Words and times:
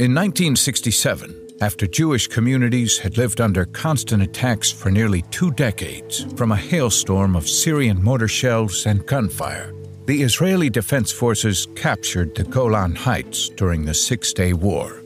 In 0.00 0.14
1967, 0.14 1.58
after 1.60 1.86
Jewish 1.86 2.26
communities 2.26 2.96
had 2.96 3.18
lived 3.18 3.38
under 3.38 3.66
constant 3.66 4.22
attacks 4.22 4.70
for 4.72 4.90
nearly 4.90 5.20
two 5.30 5.50
decades 5.50 6.24
from 6.38 6.52
a 6.52 6.56
hailstorm 6.56 7.36
of 7.36 7.46
Syrian 7.46 8.02
mortar 8.02 8.26
shells 8.26 8.86
and 8.86 9.04
gunfire, 9.04 9.74
the 10.06 10.22
Israeli 10.22 10.70
Defense 10.70 11.12
Forces 11.12 11.68
captured 11.76 12.34
the 12.34 12.44
Golan 12.44 12.94
Heights 12.94 13.50
during 13.50 13.84
the 13.84 13.92
Six 13.92 14.32
Day 14.32 14.54
War. 14.54 15.02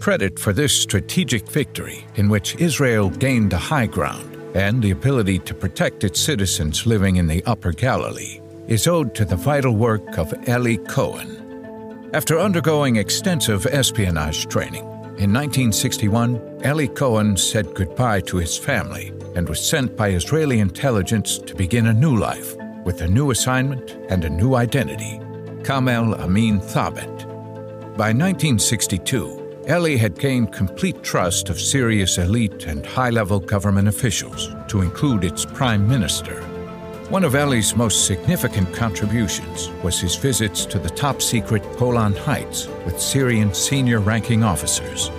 Credit 0.00 0.38
for 0.38 0.54
this 0.54 0.72
strategic 0.72 1.46
victory, 1.50 2.06
in 2.14 2.30
which 2.30 2.56
Israel 2.56 3.10
gained 3.10 3.50
the 3.50 3.58
high 3.58 3.84
ground 3.86 4.34
and 4.54 4.80
the 4.80 4.92
ability 4.92 5.40
to 5.40 5.52
protect 5.52 6.04
its 6.04 6.18
citizens 6.18 6.86
living 6.86 7.16
in 7.16 7.26
the 7.26 7.44
Upper 7.44 7.72
Galilee, 7.72 8.40
is 8.66 8.86
owed 8.86 9.14
to 9.14 9.26
the 9.26 9.36
vital 9.36 9.76
work 9.76 10.16
of 10.16 10.32
Eli 10.48 10.76
Cohen. 10.88 11.51
After 12.14 12.38
undergoing 12.38 12.96
extensive 12.96 13.64
espionage 13.64 14.46
training, 14.48 14.84
in 15.16 15.32
1961, 15.32 16.60
Eli 16.62 16.86
Cohen 16.88 17.38
said 17.38 17.74
goodbye 17.74 18.20
to 18.22 18.36
his 18.36 18.54
family 18.54 19.14
and 19.34 19.48
was 19.48 19.66
sent 19.66 19.96
by 19.96 20.10
Israeli 20.10 20.60
intelligence 20.60 21.38
to 21.38 21.54
begin 21.54 21.86
a 21.86 21.92
new 21.94 22.18
life 22.18 22.54
with 22.84 23.00
a 23.00 23.08
new 23.08 23.30
assignment 23.30 23.92
and 24.10 24.26
a 24.26 24.30
new 24.30 24.56
identity 24.56 25.20
Kamel 25.64 26.14
Amin 26.16 26.60
Thabet. 26.60 27.22
By 27.96 28.12
1962, 28.12 29.64
Eli 29.70 29.96
had 29.96 30.18
gained 30.18 30.52
complete 30.52 31.02
trust 31.02 31.48
of 31.48 31.58
Syria's 31.58 32.18
elite 32.18 32.66
and 32.66 32.84
high 32.84 33.10
level 33.10 33.40
government 33.40 33.88
officials, 33.88 34.50
to 34.68 34.82
include 34.82 35.24
its 35.24 35.46
prime 35.46 35.88
minister. 35.88 36.42
One 37.12 37.24
of 37.24 37.34
Eli's 37.34 37.76
most 37.76 38.06
significant 38.06 38.72
contributions 38.72 39.68
was 39.82 40.00
his 40.00 40.16
visits 40.16 40.64
to 40.64 40.78
the 40.78 40.88
top 40.88 41.20
secret 41.20 41.62
Golan 41.76 42.14
Heights 42.14 42.68
with 42.86 42.98
Syrian 42.98 43.52
senior 43.52 44.00
ranking 44.00 44.42
officers. 44.42 45.10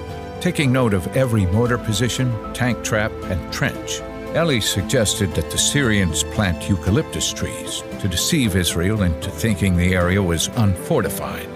Taking 0.42 0.72
note 0.72 0.96
of 0.96 1.06
every 1.16 1.46
mortar 1.46 1.78
position, 1.78 2.34
tank 2.52 2.84
trap, 2.84 3.12
and 3.26 3.54
trench, 3.54 4.02
Eli 4.36 4.58
suggested 4.58 5.36
that 5.36 5.52
the 5.52 5.58
Syrians 5.60 6.24
plant 6.24 6.68
eucalyptus 6.68 7.32
trees 7.32 7.84
to 8.00 8.08
deceive 8.08 8.56
Israel 8.56 9.04
into 9.04 9.30
thinking 9.30 9.78
the 9.78 9.94
area 9.94 10.20
was 10.20 10.48
unfortified. 10.56 11.48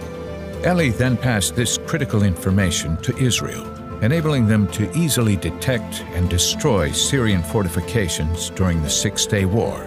Eli 0.64 0.90
then 0.90 1.18
passed 1.18 1.56
this 1.56 1.80
critical 1.88 2.22
information 2.22 2.96
to 2.98 3.18
Israel, 3.18 3.66
enabling 4.04 4.46
them 4.46 4.68
to 4.68 4.96
easily 4.96 5.36
detect 5.36 6.04
and 6.14 6.30
destroy 6.30 6.92
Syrian 6.92 7.42
fortifications 7.42 8.52
during 8.52 8.84
the 8.84 8.90
Six 8.92 9.26
Day 9.26 9.46
War. 9.46 9.84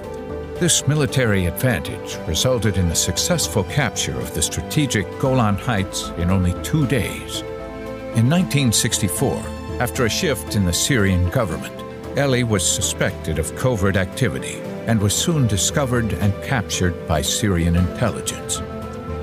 This 0.60 0.86
military 0.86 1.46
advantage 1.46 2.18
resulted 2.28 2.76
in 2.76 2.90
the 2.90 2.94
successful 2.94 3.64
capture 3.64 4.20
of 4.20 4.34
the 4.34 4.42
strategic 4.42 5.06
Golan 5.18 5.54
Heights 5.54 6.10
in 6.18 6.28
only 6.28 6.52
two 6.62 6.86
days. 6.86 7.40
In 8.14 8.28
1964, 8.28 9.42
after 9.80 10.04
a 10.04 10.10
shift 10.10 10.56
in 10.56 10.66
the 10.66 10.72
Syrian 10.74 11.30
government, 11.30 11.72
Eli 12.18 12.42
was 12.42 12.62
suspected 12.62 13.38
of 13.38 13.56
covert 13.56 13.96
activity 13.96 14.60
and 14.86 15.00
was 15.00 15.14
soon 15.14 15.46
discovered 15.46 16.12
and 16.12 16.34
captured 16.44 17.08
by 17.08 17.22
Syrian 17.22 17.74
intelligence. 17.74 18.58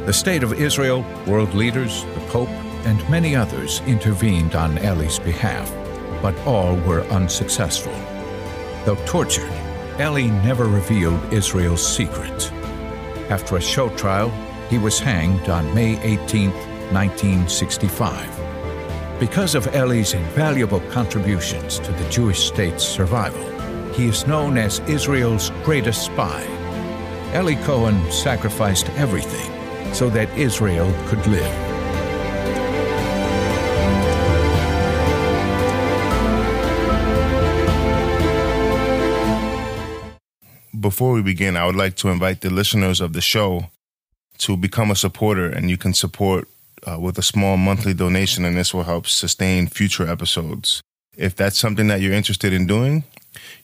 The 0.07 0.13
State 0.13 0.41
of 0.41 0.53
Israel, 0.53 1.05
world 1.27 1.53
leaders, 1.53 2.03
the 2.15 2.25
Pope, 2.31 2.49
and 2.87 3.09
many 3.11 3.35
others 3.35 3.81
intervened 3.81 4.55
on 4.55 4.79
Eli's 4.79 5.19
behalf, 5.19 5.71
but 6.19 6.35
all 6.47 6.77
were 6.77 7.03
unsuccessful. 7.11 7.93
Though 8.85 8.97
tortured, 9.05 9.53
Eli 9.99 10.27
never 10.43 10.65
revealed 10.65 11.33
Israel's 11.33 11.85
secrets. 11.85 12.51
After 13.29 13.57
a 13.57 13.61
show 13.61 13.89
trial, 13.95 14.29
he 14.69 14.77
was 14.77 14.99
hanged 14.99 15.49
on 15.49 15.73
May 15.73 15.99
18, 16.03 16.51
1965. 16.91 19.19
Because 19.19 19.55
of 19.55 19.73
Eli's 19.73 20.13
invaluable 20.13 20.81
contributions 20.91 21.79
to 21.79 21.91
the 21.91 22.07
Jewish 22.11 22.47
state's 22.47 22.83
survival, 22.83 23.43
he 23.93 24.05
is 24.05 24.27
known 24.27 24.59
as 24.59 24.81
Israel's 24.81 25.49
greatest 25.63 26.05
spy. 26.05 26.43
Eli 27.33 27.55
Cohen 27.63 28.11
sacrificed 28.11 28.89
everything 28.91 29.51
so 29.95 30.11
that 30.11 30.29
Israel 30.37 30.93
could 31.07 31.25
live. 31.25 31.66
Before 40.87 41.11
we 41.11 41.21
begin, 41.21 41.57
I 41.57 41.65
would 41.65 41.75
like 41.75 41.97
to 41.97 42.07
invite 42.07 42.39
the 42.39 42.49
listeners 42.49 43.01
of 43.01 43.11
the 43.11 43.19
show 43.19 43.69
to 44.37 44.55
become 44.55 44.89
a 44.89 44.95
supporter, 44.95 45.45
and 45.45 45.69
you 45.69 45.75
can 45.75 45.93
support 45.93 46.47
uh, 46.89 46.97
with 46.97 47.17
a 47.17 47.21
small 47.21 47.57
monthly 47.57 47.93
donation, 47.93 48.45
and 48.45 48.55
this 48.55 48.73
will 48.73 48.85
help 48.85 49.05
sustain 49.05 49.67
future 49.67 50.07
episodes. 50.07 50.81
If 51.17 51.35
that's 51.35 51.57
something 51.57 51.87
that 51.87 51.99
you're 51.99 52.13
interested 52.13 52.53
in 52.53 52.67
doing, 52.67 53.03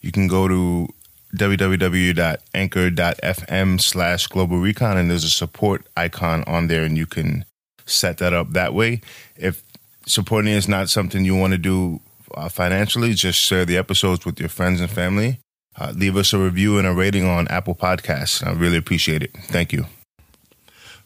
you 0.02 0.12
can 0.12 0.28
go 0.28 0.50
to 0.50 0.90
www.anchor.fm 1.38 3.82
slash 3.82 4.28
global 4.28 4.58
recon 4.58 4.98
and 4.98 5.10
there's 5.10 5.24
a 5.24 5.30
support 5.30 5.86
icon 5.96 6.44
on 6.46 6.68
there 6.68 6.84
and 6.84 6.98
you 6.98 7.06
can 7.06 7.46
set 7.86 8.18
that 8.18 8.34
up 8.34 8.52
that 8.52 8.74
way 8.74 9.02
if 9.36 9.64
supporting 10.06 10.52
is 10.52 10.68
not 10.68 10.90
something 10.90 11.26
you 11.26 11.36
want 11.36 11.52
to 11.52 11.58
do 11.58 12.00
uh, 12.36 12.48
financially 12.50 13.16
just 13.16 13.40
share 13.40 13.66
the 13.66 13.78
episodes 13.78 14.28
with 14.28 14.40
your 14.40 14.48
friends 14.48 14.80
and 14.80 14.92
family 14.92 15.40
uh, 15.80 15.94
leave 15.96 16.16
us 16.18 16.34
a 16.34 16.38
review 16.38 16.78
and 16.78 16.88
a 16.88 16.94
rating 16.94 17.26
on 17.26 17.48
Apple 17.48 17.76
Podcasts. 17.76 18.46
I 18.46 18.52
really 18.52 18.78
appreciate 18.78 19.24
it. 19.24 19.36
Thank 19.44 19.74
you. 19.74 19.86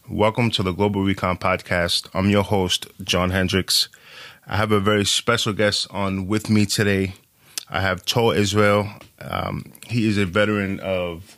Welcome 0.10 0.52
to 0.52 0.64
the 0.64 0.72
Global 0.72 1.04
Recon 1.04 1.38
Podcast. 1.38 2.10
I'm 2.14 2.30
your 2.30 2.44
host, 2.44 2.88
John 3.04 3.30
Hendricks. 3.30 3.90
I 4.48 4.56
have 4.56 4.72
a 4.72 4.80
very 4.80 5.06
special 5.06 5.54
guest 5.54 5.88
on 5.92 6.28
with 6.28 6.50
me 6.50 6.66
today. 6.66 7.14
I 7.70 7.82
have 7.82 8.06
Tor 8.06 8.34
Israel. 8.34 8.90
Um, 9.20 9.74
he 9.88 10.08
is 10.08 10.18
a 10.18 10.26
veteran 10.26 10.80
of 10.80 11.38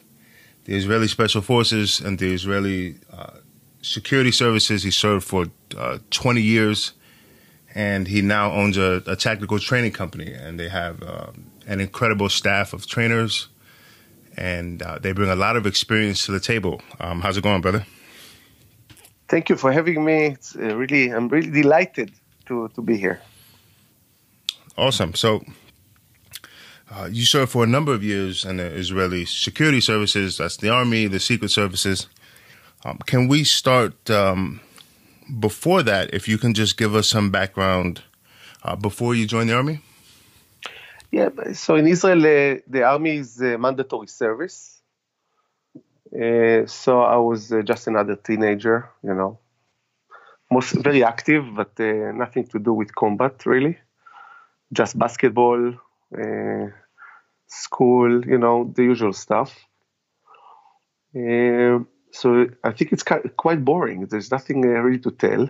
the 0.65 0.75
Israeli 0.75 1.07
Special 1.07 1.41
Forces 1.41 1.99
and 1.99 2.19
the 2.19 2.31
Israeli 2.31 2.97
uh, 3.11 3.37
Security 3.81 4.31
Services. 4.31 4.83
He 4.83 4.91
served 4.91 5.25
for 5.25 5.47
uh, 5.75 5.97
20 6.11 6.41
years, 6.41 6.91
and 7.73 8.07
he 8.07 8.21
now 8.21 8.51
owns 8.51 8.77
a, 8.77 9.01
a, 9.07 9.15
tactical 9.15 9.57
training 9.57 9.93
company. 9.93 10.31
And 10.31 10.59
they 10.59 10.69
have 10.69 11.01
um, 11.01 11.49
an 11.69 11.79
incredible 11.79 12.29
staff 12.29 12.73
of 12.73 12.85
trainers, 12.87 13.47
and 14.35 14.81
uh, 14.81 14.97
they 14.99 15.13
bring 15.13 15.29
a 15.29 15.35
lot 15.35 15.55
of 15.55 15.65
experience 15.65 16.25
to 16.25 16.31
the 16.31 16.39
table. 16.39 16.81
Um, 16.99 17.21
how's 17.21 17.37
it 17.37 17.43
going, 17.43 17.61
brother? 17.61 17.85
Thank 19.27 19.49
you 19.49 19.55
for 19.55 19.71
having 19.71 20.03
me. 20.03 20.25
It's 20.33 20.55
uh, 20.55 20.75
really, 20.75 21.09
I'm 21.11 21.29
really 21.29 21.51
delighted 21.51 22.11
to 22.47 22.67
to 22.69 22.81
be 22.81 22.97
here. 22.97 23.21
Awesome. 24.77 25.13
So. 25.13 25.41
Uh, 26.91 27.07
you 27.11 27.23
served 27.23 27.51
for 27.51 27.63
a 27.63 27.67
number 27.67 27.93
of 27.93 28.03
years 28.03 28.43
in 28.43 28.57
the 28.57 28.65
Israeli 28.65 29.23
security 29.23 29.79
services. 29.79 30.39
That's 30.39 30.57
the 30.57 30.69
army, 30.69 31.05
the 31.05 31.19
secret 31.19 31.51
services. 31.51 32.07
Um, 32.83 32.97
can 33.05 33.27
we 33.27 33.43
start 33.43 34.09
um, 34.09 34.59
before 35.39 35.83
that? 35.83 36.11
If 36.15 36.27
you 36.27 36.39
can 36.39 36.55
just 36.55 36.77
give 36.77 36.95
us 36.95 37.07
some 37.07 37.29
background 37.29 38.01
uh, 38.63 38.75
before 38.75 39.13
you 39.13 39.27
joined 39.27 39.49
the 39.49 39.55
army. 39.55 39.81
Yeah, 41.11 41.29
so 41.53 41.75
in 41.75 41.87
Israel, 41.87 42.19
uh, 42.19 42.59
the 42.67 42.83
army 42.83 43.17
is 43.17 43.41
a 43.41 43.57
mandatory 43.57 44.07
service. 44.07 44.79
Uh, 46.13 46.65
so 46.67 47.01
I 47.01 47.17
was 47.17 47.51
uh, 47.51 47.61
just 47.61 47.87
another 47.87 48.15
teenager, 48.15 48.89
you 49.03 49.13
know, 49.13 49.39
most 50.51 50.73
very 50.83 51.03
active, 51.03 51.45
but 51.55 51.79
uh, 51.79 52.11
nothing 52.11 52.45
to 52.47 52.59
do 52.59 52.73
with 52.73 52.93
combat 52.93 53.45
really. 53.45 53.77
Just 54.71 54.99
basketball, 54.99 55.73
uh, 56.15 56.67
school, 57.47 58.23
you 58.25 58.37
know, 58.37 58.71
the 58.75 58.83
usual 58.83 59.13
stuff. 59.13 59.55
Uh, 61.15 61.79
so 62.11 62.47
I 62.63 62.71
think 62.71 62.91
it's 62.91 63.03
quite 63.03 63.65
boring. 63.65 64.05
There's 64.05 64.31
nothing 64.31 64.61
really 64.61 64.99
to 64.99 65.11
tell. 65.11 65.49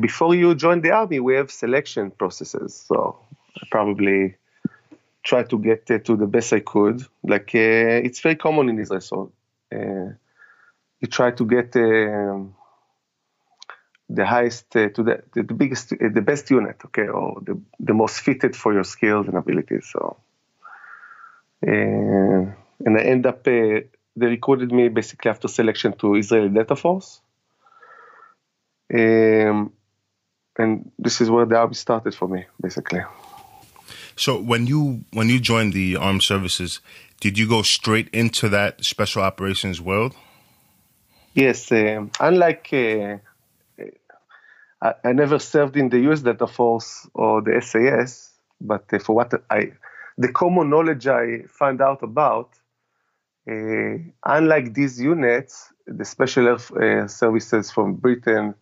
before 0.00 0.34
you 0.34 0.54
join 0.54 0.80
the 0.80 0.92
army, 0.92 1.18
we 1.20 1.34
have 1.34 1.50
selection 1.50 2.10
processes. 2.12 2.84
So 2.88 3.18
probably 3.70 4.36
try 5.24 5.42
to 5.42 5.58
get 5.58 5.90
uh, 5.90 5.98
to 5.98 6.16
the 6.16 6.26
best 6.26 6.52
I 6.52 6.60
could. 6.60 7.02
Like 7.22 7.50
uh, 7.54 8.06
it's 8.06 8.20
very 8.20 8.36
common 8.36 8.68
in 8.68 8.78
Israel, 8.78 9.00
so 9.00 9.32
uh, 9.74 10.12
you 11.00 11.08
try 11.08 11.30
to 11.32 11.44
get 11.46 11.74
um, 11.76 12.54
the 14.08 14.26
highest 14.26 14.70
to 14.70 14.90
the, 15.08 15.22
the, 15.32 15.42
biggest 15.42 15.88
the 15.90 16.22
best 16.22 16.50
unit, 16.50 16.76
okay, 16.84 17.08
or 17.08 17.40
the 17.42 17.58
the 17.80 17.94
most 17.94 18.20
fitted 18.20 18.54
for 18.54 18.72
your 18.72 18.84
skills 18.84 19.26
and 19.26 19.36
abilities. 19.36 19.86
So, 19.90 20.18
and 21.62 22.98
I 22.98 23.02
end 23.02 23.26
up 23.26 23.44
they 23.44 23.88
recruited 24.16 24.70
me 24.70 24.88
basically 24.88 25.30
after 25.30 25.48
selection 25.48 25.94
to 25.94 26.14
Israeli 26.14 26.50
Delta 26.50 26.76
Force. 26.76 27.20
Um, 28.92 29.72
and 30.56 30.92
this 30.98 31.20
is 31.20 31.30
where 31.30 31.46
the 31.46 31.56
army 31.56 31.74
started 31.74 32.14
for 32.14 32.28
me, 32.28 32.44
basically. 32.60 33.00
So 34.16 34.40
when 34.40 34.66
you 34.66 35.04
when 35.12 35.28
you 35.28 35.40
joined 35.40 35.72
the 35.72 35.96
armed 35.96 36.22
services, 36.22 36.80
did 37.20 37.38
you 37.38 37.48
go 37.48 37.62
straight 37.62 38.08
into 38.12 38.48
that 38.50 38.84
special 38.84 39.22
operations 39.22 39.80
world? 39.80 40.14
Yes, 41.34 41.72
uh, 41.72 42.06
unlike 42.20 42.68
uh, 42.72 43.16
I, 44.80 44.94
I, 45.02 45.12
never 45.12 45.38
served 45.38 45.76
in 45.76 45.88
the 45.88 45.98
U.S. 46.00 46.20
Delta 46.20 46.46
Force 46.46 47.08
or 47.12 47.42
the 47.42 47.60
SAS, 47.60 48.30
but 48.60 48.84
uh, 48.92 48.98
for 49.00 49.16
what 49.16 49.32
I, 49.50 49.72
the 50.16 50.30
common 50.30 50.70
knowledge 50.70 51.08
I 51.08 51.42
found 51.48 51.80
out 51.80 52.02
about, 52.02 52.50
uh, 53.50 53.96
unlike 54.24 54.74
these 54.74 55.00
units, 55.00 55.72
the 55.86 56.04
special 56.04 56.46
air 56.46 57.04
uh, 57.04 57.08
services 57.08 57.70
from 57.70 57.94
Britain 57.94 58.54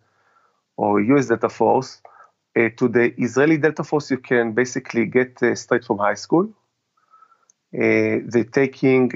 or 0.77 0.99
U.S. 0.99 1.27
Delta 1.27 1.49
Force, 1.49 2.01
uh, 2.05 2.09
to 2.55 2.87
the 2.87 3.13
Israeli 3.17 3.57
Delta 3.57 3.83
Force, 3.83 4.11
you 4.11 4.17
can 4.17 4.53
basically 4.53 5.05
get 5.05 5.41
uh, 5.41 5.55
straight 5.55 5.85
from 5.85 5.97
high 5.97 6.13
school. 6.13 6.53
Uh, 7.73 8.21
they're 8.25 8.51
taking 8.51 9.09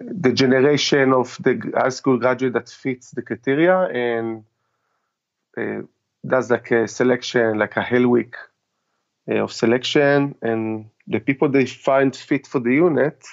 the 0.00 0.32
generation 0.32 1.12
of 1.12 1.36
the 1.40 1.72
high 1.74 1.88
school 1.88 2.18
graduate 2.18 2.52
that 2.52 2.68
fits 2.68 3.10
the 3.12 3.22
criteria 3.22 3.78
and 3.88 4.44
uh, 5.56 5.82
does 6.26 6.50
like 6.50 6.70
a 6.70 6.86
selection, 6.88 7.58
like 7.58 7.76
a 7.76 7.82
hell 7.82 8.06
week 8.06 8.34
uh, 9.30 9.42
of 9.42 9.52
selection, 9.52 10.34
and 10.42 10.90
the 11.06 11.20
people 11.20 11.48
they 11.48 11.66
find 11.66 12.14
fit 12.14 12.46
for 12.46 12.60
the 12.60 12.74
unit, 12.74 13.24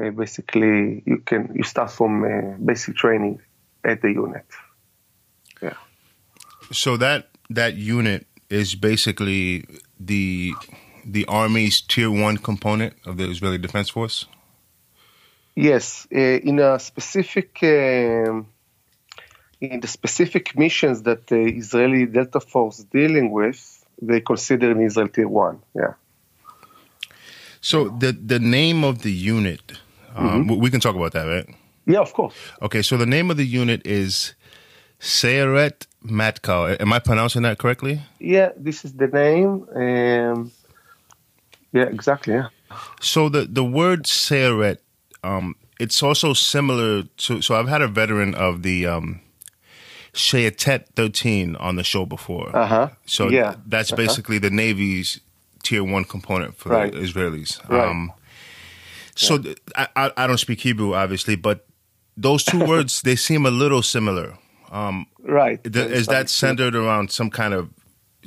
uh, 0.00 0.10
basically 0.10 1.02
you 1.06 1.18
can 1.24 1.52
you 1.54 1.62
start 1.62 1.90
from 1.90 2.24
uh, 2.24 2.56
basic 2.64 2.96
training 2.96 3.40
at 3.84 4.02
the 4.02 4.12
unit. 4.12 4.46
So 6.72 6.96
that 6.96 7.28
that 7.50 7.74
unit 7.74 8.26
is 8.50 8.74
basically 8.74 9.64
the 9.98 10.52
the 11.04 11.24
army's 11.26 11.80
tier 11.80 12.10
one 12.10 12.38
component 12.38 12.94
of 13.06 13.16
the 13.16 13.28
Israeli 13.28 13.58
Defense 13.58 13.90
Force. 13.90 14.26
Yes, 15.56 16.06
uh, 16.12 16.18
in 16.18 16.58
a 16.58 16.78
specific 16.78 17.58
um, 17.62 18.46
in 19.60 19.80
the 19.80 19.88
specific 19.88 20.58
missions 20.58 21.02
that 21.02 21.26
the 21.26 21.42
Israeli 21.42 22.06
Delta 22.06 22.40
Force 22.40 22.78
dealing 22.78 23.30
with, 23.30 23.84
they 24.00 24.20
consider 24.20 24.70
in 24.72 24.80
Israel 24.80 25.08
Tier 25.08 25.28
One. 25.28 25.60
Yeah. 25.74 25.94
So 27.60 27.88
the 27.88 28.12
the 28.12 28.38
name 28.38 28.84
of 28.84 29.02
the 29.02 29.12
unit, 29.12 29.72
um, 30.14 30.46
mm-hmm. 30.46 30.60
we 30.60 30.70
can 30.70 30.80
talk 30.80 30.96
about 30.96 31.12
that, 31.12 31.24
right? 31.24 31.48
Yeah, 31.86 32.00
of 32.00 32.12
course. 32.12 32.34
Okay, 32.62 32.82
so 32.82 32.96
the 32.96 33.06
name 33.06 33.30
of 33.30 33.36
the 33.36 33.46
unit 33.46 33.86
is 33.86 34.34
Sayeret 35.04 35.86
Matkal. 36.02 36.80
Am 36.80 36.92
I 36.92 36.98
pronouncing 36.98 37.42
that 37.42 37.58
correctly? 37.58 38.00
Yeah, 38.18 38.52
this 38.56 38.84
is 38.84 38.94
the 38.94 39.06
name. 39.06 39.68
Um, 39.74 40.50
yeah, 41.72 41.84
exactly. 41.84 42.34
Yeah. 42.34 42.48
So 43.00 43.28
the 43.28 43.44
the 43.44 43.64
word 43.64 44.04
Sayeret 44.04 44.78
um, 45.22 45.56
it's 45.78 46.02
also 46.02 46.32
similar 46.32 47.02
to. 47.02 47.42
So 47.42 47.54
I've 47.54 47.68
had 47.68 47.82
a 47.82 47.88
veteran 47.88 48.34
of 48.34 48.62
the 48.62 48.86
um, 48.86 49.20
Shayetet 50.14 50.86
13 50.96 51.56
on 51.56 51.76
the 51.76 51.84
show 51.84 52.06
before. 52.06 52.54
Uh-huh. 52.56 52.88
So 53.06 53.28
yeah. 53.28 53.56
that's 53.66 53.92
uh-huh. 53.92 54.02
basically 54.02 54.38
the 54.38 54.50
Navy's 54.50 55.20
tier 55.62 55.84
one 55.84 56.04
component 56.04 56.56
for 56.56 56.70
right. 56.70 56.92
the 56.92 56.98
Israelis. 56.98 57.66
Right. 57.68 57.88
Um, 57.88 58.12
so 59.16 59.38
yeah. 59.38 59.54
I, 59.76 60.12
I 60.16 60.26
don't 60.26 60.38
speak 60.38 60.60
Hebrew, 60.60 60.94
obviously, 60.94 61.36
but 61.36 61.66
those 62.16 62.44
two 62.44 62.64
words 62.66 63.02
they 63.02 63.16
seem 63.16 63.44
a 63.44 63.50
little 63.50 63.82
similar. 63.82 64.38
Um, 64.74 65.06
right. 65.22 65.62
Th- 65.62 65.88
is 65.88 66.08
that 66.08 66.28
centered 66.28 66.74
around 66.74 67.12
some 67.12 67.30
kind 67.30 67.54
of 67.54 67.70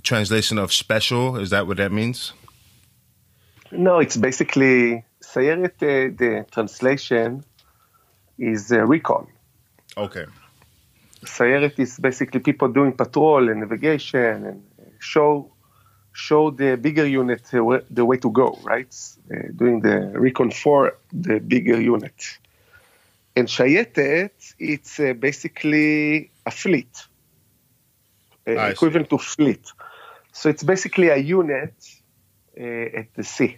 translation 0.01 0.57
of 0.57 0.71
special? 0.71 1.35
Is 1.35 1.49
that 1.49 1.67
what 1.67 1.75
that 1.77 1.91
means? 1.91 2.31
No, 3.69 3.99
it's 3.99 4.15
basically 4.15 5.03
Sayeret, 5.21 5.75
uh, 5.83 6.15
the 6.17 6.45
translation 6.49 7.43
is 8.39 8.71
uh, 8.71 8.85
recon. 8.85 9.27
Okay. 9.97 10.25
Sayeret 11.25 11.77
is 11.79 11.99
basically 11.99 12.39
people 12.39 12.69
doing 12.69 12.93
patrol 12.93 13.49
and 13.49 13.59
navigation 13.59 14.45
and 14.45 14.63
show 14.99 15.51
show 16.13 16.49
the 16.49 16.77
bigger 16.77 17.05
unit 17.05 17.43
the 17.51 18.05
way 18.05 18.17
to 18.17 18.31
go, 18.31 18.57
right? 18.63 18.95
Uh, 19.29 19.35
doing 19.55 19.81
the 19.81 19.97
recon 20.15 20.49
for 20.49 20.97
the 21.11 21.39
bigger 21.39 21.79
unit. 21.79 22.39
And 23.37 23.47
Shayetet, 23.47 24.55
it's 24.57 24.99
uh, 24.99 25.13
basically 25.13 26.31
fleet, 26.51 27.07
uh, 28.47 28.51
equivalent 28.51 29.09
to 29.09 29.17
fleet. 29.17 29.65
So 30.31 30.49
it's 30.49 30.63
basically 30.63 31.09
a 31.09 31.17
unit 31.17 31.73
at 32.55 33.13
the 33.15 33.23
sea. 33.23 33.57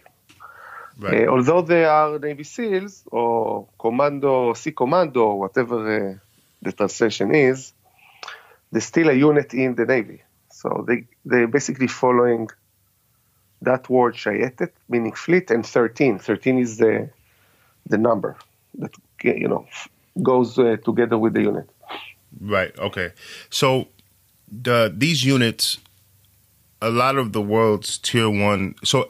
Right. 1.00 1.28
Uh, 1.28 1.32
although 1.32 1.62
they 1.62 1.86
are 1.86 2.20
Navy 2.20 2.44
SEALs 2.44 3.04
or 3.10 3.68
Commando, 3.80 4.54
Sea 4.54 4.74
Commando, 4.74 5.34
whatever 5.36 5.78
uh, 6.12 6.16
the 6.62 6.72
translation 6.74 7.34
is, 7.34 7.74
they're 8.72 8.82
still 8.82 9.10
a 9.10 9.14
unit 9.14 9.54
in 9.54 9.76
the 9.76 9.86
Navy. 9.86 10.22
So 10.52 10.84
they, 10.86 11.06
they're 11.24 11.48
basically 11.48 11.88
following 11.88 12.50
that 13.62 13.90
word 13.90 14.16
Shayetet, 14.16 14.72
meaning 14.90 15.14
fleet, 15.14 15.52
and 15.52 15.66
13. 15.66 16.20
13 16.20 16.60
is 16.60 16.78
the, 16.78 17.10
the 17.88 17.98
number 17.98 18.36
that, 18.78 18.92
you 19.24 19.48
know, 19.48 19.68
goes 20.22 20.60
uh, 20.60 20.76
together 20.84 21.18
with 21.18 21.34
the 21.34 21.44
unit. 21.44 21.70
Right. 22.40 22.78
Okay. 22.78 23.12
So 23.50 23.88
the 24.52 24.94
these 24.96 25.24
units, 25.24 25.78
a 26.82 26.90
lot 26.90 27.18
of 27.18 27.34
the 27.34 27.42
world's 27.42 27.98
tier 27.98 28.30
one. 28.30 28.76
So 28.84 29.10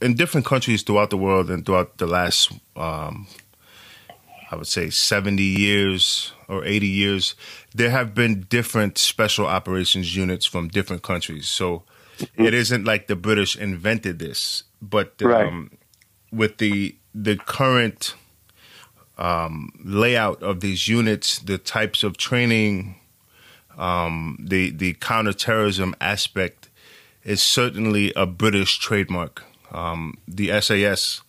in 0.00 0.14
different 0.14 0.46
countries 0.46 0.82
throughout 0.82 1.10
the 1.10 1.16
world 1.16 1.50
and 1.50 1.64
throughout 1.64 1.98
the 1.98 2.06
last, 2.06 2.52
um, 2.76 3.26
I 4.50 4.56
would 4.56 4.66
say, 4.66 4.90
70 4.90 5.42
years 5.42 6.32
or 6.48 6.64
80 6.64 6.86
years, 6.86 7.34
there 7.74 7.90
have 7.90 8.14
been 8.14 8.42
different 8.42 8.98
special 8.98 9.46
operations 9.46 10.16
units 10.16 10.46
from 10.46 10.68
different 10.68 11.02
countries. 11.02 11.48
So 11.48 11.82
mm-hmm. 12.18 12.44
it 12.44 12.54
isn't 12.54 12.84
like 12.84 13.08
the 13.08 13.16
British 13.16 13.56
invented 13.56 14.18
this, 14.18 14.64
but 14.80 15.14
right. 15.20 15.46
um, 15.46 15.70
with 16.32 16.58
the 16.58 16.94
the 17.14 17.36
current 17.36 18.14
um, 19.18 19.72
layout 19.84 20.42
of 20.42 20.60
these 20.60 20.88
units, 20.88 21.38
the 21.40 21.58
types 21.58 22.02
of 22.02 22.16
training, 22.16 22.96
um, 23.76 24.36
the 24.40 24.70
the 24.70 24.94
counterterrorism 24.94 25.94
aspect 26.00 26.68
is 27.24 27.42
certainly 27.42 28.12
a 28.16 28.26
British 28.26 28.78
trademark 28.78 29.44
um, 29.70 30.18
the 30.26 30.60
SAS, 30.60 31.22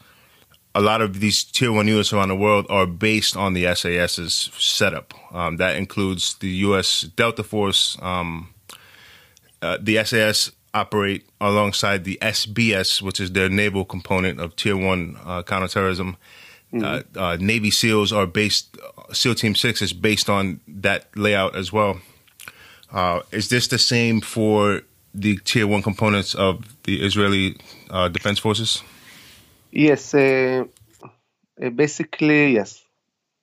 a 0.75 0.81
lot 0.81 1.01
of 1.01 1.19
these 1.19 1.43
tier 1.43 1.71
one 1.71 1.87
units 1.87 2.13
around 2.13 2.29
the 2.29 2.35
world 2.35 2.65
are 2.69 2.85
based 2.85 3.35
on 3.35 3.53
the 3.53 3.73
SAS's 3.73 4.49
setup. 4.57 5.13
Um, 5.33 5.57
that 5.57 5.75
includes 5.75 6.35
the 6.35 6.49
U.S. 6.49 7.01
Delta 7.01 7.43
Force. 7.43 7.97
Um, 8.01 8.53
uh, 9.61 9.77
the 9.81 10.03
SAS 10.05 10.51
operate 10.73 11.27
alongside 11.41 12.03
the 12.03 12.17
SBS, 12.21 13.01
which 13.01 13.19
is 13.19 13.31
their 13.31 13.49
naval 13.49 13.83
component 13.83 14.39
of 14.39 14.55
Tier 14.55 14.77
One 14.77 15.17
uh, 15.25 15.43
counterterrorism. 15.43 16.17
Mm-hmm. 16.73 17.17
Uh, 17.17 17.21
uh 17.21 17.37
Navy 17.39 17.71
SEALs 17.71 18.11
are 18.13 18.27
based. 18.27 18.77
SEAL 19.11 19.35
Team 19.35 19.55
Six 19.55 19.81
is 19.81 19.93
based 19.93 20.29
on 20.29 20.59
that 20.67 21.07
layout 21.15 21.55
as 21.55 21.73
well. 21.73 21.99
Uh, 22.91 23.21
is 23.31 23.49
this 23.49 23.67
the 23.67 23.77
same 23.77 24.21
for 24.21 24.81
the 25.13 25.37
tier 25.37 25.67
one 25.67 25.81
components 25.81 26.35
of 26.35 26.63
the 26.83 27.01
Israeli 27.01 27.57
uh, 27.89 28.07
defense 28.09 28.39
forces? 28.39 28.83
Yes, 29.71 30.13
uh, 30.13 30.65
uh 31.61 31.69
basically 31.69 32.53
yes. 32.53 32.83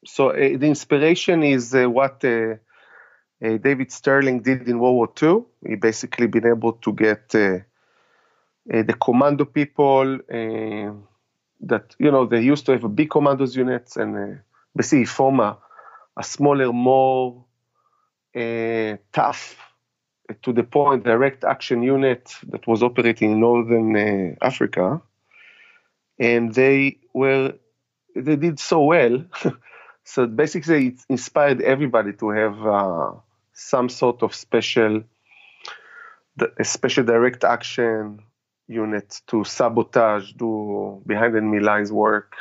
So 0.05 0.31
uh, 0.31 0.35
the 0.35 0.67
inspiration 0.67 1.43
is 1.43 1.75
uh, 1.75 1.89
what 1.89 2.21
David 2.21 3.93
Stirling 3.93 4.41
did 4.41 4.69
in 4.69 4.79
World 4.79 4.95
War 4.95 5.13
II. 5.23 5.45
He 5.69 5.77
basically 5.77 6.27
been 6.27 6.47
able 6.47 6.73
to 6.73 6.93
get 6.93 7.29
the 7.29 7.65
commando 9.01 9.45
people 9.45 10.19
that 11.61 11.95
you 11.99 12.11
know 12.11 12.27
they 12.27 12.43
used 12.43 12.67
to 12.67 12.73
have 12.73 12.85
a 12.85 12.89
big 12.89 13.11
commandos 13.11 13.57
units 13.57 13.97
and 13.97 14.41
basically 14.75 15.05
form 15.05 15.41
a, 15.41 15.59
a 16.17 16.23
smaller, 16.23 16.73
more 16.73 17.45
tough 19.13 19.57
to 20.43 20.53
the 20.53 20.63
point 20.65 21.05
direct 21.05 21.45
action 21.45 21.83
unit 21.83 22.35
that 22.49 22.67
was 22.67 22.83
operating 22.83 23.33
in 23.33 23.41
northern 23.41 23.97
uh, 23.97 24.35
Africa, 24.45 25.01
and 26.19 26.55
they 26.55 26.99
were 27.13 27.55
they 28.15 28.37
did 28.37 28.59
so 28.59 28.83
well. 28.83 29.25
so 30.05 30.27
basically, 30.27 30.89
it 30.89 31.01
inspired 31.09 31.61
everybody 31.61 32.13
to 32.15 32.31
have 32.31 32.67
uh, 32.67 33.13
some 33.53 33.89
sort 33.89 34.23
of 34.23 34.35
special, 34.35 35.03
a 36.59 36.65
special 36.65 37.05
direct 37.05 37.45
action 37.45 38.23
unit 38.69 39.21
to 39.29 39.45
sabotage, 39.45 40.33
do 40.33 41.03
behind 41.07 41.37
enemy 41.37 41.61
lines 41.61 41.93
work, 41.93 42.35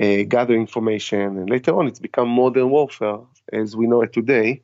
uh, 0.00 0.22
gather 0.28 0.54
information, 0.54 1.38
and 1.38 1.50
later 1.50 1.78
on, 1.78 1.86
it's 1.86 2.00
become 2.00 2.28
modern 2.28 2.70
warfare 2.70 3.18
as 3.52 3.76
we 3.76 3.86
know 3.86 4.02
it 4.02 4.12
today 4.12 4.62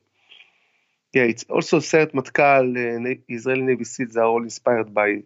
yeah, 1.12 1.24
it's 1.24 1.44
also 1.44 1.78
Sayeret 1.78 2.12
Matkal, 2.12 2.76
uh, 2.76 3.20
Israeli 3.28 3.62
Navy 3.62 3.84
SEALs 3.84 4.16
are 4.16 4.24
all 4.24 4.42
inspired 4.42 4.94
by 4.94 5.24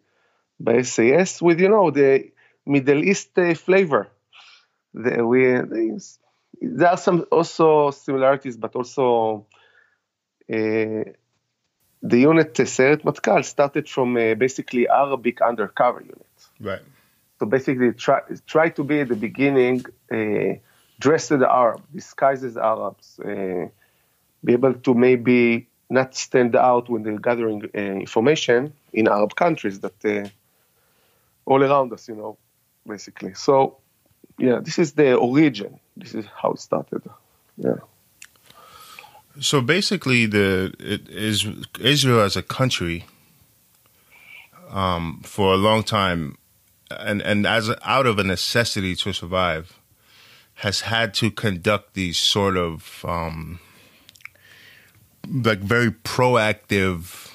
by 0.58 0.82
SAS 0.82 1.40
with 1.40 1.60
you 1.60 1.68
know 1.68 1.90
the 1.90 2.30
Middle 2.66 3.04
East 3.04 3.38
uh, 3.38 3.54
flavor. 3.54 4.08
The, 4.94 5.24
we 5.24 5.42
there 6.60 6.88
are 6.88 6.96
some 6.96 7.24
also 7.30 7.90
similarities, 7.92 8.56
but 8.56 8.74
also 8.74 9.46
the 12.10 12.20
unit 12.20 12.54
Sayeret 12.54 13.02
Matkal 13.02 13.44
started 13.44 13.88
from 13.88 14.14
basically 14.14 14.88
Arabic 14.88 15.40
undercover 15.40 16.00
unit. 16.00 16.36
Right. 16.60 16.82
So 17.38 17.46
basically, 17.46 17.92
try 17.92 18.20
try 18.46 18.68
to 18.70 18.82
be 18.84 19.00
at 19.00 19.08
the 19.08 19.16
beginning 19.16 19.84
dressed 20.98 21.30
as 21.32 21.42
Arab, 21.42 21.82
disguised 21.92 22.44
as 22.44 22.56
Arabs, 22.56 23.20
be 24.44 24.52
able 24.52 24.74
to 24.74 24.94
maybe 24.94 25.68
not 25.88 26.14
stand 26.14 26.56
out 26.56 26.88
when 26.88 27.02
they're 27.02 27.18
gathering 27.18 27.62
uh, 27.64 27.78
information 27.78 28.72
in 28.92 29.08
Arab 29.08 29.34
countries 29.34 29.80
that 29.80 30.04
uh, 30.04 30.28
all 31.44 31.62
around 31.62 31.92
us, 31.92 32.08
you 32.08 32.16
know, 32.16 32.36
basically. 32.86 33.34
So, 33.34 33.78
yeah, 34.38 34.60
this 34.60 34.78
is 34.78 34.92
the 34.92 35.14
origin. 35.14 35.78
This 35.96 36.14
is 36.14 36.26
how 36.40 36.52
it 36.52 36.60
started. 36.60 37.02
Yeah. 37.56 37.76
So 39.40 39.60
basically, 39.60 40.26
the 40.26 40.74
it 40.78 41.08
is 41.08 41.46
Israel 41.80 42.20
as 42.20 42.36
a 42.36 42.42
country 42.42 43.04
um, 44.70 45.20
for 45.24 45.52
a 45.52 45.56
long 45.56 45.82
time, 45.82 46.38
and 46.90 47.20
and 47.22 47.46
as 47.46 47.68
a, 47.68 47.78
out 47.88 48.06
of 48.06 48.18
a 48.18 48.24
necessity 48.24 48.94
to 48.96 49.12
survive, 49.12 49.78
has 50.54 50.82
had 50.82 51.12
to 51.14 51.30
conduct 51.30 51.94
these 51.94 52.18
sort 52.18 52.56
of 52.56 53.04
um, 53.06 53.60
like 55.28 55.58
very 55.58 55.90
proactive 55.90 57.32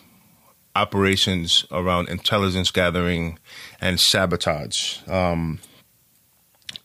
operations 0.75 1.65
around 1.71 2.09
intelligence 2.09 2.71
gathering 2.71 3.37
and 3.79 3.99
sabotage. 3.99 4.97
Um, 5.07 5.59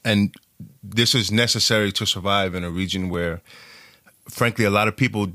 and 0.04 0.35
this 0.82 1.14
is 1.14 1.30
necessary 1.30 1.92
to 1.92 2.06
survive 2.06 2.54
in 2.54 2.64
a 2.64 2.70
region 2.70 3.08
where, 3.08 3.40
frankly, 4.28 4.64
a 4.64 4.71
lot 4.71 4.88
of 4.88 4.97
people 4.97 5.33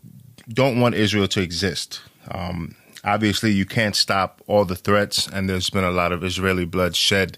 don't 0.49 0.79
want 0.79 0.95
Israel 0.95 1.27
to 1.29 1.41
exist. 1.41 2.01
Um, 2.29 2.75
obviously, 3.03 3.51
you 3.51 3.65
can't 3.65 3.95
stop 3.95 4.41
all 4.47 4.65
the 4.65 4.75
threats, 4.75 5.27
and 5.27 5.49
there's 5.49 5.69
been 5.69 5.83
a 5.83 5.91
lot 5.91 6.11
of 6.11 6.23
Israeli 6.23 6.65
blood 6.65 6.95
shed 6.95 7.37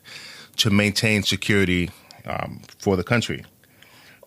to 0.58 0.70
maintain 0.70 1.24
security 1.24 1.90
um, 2.26 2.62
for 2.80 2.96
the 2.96 3.04
country. 3.04 3.46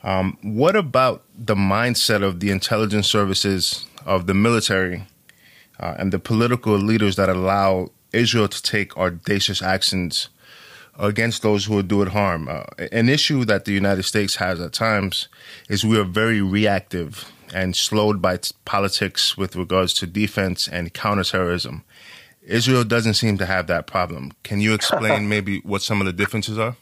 Um, 0.03 0.39
what 0.43 0.77
about 0.77 1.25
the 1.37 1.55
mindset 1.55 2.23
of 2.23 2.41
the 2.41 2.51
intelligence 2.51 3.09
services 3.09 3.87
of 4.05 4.27
the 4.27 4.35
military 4.35 5.05
uh, 5.81 5.95
and 5.99 6.13
the 6.13 6.19
political 6.19 6.77
leaders 6.77 7.17
that 7.17 7.29
allow 7.29 7.91
Israel 8.13 8.49
to 8.49 8.63
take 8.63 8.97
audacious 8.97 9.61
actions 9.61 10.29
against 10.99 11.43
those 11.43 11.65
who 11.65 11.75
would 11.75 11.89
do 11.89 12.03
it 12.03 12.09
harm. 12.09 12.49
Uh, 12.49 12.65
an 12.93 13.09
issue 13.09 13.45
that 13.45 13.65
the 13.65 13.73
United 13.73 14.05
States 14.05 14.37
has 14.37 14.61
at 14.61 14.73
times 14.73 15.29
is 15.69 15.85
we 15.85 15.99
are 15.99 16.05
very 16.05 16.41
reactive 16.41 17.31
and 17.55 17.77
slowed 17.77 18.21
by 18.21 18.37
t- 18.39 18.55
politics 18.65 19.37
with 19.37 19.57
regards 19.57 19.93
to 19.95 20.07
defense 20.07 20.69
and 20.69 20.93
counterterrorism. 20.93 21.85
Israel 22.43 22.85
doesn't 22.85 23.15
seem 23.15 23.39
to 23.39 23.47
have 23.47 23.67
that 23.67 23.87
problem. 23.87 24.33
Can 24.43 24.61
you 24.61 24.75
explain 24.75 25.29
maybe 25.35 25.61
what 25.61 25.83
some 25.83 26.01
of 26.01 26.07
the 26.07 26.13
differences 26.13 26.59
are? 26.59 26.77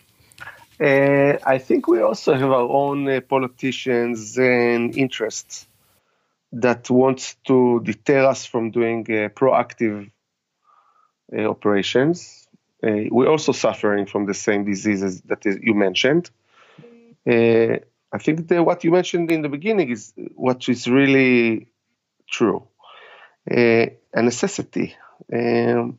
Uh, 0.80 1.38
I 1.46 1.58
think 1.58 1.86
we 1.86 2.00
also 2.00 2.34
have 2.34 2.50
our 2.50 2.68
own 2.68 3.08
uh, 3.08 3.20
politicians 3.20 4.36
and 4.36 4.96
interests 4.96 5.66
that 6.52 6.90
want 6.90 7.36
to 7.46 7.80
deter 7.84 8.26
us 8.26 8.44
from 8.44 8.70
doing 8.70 9.02
uh, 9.08 9.28
proactive 9.28 10.10
uh, 11.36 11.42
operations. 11.42 12.43
Uh, 12.84 13.08
we're 13.10 13.28
also 13.28 13.52
suffering 13.52 14.06
from 14.06 14.26
the 14.26 14.34
same 14.34 14.64
diseases 14.64 15.22
that 15.22 15.46
is, 15.46 15.58
you 15.62 15.74
mentioned. 15.74 16.30
Uh, 17.26 17.78
I 18.12 18.18
think 18.18 18.48
that 18.48 18.62
what 18.62 18.84
you 18.84 18.90
mentioned 18.90 19.30
in 19.30 19.42
the 19.42 19.48
beginning 19.48 19.90
is 19.90 20.12
what 20.34 20.68
is 20.68 20.86
really 20.86 21.68
true. 22.28 22.66
Uh, 23.50 23.86
a 24.12 24.22
necessity. 24.22 24.96
Um, 25.32 25.98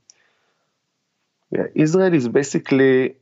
yeah, 1.52 1.68
Israel 1.74 2.14
is 2.14 2.28
basically, 2.28 3.16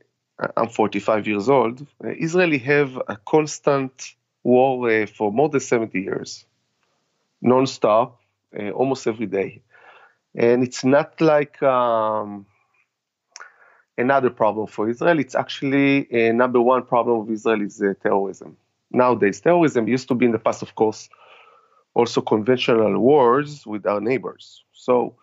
I'm 0.56 0.68
45 0.68 1.26
years 1.26 1.48
old. 1.48 1.86
Uh, 2.02 2.08
Israeli 2.08 2.58
have 2.58 2.96
a 3.08 3.16
constant 3.16 4.14
war 4.42 5.06
for 5.06 5.32
more 5.32 5.48
than 5.48 5.60
70 5.60 6.00
years 6.00 6.44
nonstop, 7.42 8.12
uh, 8.58 8.70
almost 8.70 9.06
every 9.06 9.26
day. 9.26 9.62
And 10.34 10.62
it's 10.62 10.84
not 10.84 11.20
like 11.20 11.62
um, 11.62 12.46
another 13.96 14.30
problem 14.30 14.66
for 14.66 14.88
Israel. 14.88 15.18
It's 15.18 15.34
actually 15.34 16.12
a 16.12 16.32
number 16.32 16.60
one 16.60 16.84
problem 16.84 17.20
of 17.20 17.30
Israel 17.30 17.62
is 17.62 17.80
uh, 17.80 17.94
terrorism. 18.02 18.56
Nowadays, 18.90 19.40
terrorism 19.40 19.88
used 19.88 20.08
to 20.08 20.14
be 20.14 20.26
in 20.26 20.32
the 20.32 20.38
past, 20.38 20.62
of 20.62 20.74
course, 20.74 21.08
also 21.94 22.20
conventional 22.20 22.98
wars 22.98 23.66
with 23.66 23.86
our 23.86 24.00
neighbors. 24.00 24.64
So 24.72 25.16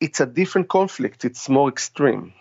it's 0.00 0.20
a 0.20 0.26
different 0.26 0.68
conflict. 0.68 1.24
It's 1.24 1.48
more 1.48 1.68
extreme. 1.68 2.32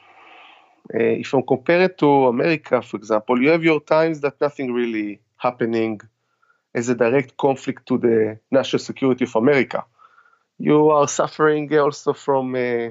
Uh, 0.93 1.21
if 1.21 1.31
you 1.31 1.43
compare 1.43 1.83
it 1.83 1.97
to 1.99 2.27
America, 2.27 2.81
for 2.81 2.97
example, 2.97 3.41
you 3.41 3.49
have 3.49 3.63
your 3.63 3.79
times 3.79 4.21
that 4.21 4.41
nothing 4.41 4.73
really 4.73 5.21
happening 5.37 6.01
as 6.73 6.89
a 6.89 6.95
direct 6.95 7.37
conflict 7.37 7.87
to 7.87 7.97
the 7.97 8.39
national 8.49 8.79
security 8.79 9.25
of 9.25 9.35
America. 9.35 9.85
You 10.57 10.89
are 10.89 11.07
suffering 11.07 11.73
also 11.77 12.13
from 12.13 12.55
uh, 12.55 12.89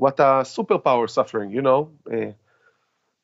what 0.00 0.18
a 0.18 0.44
superpower 0.56 1.08
suffering, 1.08 1.50
you 1.50 1.60
know, 1.60 1.90
uh, 2.10 2.32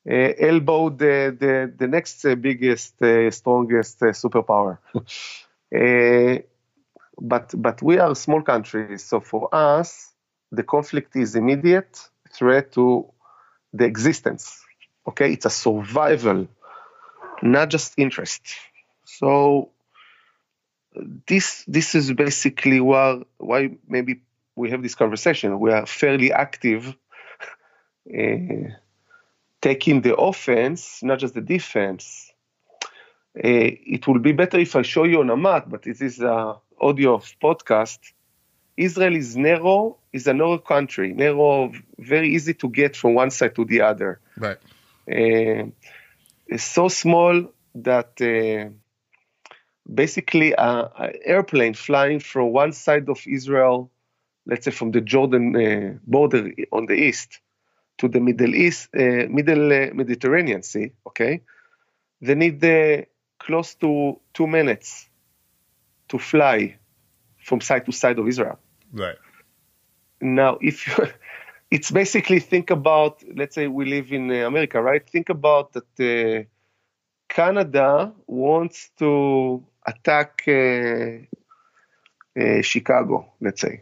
uh, 0.09 0.33
elbow 0.49 0.89
the, 0.89 1.35
the, 1.37 1.73
the 1.75 1.87
next 1.87 2.23
uh, 2.23 2.35
biggest, 2.35 3.01
uh, 3.01 3.31
strongest 3.31 3.99
superpower. 3.99 4.77
but, 7.19 7.53
but 7.57 7.81
we 7.81 7.97
are 7.97 8.11
a 8.11 8.15
small 8.15 8.43
country, 8.43 8.99
so 8.99 9.19
for 9.19 9.49
us, 9.51 10.13
the 10.51 10.63
conflict 10.63 11.15
is 11.15 11.35
immediate 11.35 11.99
threat 12.31 12.71
to 12.73 13.11
the 13.73 13.85
existence. 13.85 14.63
Okay, 15.07 15.33
it's 15.33 15.45
a 15.45 15.49
survival, 15.49 16.47
not 17.41 17.69
just 17.69 17.93
interest. 17.97 18.43
So 19.03 19.71
this 21.27 21.63
this 21.67 21.95
is 21.95 22.11
basically 22.13 22.79
why 22.79 23.21
why 23.37 23.77
maybe 23.87 24.21
we 24.57 24.71
have 24.71 24.81
this 24.81 24.95
conversation. 24.95 25.59
We 25.59 25.71
are 25.71 25.85
fairly 25.85 26.33
active, 26.33 26.95
uh, 28.13 28.71
taking 29.61 30.01
the 30.01 30.15
offense, 30.17 31.01
not 31.03 31.19
just 31.19 31.35
the 31.35 31.41
defense. 31.41 32.31
Uh, 33.37 33.69
it 33.95 34.07
will 34.07 34.19
be 34.19 34.31
better 34.31 34.57
if 34.57 34.75
I 34.75 34.81
show 34.81 35.03
you 35.03 35.19
on 35.19 35.29
a 35.29 35.37
map, 35.37 35.69
but 35.69 35.85
it 35.85 36.01
is 36.01 36.19
audio 36.21 37.13
of 37.13 37.23
podcast. 37.41 37.99
Israel 38.75 39.15
is 39.15 39.37
narrow, 39.37 39.97
is 40.11 40.27
a 40.27 40.33
narrow 40.33 40.57
country, 40.57 41.13
narrow, 41.13 41.71
very 41.99 42.33
easy 42.35 42.53
to 42.55 42.69
get 42.69 42.95
from 42.95 43.13
one 43.13 43.31
side 43.31 43.55
to 43.55 43.65
the 43.65 43.81
other. 43.81 44.19
Right. 44.37 44.57
Uh, 45.09 45.69
it's 46.47 46.63
so 46.63 46.87
small 46.87 47.51
that 47.75 48.19
uh, 48.21 48.69
basically 49.93 50.53
an 50.57 51.13
airplane 51.25 51.75
flying 51.75 52.19
from 52.19 52.51
one 52.51 52.71
side 52.71 53.09
of 53.09 53.19
Israel, 53.27 53.91
let's 54.47 54.65
say 54.65 54.71
from 54.71 54.91
the 54.91 55.01
Jordan 55.01 55.55
uh, 55.55 55.97
border 56.05 56.51
on 56.71 56.85
the 56.85 56.93
east 56.93 57.39
to 57.97 58.07
the 58.07 58.19
Middle 58.19 58.55
East, 58.55 58.89
uh, 58.95 59.27
Middle 59.29 59.71
uh, 59.71 59.93
Mediterranean 59.93 60.63
Sea, 60.63 60.91
okay, 61.05 61.41
they 62.21 62.35
need 62.35 62.63
uh, 62.63 63.03
close 63.39 63.75
to 63.75 64.19
two 64.33 64.47
minutes 64.47 65.09
to 66.09 66.17
fly 66.17 66.77
from 67.37 67.61
side 67.61 67.85
to 67.85 67.91
side 67.91 68.19
of 68.19 68.27
Israel. 68.27 68.59
Right. 68.91 69.17
Now, 70.21 70.57
if 70.61 70.87
you, 70.87 71.07
it's 71.71 71.91
basically 71.91 72.39
think 72.39 72.71
about, 72.71 73.23
let's 73.35 73.55
say 73.55 73.67
we 73.67 73.85
live 73.85 74.11
in 74.11 74.31
America, 74.31 74.81
right? 74.81 75.07
Think 75.07 75.29
about 75.29 75.73
that 75.73 75.99
uh, 75.99 76.43
Canada 77.27 78.13
wants 78.25 78.89
to 78.99 79.63
attack 79.85 80.43
uh, 80.47 81.23
uh, 82.39 82.61
Chicago, 82.61 83.33
let's 83.41 83.61
say. 83.61 83.81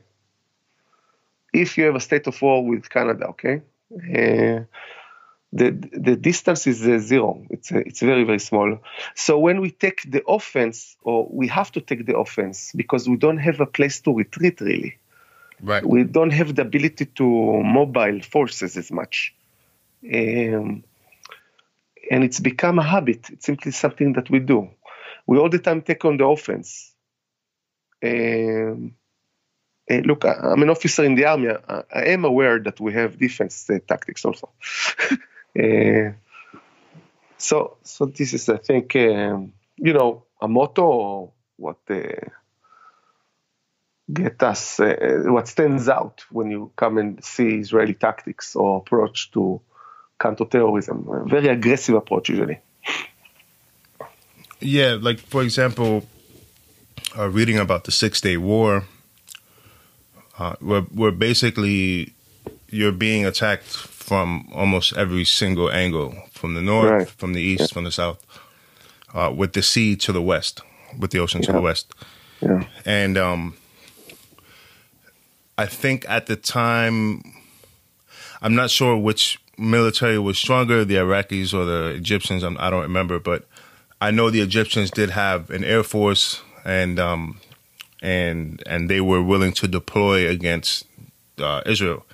If 1.62 1.78
you 1.78 1.86
have 1.86 1.96
a 1.96 2.00
state 2.00 2.28
of 2.28 2.42
war 2.42 2.66
with 2.66 2.90
Canada, 2.90 3.28
okay, 3.30 3.62
uh, 3.94 4.64
the 5.54 5.68
the 6.08 6.16
distance 6.16 6.68
is 6.68 6.86
uh, 6.88 6.98
zero. 7.00 7.46
It's 7.50 7.72
uh, 7.72 7.84
it's 7.90 8.02
very 8.02 8.24
very 8.24 8.40
small. 8.40 8.80
So 9.16 9.40
when 9.40 9.62
we 9.62 9.72
take 9.72 10.00
the 10.10 10.24
offense, 10.28 10.98
or 11.04 11.28
we 11.32 11.48
have 11.48 11.72
to 11.74 11.82
take 11.82 12.06
the 12.06 12.18
offense 12.18 12.72
because 12.76 13.08
we 13.08 13.18
don't 13.18 13.38
have 13.38 13.60
a 13.62 13.66
place 13.66 14.02
to 14.02 14.14
retreat 14.14 14.62
really. 14.62 14.98
Right. 15.62 15.86
We 15.86 16.04
don't 16.04 16.32
have 16.32 16.54
the 16.56 16.64
ability 16.64 17.06
to 17.20 17.64
mobile 17.64 18.20
forces 18.22 18.76
as 18.76 18.92
much. 18.92 19.34
Um, 20.04 20.84
and 22.12 22.24
it's 22.26 22.42
become 22.42 22.78
a 22.78 22.84
habit. 22.84 23.30
It's 23.30 23.46
simply 23.46 23.72
something 23.72 24.14
that 24.14 24.30
we 24.30 24.40
do 24.40 24.70
we 25.28 25.38
all 25.38 25.50
the 25.50 25.60
time 25.60 25.82
take 25.82 26.06
on 26.06 26.18
the 26.18 26.26
offense. 26.26 26.94
Um, 28.04 28.96
look, 29.90 30.26
I, 30.26 30.52
am 30.52 30.62
an 30.62 30.70
officer 30.70 31.04
in 31.04 31.16
the 31.16 31.26
army. 31.26 31.50
I, 31.50 31.84
I, 31.94 32.06
am 32.08 32.26
aware 32.26 32.60
that 32.60 32.80
we 32.80 32.94
have 32.94 33.18
defense 33.18 33.70
uh, 33.70 33.80
tactics 33.88 34.26
also. 34.26 34.50
uh, 35.60 36.12
so, 37.38 37.78
so 37.84 38.06
this 38.06 38.34
is, 38.34 38.50
I 38.50 38.58
think, 38.58 38.96
um, 38.96 39.54
you 39.78 39.94
know, 39.94 40.24
a 40.42 40.48
motto 40.48 41.34
what 41.58 41.78
uh, 41.90 41.96
get 44.12 44.44
us 44.44 44.80
uh, 44.80 45.24
what 45.26 45.48
stands 45.48 45.90
out 45.90 46.26
when 46.30 46.52
you 46.52 46.72
come 46.76 46.98
and 46.98 47.24
see 47.24 47.60
Israeli 47.60 47.94
tactics 47.94 48.56
or 48.56 48.78
approach 48.78 49.32
to 49.32 49.62
counterterrorism. 50.20 51.08
A 51.10 51.26
very 51.26 51.48
aggressive 51.48 51.96
approach 51.96 52.30
usually. 52.30 52.60
Yeah, 54.60 54.98
like 55.00 55.20
for 55.20 55.44
example, 55.44 56.06
uh, 57.18 57.30
reading 57.30 57.58
about 57.58 57.84
the 57.84 57.92
Six 57.92 58.22
Day 58.22 58.38
War, 58.38 58.84
uh, 60.40 60.56
where, 60.60 60.82
where 60.82 61.12
basically 61.12 62.14
you're 62.70 62.92
being 62.92 63.26
attacked 63.26 63.64
from 63.66 64.48
almost 64.54 64.96
every 64.96 65.26
single 65.26 65.72
angle 65.72 66.14
from 66.32 66.54
the 66.54 66.62
north, 66.62 66.92
right. 66.92 67.10
from 67.10 67.34
the 67.34 67.42
east, 67.42 67.62
yeah. 67.62 67.74
from 67.74 67.84
the 67.86 67.92
south, 67.92 68.24
uh, 69.14 69.34
with 69.36 69.54
the 69.54 69.62
sea 69.62 69.96
to 69.96 70.12
the 70.12 70.22
west, 70.22 70.62
with 71.00 71.12
the 71.12 71.20
ocean 71.20 71.42
yeah. 71.42 71.48
to 71.48 71.54
the 71.54 71.62
west. 71.62 71.94
Yeah. 72.42 72.66
And 72.86 73.18
um, 73.18 73.56
I 75.58 75.66
think 75.66 76.06
at 76.10 76.28
the 76.28 76.36
time, 76.36 77.24
I'm 78.42 78.56
not 78.56 78.70
sure 78.70 78.98
which 78.98 79.40
military 79.58 80.20
was 80.20 80.38
stronger, 80.38 80.84
the 80.84 80.96
Iraqis 80.96 81.54
or 81.54 81.66
the 81.66 81.96
Egyptians. 81.96 82.44
I'm, 82.44 82.58
I 82.60 82.70
do 82.70 82.76
not 82.76 82.82
remember, 82.84 83.20
but 83.20 83.48
I 84.02 84.12
know 84.12 84.30
the 84.30 84.42
Egyptians 84.42 84.92
did 84.92 85.12
have 85.12 85.50
an 85.50 85.64
air 85.64 85.82
force, 85.82 86.42
and 86.66 87.00
um, 87.00 87.40
and 88.06 88.62
and 88.68 88.90
they 88.90 89.02
were 89.02 89.22
willing 89.22 89.52
to 89.54 89.68
deploy 89.68 90.30
against 90.30 90.86
uh, 91.40 91.62
Israel. 91.66 92.06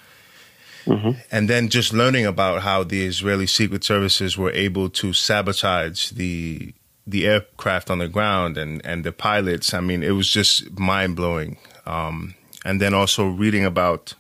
Mm-hmm. 0.86 1.12
And 1.32 1.48
then 1.48 1.70
just 1.70 1.94
learning 1.94 2.26
about 2.26 2.64
how 2.64 2.84
the 2.84 3.06
Israeli 3.06 3.46
secret 3.46 3.84
services 3.84 4.38
were 4.38 4.52
able 4.52 4.90
to 4.90 5.14
sabotage 5.14 6.10
the 6.12 6.74
the 7.06 7.28
aircraft 7.28 7.92
on 7.92 8.00
the 8.00 8.08
ground 8.08 8.58
and 8.58 8.84
and 8.86 9.04
the 9.04 9.12
pilots. 9.12 9.74
I 9.74 9.82
mean, 9.82 10.02
it 10.02 10.12
was 10.12 10.30
just 10.30 10.80
mind 10.80 11.16
blowing. 11.16 11.58
Um, 11.86 12.36
and 12.64 12.80
then 12.80 12.94
also 12.94 13.28
reading 13.28 13.66
about 13.66 14.14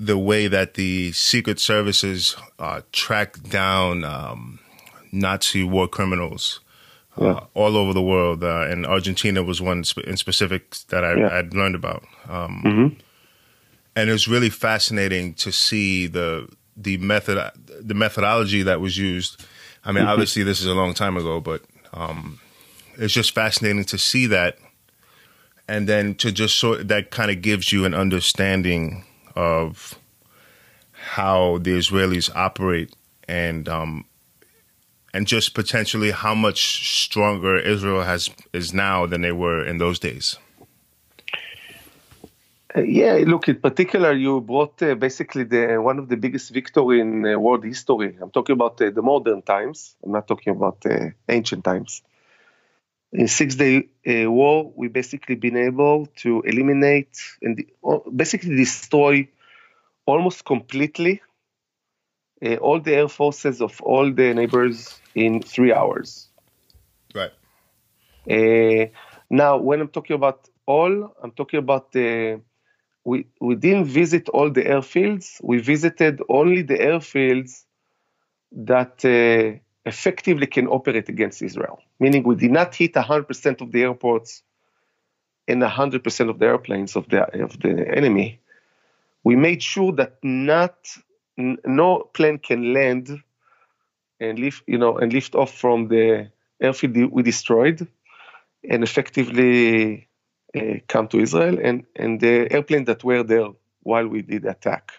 the 0.00 0.18
way 0.18 0.48
that 0.48 0.74
the 0.74 1.12
secret 1.12 1.60
services 1.60 2.36
uh, 2.58 2.80
tracked 2.92 3.50
down 3.50 4.04
um, 4.04 4.58
Nazi 5.12 5.62
war 5.64 5.86
criminals 5.88 6.60
yeah. 7.20 7.40
all 7.54 7.76
over 7.76 7.92
the 7.92 8.02
world, 8.02 8.42
uh, 8.42 8.66
and 8.68 8.86
Argentina 8.86 9.42
was 9.42 9.60
one 9.60 9.84
in 10.06 10.16
specific 10.16 10.76
that 10.88 11.04
I, 11.04 11.14
yeah. 11.16 11.28
I'd 11.32 11.54
learned 11.54 11.74
about. 11.74 12.04
Um, 12.28 12.62
mm-hmm. 12.64 13.00
And 13.96 14.10
it 14.10 14.12
was 14.12 14.28
really 14.28 14.50
fascinating 14.50 15.34
to 15.34 15.52
see 15.52 16.06
the 16.06 16.48
the 16.76 16.96
method 16.98 17.50
the 17.80 17.94
methodology 17.94 18.62
that 18.62 18.80
was 18.80 18.96
used. 18.96 19.44
I 19.84 19.92
mean, 19.92 20.02
mm-hmm. 20.02 20.10
obviously 20.10 20.42
this 20.42 20.60
is 20.60 20.66
a 20.66 20.74
long 20.74 20.94
time 20.94 21.16
ago, 21.16 21.40
but 21.40 21.62
um, 21.92 22.38
it's 22.96 23.12
just 23.12 23.34
fascinating 23.34 23.84
to 23.84 23.98
see 23.98 24.26
that, 24.26 24.58
and 25.66 25.88
then 25.88 26.14
to 26.16 26.30
just 26.30 26.56
sort 26.56 26.88
that 26.88 27.10
kind 27.10 27.30
of 27.30 27.42
gives 27.42 27.72
you 27.72 27.84
an 27.84 27.94
understanding 27.94 29.04
of 29.34 29.98
how 30.92 31.58
the 31.58 31.70
Israelis 31.70 32.30
operate 32.34 32.94
and 33.28 33.68
um, 33.68 34.04
and 35.14 35.26
just 35.26 35.54
potentially 35.54 36.10
how 36.10 36.34
much 36.34 37.04
stronger 37.04 37.56
Israel 37.56 38.02
has 38.02 38.30
is 38.52 38.72
now 38.72 39.06
than 39.06 39.22
they 39.22 39.32
were 39.32 39.64
in 39.64 39.78
those 39.78 39.98
days. 39.98 40.36
Uh, 42.76 42.82
yeah, 42.82 43.14
look. 43.26 43.48
In 43.48 43.56
particular, 43.56 44.12
you 44.12 44.40
brought 44.42 44.82
uh, 44.82 44.94
basically 44.94 45.44
the 45.44 45.78
one 45.80 45.98
of 45.98 46.08
the 46.08 46.16
biggest 46.16 46.50
victory 46.50 47.00
in 47.00 47.24
uh, 47.26 47.38
world 47.38 47.64
history. 47.64 48.18
I'm 48.20 48.30
talking 48.30 48.52
about 48.52 48.80
uh, 48.82 48.90
the 48.90 49.00
modern 49.00 49.40
times. 49.40 49.96
I'm 50.04 50.12
not 50.12 50.28
talking 50.28 50.52
about 50.54 50.84
uh, 50.84 51.10
ancient 51.28 51.64
times. 51.64 52.02
In 53.10 53.26
Six 53.26 53.54
Day 53.54 53.88
uh, 54.06 54.30
War, 54.30 54.70
we 54.76 54.88
basically 54.88 55.34
been 55.34 55.56
able 55.56 56.06
to 56.16 56.42
eliminate 56.42 57.18
and 57.40 57.64
basically 58.14 58.54
destroy 58.54 59.26
almost 60.04 60.44
completely 60.44 61.22
uh, 62.44 62.56
all 62.56 62.80
the 62.80 62.94
air 62.94 63.08
forces 63.08 63.60
of 63.60 63.80
all 63.82 64.12
the 64.12 64.34
neighbors 64.34 65.00
in 65.14 65.42
three 65.42 65.72
hours. 65.72 66.28
Right. 67.14 67.32
Uh, 68.30 68.90
now, 69.30 69.56
when 69.56 69.80
I'm 69.80 69.88
talking 69.88 70.14
about 70.14 70.48
all, 70.66 71.14
I'm 71.22 71.32
talking 71.32 71.58
about 71.58 71.92
the. 71.92 72.40
We, 73.04 73.26
we 73.40 73.54
didn't 73.54 73.86
visit 73.86 74.28
all 74.28 74.50
the 74.50 74.62
airfields. 74.62 75.40
We 75.42 75.58
visited 75.60 76.20
only 76.28 76.60
the 76.60 76.76
airfields 76.76 77.64
that 78.52 79.02
uh, 79.02 79.58
effectively 79.86 80.46
can 80.46 80.66
operate 80.66 81.08
against 81.08 81.40
Israel. 81.40 81.80
Meaning, 82.00 82.24
we 82.24 82.34
did 82.34 82.50
not 82.50 82.74
hit 82.74 82.92
100% 82.92 83.60
of 83.62 83.72
the 83.72 83.82
airports 83.82 84.42
and 85.46 85.62
100% 85.62 86.28
of 86.28 86.38
the 86.38 86.46
airplanes 86.46 86.96
of 86.96 87.08
the 87.08 87.22
of 87.42 87.58
the 87.60 87.88
enemy. 87.96 88.40
We 89.24 89.36
made 89.36 89.62
sure 89.62 89.92
that 89.92 90.18
not 90.22 90.76
no 91.38 92.10
plane 92.12 92.38
can 92.38 92.72
land 92.72 93.22
and 94.20 94.38
lift, 94.38 94.64
you 94.66 94.78
know, 94.78 94.98
and 94.98 95.12
lift 95.12 95.34
off 95.34 95.54
from 95.54 95.88
the 95.88 96.30
airfield 96.60 97.12
we 97.12 97.22
destroyed, 97.22 97.86
and 98.68 98.82
effectively 98.82 100.08
uh, 100.56 100.60
come 100.88 101.06
to 101.08 101.20
Israel 101.20 101.58
and 101.62 101.86
and 101.94 102.20
the 102.20 102.52
airplane 102.52 102.84
that 102.84 103.04
were 103.04 103.22
there 103.22 103.48
while 103.82 104.06
we 104.08 104.22
did 104.22 104.42
the 104.42 104.50
attack. 104.50 104.92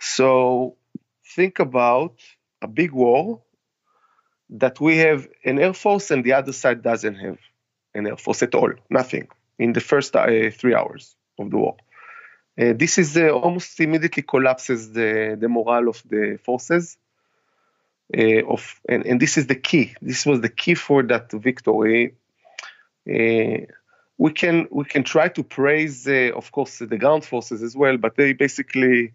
So 0.00 0.76
think 1.34 1.58
about 1.58 2.20
a 2.62 2.68
big 2.68 2.92
war 2.92 3.42
that 4.50 4.80
we 4.80 4.98
have 4.98 5.26
an 5.44 5.58
air 5.58 5.72
force 5.72 6.10
and 6.10 6.22
the 6.22 6.34
other 6.34 6.52
side 6.52 6.82
doesn't 6.82 7.16
have 7.16 7.38
an 7.94 8.06
air 8.06 8.16
force 8.16 8.42
at 8.42 8.54
all, 8.54 8.72
nothing 8.90 9.28
in 9.58 9.72
the 9.72 9.80
first 9.80 10.14
uh, 10.14 10.50
three 10.50 10.74
hours 10.74 11.16
of 11.38 11.50
the 11.50 11.56
war. 11.56 11.76
Uh, 12.56 12.72
this 12.72 12.98
is 12.98 13.16
almost 13.16 13.80
immediately 13.80 14.22
collapses 14.22 14.92
the, 14.92 15.36
the 15.38 15.48
morale 15.48 15.88
of 15.88 16.02
the 16.08 16.38
forces. 16.42 16.96
Uh, 18.16 18.44
of 18.46 18.80
and, 18.88 19.06
and 19.06 19.20
this 19.20 19.38
is 19.38 19.46
the 19.46 19.54
key. 19.56 19.94
This 20.00 20.26
was 20.26 20.40
the 20.40 20.48
key 20.48 20.74
for 20.74 21.02
that 21.04 21.32
victory. 21.32 22.14
Uh, 23.08 23.66
we 24.18 24.32
can 24.32 24.68
we 24.70 24.84
can 24.84 25.02
try 25.02 25.28
to 25.28 25.42
praise, 25.42 26.06
uh, 26.06 26.30
of 26.36 26.52
course, 26.52 26.78
the 26.78 26.98
ground 26.98 27.24
forces 27.24 27.62
as 27.62 27.74
well, 27.74 27.96
but 27.96 28.14
they 28.14 28.32
basically, 28.34 29.14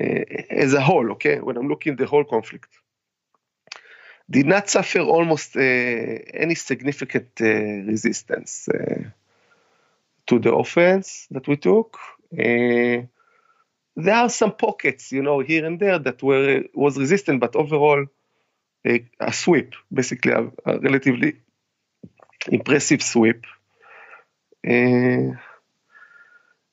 uh, 0.00 0.24
as 0.50 0.72
a 0.74 0.80
whole, 0.80 1.12
okay, 1.12 1.38
when 1.40 1.56
I'm 1.56 1.68
looking 1.68 1.92
at 1.92 1.98
the 1.98 2.06
whole 2.06 2.24
conflict, 2.24 2.70
did 4.28 4.46
not 4.46 4.68
suffer 4.68 5.00
almost 5.00 5.54
any 5.54 6.54
significant 6.56 7.28
resistance 7.38 8.68
to 10.26 10.38
the 10.40 10.52
offense 10.52 11.28
that 11.30 11.46
we 11.46 11.56
took. 11.56 11.96
Uh, 12.32 13.06
there 13.96 14.14
are 14.14 14.28
some 14.28 14.52
pockets, 14.54 15.10
you 15.12 15.22
know, 15.22 15.40
here 15.40 15.64
and 15.64 15.80
there 15.80 15.98
that 15.98 16.22
were 16.22 16.64
was 16.74 16.98
resistant, 16.98 17.40
but 17.40 17.56
overall, 17.56 18.04
a, 18.86 19.08
a 19.20 19.32
sweep, 19.32 19.74
basically 19.92 20.32
a, 20.32 20.50
a, 20.66 20.78
relatively 20.78 21.36
impressive 22.48 23.02
sweep. 23.02 23.44
Uh, 24.66 25.36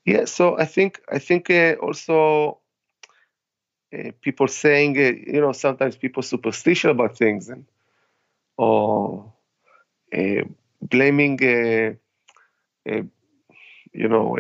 yeah, 0.06 0.26
so 0.26 0.58
I 0.60 0.66
think 0.66 1.00
I 1.10 1.20
think 1.20 1.50
uh, 1.50 1.76
also 1.82 2.60
uh, 3.94 4.12
people 4.22 4.48
saying, 4.48 4.98
uh, 4.98 5.14
you 5.34 5.40
know, 5.42 5.54
sometimes 5.54 5.96
people 5.96 6.24
superstitious 6.24 6.92
about 6.92 7.18
things 7.18 7.50
and 7.50 7.66
or 8.58 9.32
uh, 10.16 10.44
blaming, 10.82 11.40
you 13.94 14.08
know 14.10 14.38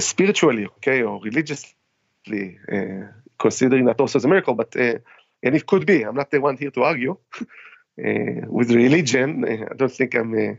spiritually, 0.00 0.66
okay, 0.66 1.02
or 1.02 1.20
religiously, 1.22 2.58
uh, 2.72 3.12
considering 3.38 3.84
that 3.86 4.00
also 4.00 4.18
as 4.18 4.24
a 4.24 4.28
miracle, 4.28 4.54
but 4.54 4.74
uh, 4.76 4.98
and 5.42 5.54
it 5.54 5.66
could 5.66 5.86
be. 5.86 6.02
I'm 6.02 6.14
not 6.14 6.30
the 6.30 6.40
one 6.40 6.56
here 6.56 6.70
to 6.70 6.82
argue 6.82 7.16
eh, 7.98 8.40
with 8.46 8.70
religion. 8.70 9.44
Eh, 9.46 9.64
I 9.70 9.74
don't 9.74 9.92
think 9.92 10.14
I'm. 10.14 10.34
A, 10.34 10.58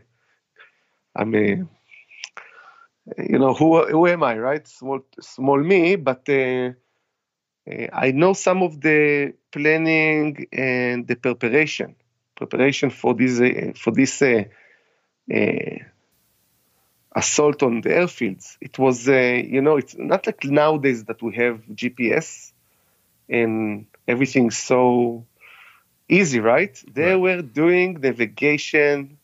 I'm 1.14 1.34
a, 1.34 1.64
you 3.18 3.38
know 3.38 3.54
who 3.54 3.84
who 3.86 4.06
am 4.06 4.22
I, 4.22 4.38
right? 4.38 4.66
Small 4.66 5.00
small 5.20 5.58
me, 5.58 5.96
but 5.96 6.28
I 6.28 6.74
know 8.12 8.32
some 8.32 8.62
of 8.62 8.80
the 8.80 9.34
planning 9.50 10.46
and 10.52 11.06
the 11.06 11.16
preparation, 11.16 11.96
preparation 12.36 12.90
for 12.90 13.14
this 13.14 13.38
for 13.78 13.92
this 13.92 14.22
assault 17.14 17.62
on 17.62 17.80
the 17.82 17.90
airfields. 17.90 18.56
It 18.60 18.78
was, 18.78 19.08
uh, 19.08 19.12
you 19.12 19.60
know, 19.60 19.76
it's 19.76 19.96
not 19.96 20.26
like 20.26 20.44
nowadays 20.44 21.04
that 21.04 21.22
we 21.22 21.34
have 21.36 21.62
GPS 21.74 22.52
and 23.28 23.86
everything's 24.08 24.56
so 24.56 25.26
easy, 26.08 26.40
right? 26.40 26.82
They 26.92 27.12
right. 27.12 27.16
were 27.16 27.42
doing 27.42 28.00
navigation 28.00 29.18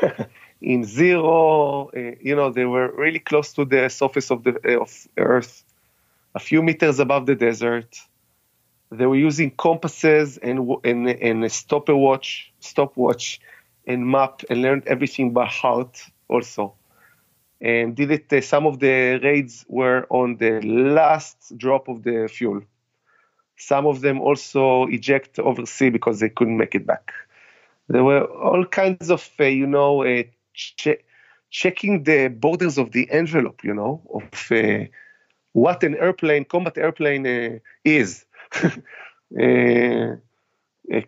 in 0.60 0.84
zero. 0.84 1.90
Uh, 1.96 2.12
you 2.20 2.36
know, 2.36 2.50
they 2.50 2.64
were 2.64 2.92
really 2.92 3.18
close 3.18 3.52
to 3.54 3.64
the 3.64 3.88
surface 3.88 4.30
of 4.30 4.44
the 4.44 4.58
uh, 4.64 4.82
of 4.82 5.08
Earth, 5.16 5.64
a 6.34 6.38
few 6.38 6.62
meters 6.62 7.00
above 7.00 7.26
the 7.26 7.34
desert. 7.34 7.98
They 8.90 9.06
were 9.06 9.16
using 9.16 9.50
compasses 9.50 10.38
and 10.38 10.58
and, 10.84 11.08
and 11.08 11.44
a 11.44 11.48
stopwatch, 11.48 12.52
stopwatch, 12.60 13.40
and 13.86 14.06
map, 14.06 14.42
and 14.48 14.62
learned 14.62 14.86
everything 14.86 15.32
by 15.32 15.46
heart 15.46 16.00
also 16.28 16.74
and 17.60 17.96
did 17.96 18.10
it. 18.10 18.32
Uh, 18.32 18.40
some 18.40 18.66
of 18.66 18.78
the 18.78 19.18
raids 19.22 19.64
were 19.68 20.06
on 20.10 20.36
the 20.36 20.60
last 20.62 21.56
drop 21.56 21.88
of 21.88 22.02
the 22.02 22.28
fuel. 22.32 22.60
Some 23.56 23.86
of 23.86 24.00
them 24.02 24.20
also 24.20 24.86
eject 24.86 25.38
overseas 25.38 25.92
because 25.92 26.20
they 26.20 26.28
couldn't 26.28 26.58
make 26.58 26.74
it 26.74 26.86
back. 26.86 27.12
There 27.88 28.04
were 28.04 28.24
all 28.24 28.66
kinds 28.66 29.10
of, 29.10 29.28
uh, 29.40 29.44
you 29.44 29.66
know, 29.66 30.02
uh, 30.02 30.24
che- 30.52 31.02
checking 31.50 32.02
the 32.02 32.28
borders 32.28 32.76
of 32.78 32.92
the 32.92 33.10
envelope, 33.10 33.64
you 33.64 33.72
know, 33.72 34.02
of 34.12 34.52
uh, 34.52 34.84
what 35.52 35.82
an 35.82 35.96
airplane, 35.96 36.44
combat 36.44 36.76
airplane 36.76 37.26
uh, 37.26 37.58
is. 37.84 38.24
Uh, 39.36 40.14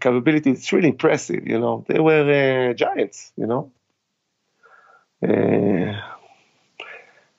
capability. 0.00 0.50
It's 0.50 0.72
really 0.72 0.88
impressive, 0.88 1.46
you 1.46 1.61
know. 1.61 1.84
They 1.88 2.00
were 2.00 2.74
giants, 2.74 3.32
you 3.37 3.46
know 3.46 3.70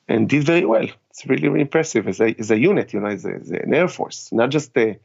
and 0.10 0.28
did 0.28 0.44
very 0.44 0.66
well. 0.66 0.88
It's 1.12 1.26
really, 1.28 1.48
really 1.48 1.62
impressive 1.62 2.08
as 2.08 2.20
a, 2.20 2.36
as 2.38 2.50
a 2.52 2.60
unit, 2.60 2.94
you 2.94 3.00
know, 3.00 3.08
as, 3.08 3.26
a, 3.26 3.36
as 3.36 3.52
an 3.52 3.74
air 3.74 3.88
force, 3.88 4.32
not 4.32 4.50
just 4.50 4.76
a, 4.76 5.00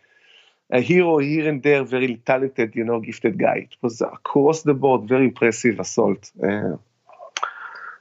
a 0.71 0.81
hero 0.81 1.19
here 1.19 1.49
and 1.49 1.63
there, 1.63 1.85
very 1.85 2.17
talented, 2.17 2.75
you 2.75 2.85
know, 2.85 3.01
gifted 3.01 3.39
guy. 3.39 3.69
It 3.71 3.77
was 3.83 4.01
across 4.01 4.63
the 4.63 4.75
board, 4.75 5.07
very 5.07 5.27
impressive 5.27 5.79
assault. 5.79 6.33
Uh, 6.43 6.77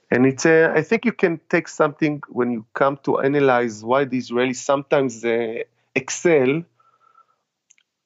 and 0.09 0.25
it's, 0.25 0.45
uh, 0.45 0.71
I 0.73 0.81
think 0.81 1.05
you 1.05 1.11
can 1.11 1.41
take 1.49 1.67
something 1.67 2.21
when 2.29 2.51
you 2.51 2.65
come 2.73 2.97
to 3.03 3.19
analyze 3.19 3.83
why 3.83 4.05
the 4.05 4.17
Israelis 4.17 4.57
sometimes 4.57 5.25
uh, 5.25 5.63
excel. 5.93 6.63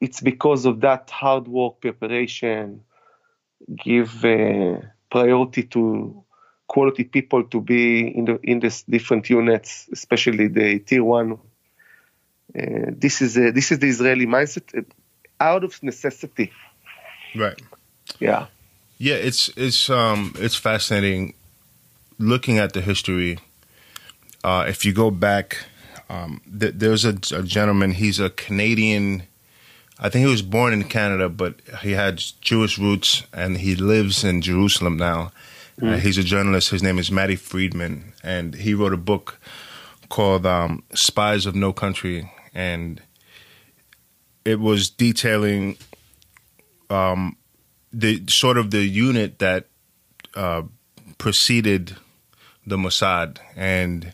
It's 0.02 0.22
because 0.22 0.66
of 0.66 0.82
that 0.82 1.10
hard 1.12 1.48
work, 1.48 1.82
preparation, 1.82 2.82
give 3.84 4.26
uh, 4.26 4.78
priority 5.12 5.64
to 5.64 6.24
quality 6.68 7.04
people 7.04 7.44
to 7.46 7.62
be 7.62 8.08
in 8.08 8.26
the 8.26 8.40
in 8.44 8.60
this 8.60 8.84
different 8.84 9.30
units, 9.30 9.88
especially 9.92 10.48
the 10.48 10.80
tier 10.80 11.04
one. 11.04 11.40
Uh, 12.58 12.92
this 12.92 13.22
is 13.22 13.38
a, 13.38 13.52
this 13.52 13.72
is 13.72 13.80
the 13.80 13.88
Israeli 13.88 14.26
mindset 14.26 14.78
uh, 14.78 14.82
out 15.40 15.64
of 15.64 15.82
necessity. 15.82 16.52
Right. 17.36 17.62
Yeah. 18.20 18.48
Yeah, 18.98 19.16
it's 19.16 19.50
it's 19.56 19.90
um 19.90 20.34
it's 20.38 20.56
fascinating 20.56 21.34
looking 22.18 22.58
at 22.58 22.74
the 22.74 22.82
history. 22.82 23.40
Uh, 24.44 24.66
if 24.68 24.86
you 24.86 24.94
go 24.94 25.12
back, 25.12 25.66
um, 26.10 26.42
th- 26.60 26.74
there's 26.76 27.06
a, 27.06 27.16
a 27.34 27.44
gentleman. 27.44 27.92
He's 27.92 28.20
a 28.20 28.30
Canadian. 28.30 29.24
I 30.00 30.10
think 30.10 30.26
he 30.26 30.32
was 30.32 30.42
born 30.42 30.74
in 30.74 30.84
Canada, 30.84 31.28
but 31.28 31.56
he 31.82 31.92
had 31.92 32.24
Jewish 32.42 32.78
roots, 32.78 33.24
and 33.34 33.58
he 33.58 33.76
lives 33.76 34.24
in 34.24 34.42
Jerusalem 34.42 34.98
now 34.98 35.32
Mm. 35.82 35.94
Uh, 35.94 35.98
he's 35.98 36.18
a 36.18 36.24
journalist. 36.24 36.70
His 36.70 36.82
name 36.82 36.98
is 36.98 37.12
Matti 37.12 37.36
Friedman, 37.36 38.14
and 38.24 38.56
he 38.56 38.74
wrote 38.74 38.94
a 38.94 38.98
book 38.98 39.40
called 40.10 40.46
um, 40.46 40.84
"Spies 40.94 41.46
of 41.46 41.56
No 41.56 41.72
Country," 41.72 42.32
and 42.54 43.02
it 44.44 44.60
was 44.60 44.90
detailing 44.90 45.78
um, 46.90 47.38
the 47.94 48.24
sort 48.28 48.58
of 48.58 48.72
the 48.72 48.86
unit 48.86 49.40
that 49.40 49.68
uh, 50.36 50.64
preceded 51.18 51.96
the 52.66 52.78
Mossad, 52.78 53.38
and 53.56 54.14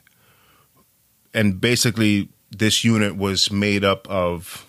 and 1.34 1.62
basically 1.62 2.30
this 2.52 2.84
unit 2.84 3.16
was 3.16 3.52
made 3.52 3.84
up 3.84 4.08
of 4.10 4.66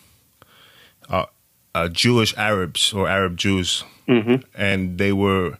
uh, 1.08 1.26
uh, 1.74 1.88
Jewish 1.88 2.36
Arabs 2.36 2.92
or 2.92 3.08
Arab 3.08 3.36
Jews, 3.36 3.84
mm-hmm. 4.08 4.36
and 4.54 4.98
they 4.98 5.12
were 5.12 5.58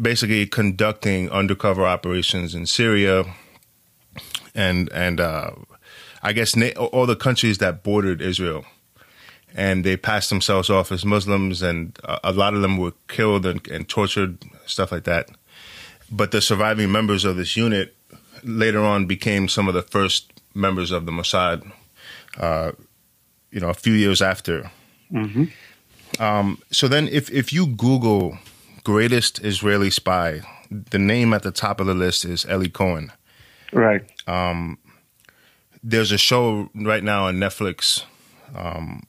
basically 0.00 0.46
conducting 0.46 1.30
undercover 1.30 1.86
operations 1.86 2.54
in 2.54 2.66
Syria 2.66 3.24
and 4.54 4.90
and 4.92 5.20
uh, 5.20 5.52
I 6.22 6.32
guess 6.32 6.56
all 6.76 7.06
the 7.06 7.16
countries 7.16 7.58
that 7.58 7.82
bordered 7.82 8.20
Israel, 8.20 8.64
and 9.54 9.84
they 9.84 9.96
passed 9.96 10.30
themselves 10.30 10.70
off 10.70 10.92
as 10.92 11.04
Muslims, 11.04 11.62
and 11.62 11.98
a 12.04 12.32
lot 12.32 12.54
of 12.54 12.62
them 12.62 12.76
were 12.76 12.92
killed 13.08 13.46
and, 13.46 13.66
and 13.68 13.88
tortured, 13.88 14.38
stuff 14.66 14.92
like 14.92 15.04
that. 15.04 15.28
But 16.10 16.30
the 16.30 16.40
surviving 16.40 16.92
members 16.92 17.24
of 17.24 17.36
this 17.36 17.56
unit 17.56 17.96
later 18.44 18.80
on 18.80 19.06
became 19.06 19.48
some 19.48 19.68
of 19.68 19.74
the 19.74 19.82
first 19.82 20.32
members 20.54 20.90
of 20.90 21.06
the 21.06 21.12
Mossad. 21.12 21.70
Uh, 22.38 22.72
you 23.50 23.60
know, 23.60 23.68
a 23.68 23.74
few 23.74 23.92
years 23.92 24.22
after. 24.22 24.70
Mm-hmm. 25.12 25.44
Um, 26.22 26.58
so 26.70 26.88
then, 26.88 27.08
if 27.08 27.30
if 27.30 27.52
you 27.52 27.66
Google 27.66 28.38
greatest 28.84 29.44
Israeli 29.44 29.90
spy, 29.90 30.42
the 30.70 30.98
name 30.98 31.32
at 31.32 31.42
the 31.42 31.52
top 31.52 31.80
of 31.80 31.86
the 31.86 31.94
list 31.94 32.24
is 32.24 32.46
Eli 32.46 32.68
Cohen. 32.68 33.12
Right. 33.72 34.02
Um, 34.26 34.78
there's 35.82 36.12
a 36.12 36.18
show 36.18 36.70
right 36.74 37.02
now 37.02 37.26
on 37.26 37.36
Netflix 37.36 38.04
um, 38.54 39.02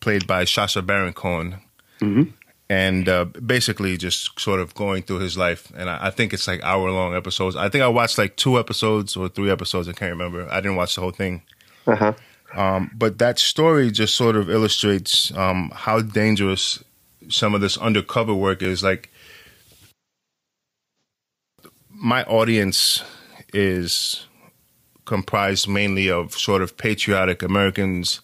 played 0.00 0.26
by 0.26 0.44
Sacha 0.44 0.82
Baron 0.82 1.12
Cohen. 1.12 1.56
Mm-hmm. 2.00 2.30
And 2.68 3.08
uh, 3.08 3.26
basically, 3.26 3.96
just 3.96 4.40
sort 4.40 4.58
of 4.58 4.74
going 4.74 5.04
through 5.04 5.20
his 5.20 5.38
life, 5.38 5.70
and 5.76 5.88
I, 5.88 6.08
I 6.08 6.10
think 6.10 6.32
it's 6.34 6.48
like 6.48 6.60
hour 6.64 6.90
long 6.90 7.14
episodes. 7.14 7.54
I 7.54 7.68
think 7.68 7.84
I 7.84 7.88
watched 7.88 8.18
like 8.18 8.36
two 8.36 8.58
episodes 8.58 9.16
or 9.16 9.28
three 9.28 9.52
episodes. 9.52 9.88
I 9.88 9.92
can't 9.92 10.10
remember. 10.10 10.48
I 10.50 10.56
didn't 10.56 10.74
watch 10.74 10.96
the 10.96 11.00
whole 11.00 11.12
thing. 11.12 11.42
Uh-huh. 11.86 12.12
Um, 12.56 12.90
but 12.92 13.18
that 13.18 13.38
story 13.38 13.92
just 13.92 14.16
sort 14.16 14.34
of 14.34 14.50
illustrates 14.50 15.32
um, 15.36 15.70
how 15.76 16.00
dangerous 16.00 16.82
some 17.28 17.54
of 17.54 17.60
this 17.60 17.78
undercover 17.78 18.34
work 18.34 18.62
is. 18.62 18.82
Like 18.82 19.12
my 21.98 22.24
audience 22.24 23.02
is 23.52 24.26
comprised 25.04 25.68
mainly 25.68 26.10
of 26.10 26.34
sort 26.34 26.62
of 26.62 26.76
patriotic 26.76 27.42
Americans. 27.42 28.20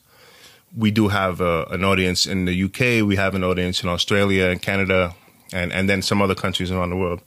We 0.77 0.91
do 0.91 1.09
have 1.09 1.41
a, 1.41 1.65
an 1.71 1.85
audience 1.85 2.27
in 2.27 2.45
the 2.45 2.65
UK. 2.65 3.07
We 3.07 3.17
have 3.17 3.35
an 3.35 3.45
audience 3.45 3.83
in 3.83 3.89
Australia 3.89 4.47
and 4.47 4.61
Canada, 4.61 5.15
and 5.53 5.73
and 5.73 5.89
then 5.89 6.03
some 6.03 6.21
other 6.23 6.35
countries 6.35 6.71
around 6.71 6.91
the 6.91 6.97
world. 6.97 7.21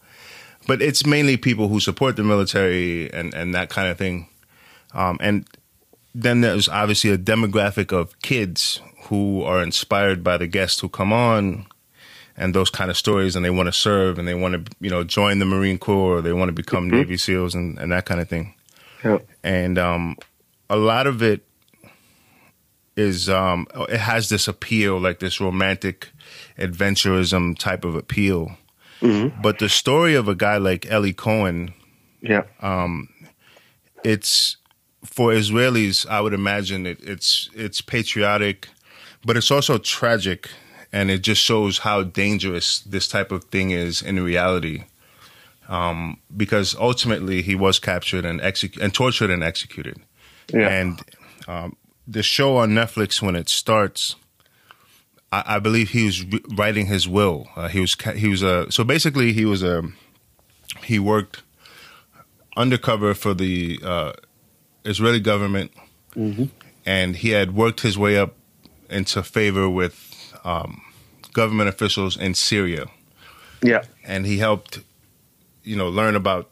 But 0.67 0.81
it's 0.81 1.05
mainly 1.05 1.37
people 1.37 1.67
who 1.67 1.79
support 1.79 2.15
the 2.15 2.23
military 2.23 3.11
and 3.11 3.33
and 3.33 3.53
that 3.53 3.69
kind 3.69 3.87
of 3.87 3.97
thing. 3.97 4.27
Um, 4.93 5.17
and 5.19 5.45
then 6.13 6.41
there's 6.41 6.69
obviously 6.69 7.09
a 7.11 7.17
demographic 7.17 7.91
of 7.91 8.19
kids 8.21 8.81
who 9.09 9.43
are 9.43 9.61
inspired 9.61 10.23
by 10.23 10.37
the 10.37 10.47
guests 10.47 10.79
who 10.79 10.89
come 10.89 11.11
on 11.11 11.67
and 12.37 12.53
those 12.53 12.69
kind 12.69 12.89
of 12.91 12.97
stories, 12.97 13.35
and 13.35 13.45
they 13.45 13.49
want 13.49 13.67
to 13.67 13.73
serve 13.73 14.19
and 14.19 14.27
they 14.27 14.33
want 14.33 14.65
to, 14.65 14.75
you 14.79 14.89
know, 14.89 15.03
join 15.03 15.39
the 15.39 15.45
Marine 15.45 15.77
Corps 15.77 16.17
or 16.17 16.21
they 16.21 16.33
want 16.33 16.49
to 16.49 16.53
become 16.53 16.87
mm-hmm. 16.87 16.97
Navy 16.97 17.17
SEALs 17.17 17.55
and, 17.55 17.77
and 17.79 17.91
that 17.91 18.05
kind 18.05 18.19
of 18.19 18.27
thing. 18.27 18.53
And 19.43 19.77
um, 19.77 20.17
a 20.69 20.75
lot 20.75 21.07
of 21.07 21.21
it 21.21 21.45
is 22.97 23.29
um, 23.29 23.67
it 23.89 23.99
has 23.99 24.29
this 24.29 24.47
appeal, 24.47 24.99
like 24.99 25.19
this 25.19 25.39
romantic 25.39 26.09
adventurism 26.57 27.57
type 27.57 27.85
of 27.85 27.95
appeal. 27.95 28.57
Mm-hmm. 29.01 29.41
But 29.41 29.59
the 29.59 29.69
story 29.69 30.15
of 30.15 30.27
a 30.27 30.35
guy 30.35 30.57
like 30.57 30.85
Eli 30.85 31.11
Cohen, 31.11 31.73
yeah, 32.21 32.43
um, 32.61 33.09
it's 34.03 34.57
for 35.03 35.31
Israelis. 35.31 36.07
I 36.07 36.21
would 36.21 36.33
imagine 36.33 36.85
it, 36.85 36.99
it's 37.01 37.49
it's 37.53 37.81
patriotic, 37.81 38.69
but 39.25 39.37
it's 39.37 39.51
also 39.51 39.77
tragic 39.77 40.49
and 40.95 41.11
it 41.11 41.19
just 41.19 41.41
shows 41.41 41.79
how 41.79 42.03
dangerous 42.03 42.79
this 42.79 43.05
type 43.05 43.29
of 43.29 43.43
thing 43.43 43.71
is 43.71 44.01
in 44.01 44.17
reality. 44.23 44.85
Um, 45.67 46.21
because 46.35 46.73
ultimately 46.75 47.41
he 47.41 47.53
was 47.53 47.79
captured 47.79 48.23
and 48.23 48.39
and 48.39 48.93
tortured 48.93 49.29
and 49.29 49.43
executed. 49.43 49.97
Yeah. 50.53 50.69
And 50.69 51.01
um, 51.47 51.75
the 52.07 52.23
show 52.23 52.57
on 52.57 52.69
Netflix 52.69 53.21
when 53.21 53.35
it 53.35 53.49
starts, 53.49 54.15
I, 55.33 55.43
I 55.55 55.59
believe 55.59 55.89
he 55.89 56.05
was 56.05 56.23
re- 56.23 56.41
writing 56.55 56.85
his 56.85 57.09
will. 57.09 57.49
Uh, 57.57 57.67
he 57.67 57.81
was 57.81 57.97
he 58.15 58.29
was 58.29 58.41
a 58.41 58.71
so 58.71 58.85
basically 58.85 59.33
he 59.33 59.43
was 59.43 59.63
a 59.63 59.83
he 60.83 60.97
worked 60.97 61.43
undercover 62.55 63.13
for 63.13 63.33
the 63.33 63.79
uh, 63.83 64.13
Israeli 64.85 65.19
government, 65.19 65.71
mm-hmm. 66.15 66.45
and 66.85 67.17
he 67.17 67.31
had 67.31 67.53
worked 67.53 67.81
his 67.81 67.97
way 67.97 68.17
up 68.17 68.35
into 68.89 69.23
favor 69.23 69.67
with 69.67 70.14
um, 70.45 70.81
government 71.33 71.67
officials 71.67 72.15
in 72.15 72.33
Syria. 72.33 72.85
Yeah, 73.61 73.83
and 74.03 74.25
he 74.25 74.37
helped, 74.37 74.79
you 75.63 75.75
know, 75.75 75.89
learn 75.89 76.15
about 76.15 76.49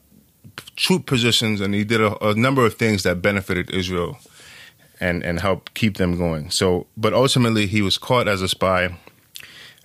troop 0.76 1.06
positions, 1.06 1.62
and 1.62 1.74
he 1.74 1.84
did 1.84 2.02
a, 2.02 2.26
a 2.26 2.34
number 2.34 2.66
of 2.66 2.74
things 2.74 3.04
that 3.04 3.22
benefited 3.22 3.70
Israel, 3.72 4.18
and 5.00 5.24
and 5.24 5.40
helped 5.40 5.74
keep 5.74 5.98
them 5.98 6.18
going. 6.18 6.50
So, 6.50 6.88
but 6.98 7.14
ultimately, 7.14 7.68
he 7.68 7.82
was 7.82 7.98
caught 7.98 8.28
as 8.28 8.42
a 8.42 8.48
spy, 8.48 8.98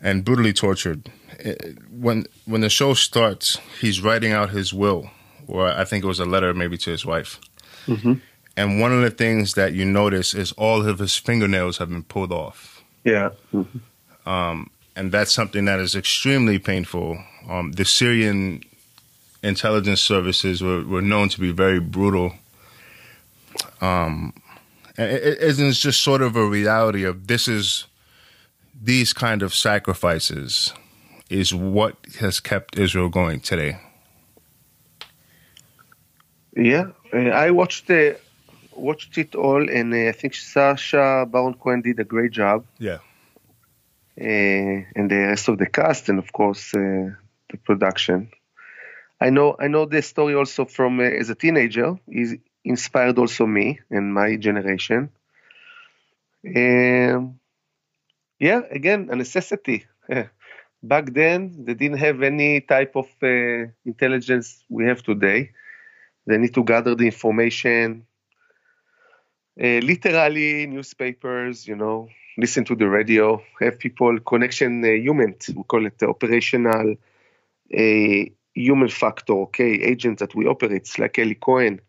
and 0.01 0.25
brutally 0.25 0.53
tortured. 0.53 1.11
Eh, 1.41 1.55
when 1.91 2.27
when 2.47 2.63
the 2.63 2.71
show 2.71 2.95
starts, 2.95 3.59
he's 3.81 4.01
writing 4.01 4.33
out 4.33 4.51
his 4.51 4.73
will, 4.73 5.11
or 5.47 5.69
I 5.69 5.85
think 5.85 6.05
it 6.05 6.09
was 6.09 6.21
a 6.21 6.25
letter 6.25 6.55
maybe 6.55 6.79
to 6.79 6.91
his 6.91 7.05
wife. 7.05 7.39
Mm-hmm. 7.87 8.15
And 8.57 8.81
one 8.81 8.93
of 8.93 9.03
the 9.03 9.11
things 9.11 9.55
that 9.55 9.73
you 9.73 9.85
notice 9.85 10.35
is 10.35 10.51
all 10.53 10.85
of 10.85 10.99
his 10.99 11.17
fingernails 11.17 11.79
have 11.79 11.91
been 11.91 12.03
pulled 12.03 12.33
off. 12.33 12.83
Yeah. 13.05 13.31
Mm-hmm. 13.55 13.79
Um, 14.29 14.71
and 14.95 15.11
that's 15.11 15.33
something 15.33 15.65
that 15.65 15.81
is 15.81 15.95
extremely 15.95 16.59
painful. 16.59 17.19
Um, 17.49 17.73
the 17.73 17.85
Syrian 17.85 18.63
intelligence 19.43 20.03
services 20.03 20.63
were, 20.63 20.85
were 20.85 21.01
known 21.01 21.31
to 21.31 21.41
be 21.41 21.51
very 21.51 21.81
brutal. 21.81 22.35
Um, 23.81 24.35
it, 24.99 25.39
it's 25.41 25.79
just 25.79 26.03
sort 26.03 26.21
of 26.21 26.37
a 26.37 26.45
reality 26.45 27.05
of 27.05 27.27
this 27.27 27.49
is 27.49 27.87
these 28.81 29.15
kind 29.15 29.43
of 29.43 29.55
sacrifices 29.55 30.75
is 31.31 31.55
what 31.55 31.97
has 32.21 32.39
kept 32.41 32.79
Israel 32.79 33.09
going 33.09 33.41
today. 33.41 33.81
Yeah, 36.55 36.89
uh, 37.15 37.19
I 37.19 37.51
watched 37.51 37.87
the 37.87 38.19
watched 38.75 39.17
it 39.17 39.35
all, 39.35 39.69
and 39.71 39.95
uh, 39.95 40.09
I 40.09 40.13
think 40.13 40.35
Sacha 40.35 41.27
Baron 41.31 41.55
Cohen 41.55 41.83
did 41.83 41.99
a 42.01 42.05
great 42.05 42.33
job. 42.33 42.65
Yeah, 42.79 42.95
uh, 42.95 42.99
and 44.21 45.11
the 45.11 45.17
rest 45.17 45.49
of 45.49 45.59
the 45.59 45.67
cast, 45.67 46.09
and 46.09 46.19
of 46.19 46.33
course 46.33 46.75
uh, 46.75 47.11
the 47.51 47.57
production. 47.65 48.31
I 49.21 49.31
know 49.31 49.57
I 49.59 49.69
know 49.69 49.87
the 49.87 50.03
story 50.03 50.35
also 50.35 50.65
from 50.65 51.01
uh, 51.01 51.05
as 51.05 51.31
a 51.31 51.35
teenager. 51.35 51.99
He 52.11 52.41
inspired 52.65 53.19
also 53.19 53.47
me 53.47 53.81
and 53.91 54.13
my 54.13 54.37
generation. 54.37 55.11
Um, 56.45 57.41
yeah, 58.39 58.61
again, 58.71 59.09
a 59.11 59.17
necessity. 59.17 59.87
Back 60.83 61.13
then, 61.13 61.65
they 61.65 61.75
didn't 61.75 61.99
have 61.99 62.23
any 62.23 62.61
type 62.61 62.95
of 62.95 63.09
uh, 63.23 63.67
intelligence 63.85 64.63
we 64.69 64.85
have 64.85 65.03
today. 65.03 65.51
They 66.27 66.39
need 66.39 66.55
to 66.55 66.63
gather 66.63 66.95
the 66.95 67.07
information, 67.07 68.07
uh, 69.61 69.81
literally 69.83 70.67
newspapers, 70.67 71.67
you 71.67 71.75
know, 71.75 72.09
listen 72.39 72.65
to 72.65 72.77
the 72.77 72.89
radio, 72.89 73.43
have 73.61 73.79
people 73.81 74.19
connection 74.21 74.83
uh, 74.85 74.89
human, 74.89 75.35
we 75.55 75.63
call 75.65 75.85
it 75.85 76.01
operational 76.03 76.95
uh, 77.77 78.25
human 78.55 78.89
factor, 78.89 79.35
okay, 79.35 79.73
agents 79.83 80.21
that 80.21 80.35
we 80.35 80.47
operate, 80.47 80.89
like 80.99 81.19
Eli 81.19 81.35
Cohen, 81.35 81.81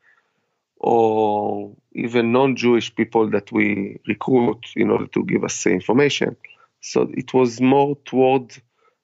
or 0.78 1.76
even 1.94 2.32
non-Jewish 2.32 2.96
people 2.96 3.30
that 3.30 3.52
we 3.52 4.00
recruit 4.08 4.66
in 4.76 4.90
order 4.90 5.08
to 5.08 5.24
give 5.24 5.44
us 5.44 5.68
information. 5.68 6.36
So 6.82 7.10
it 7.14 7.34
was 7.34 7.62
more 7.62 7.96
toward 8.06 8.58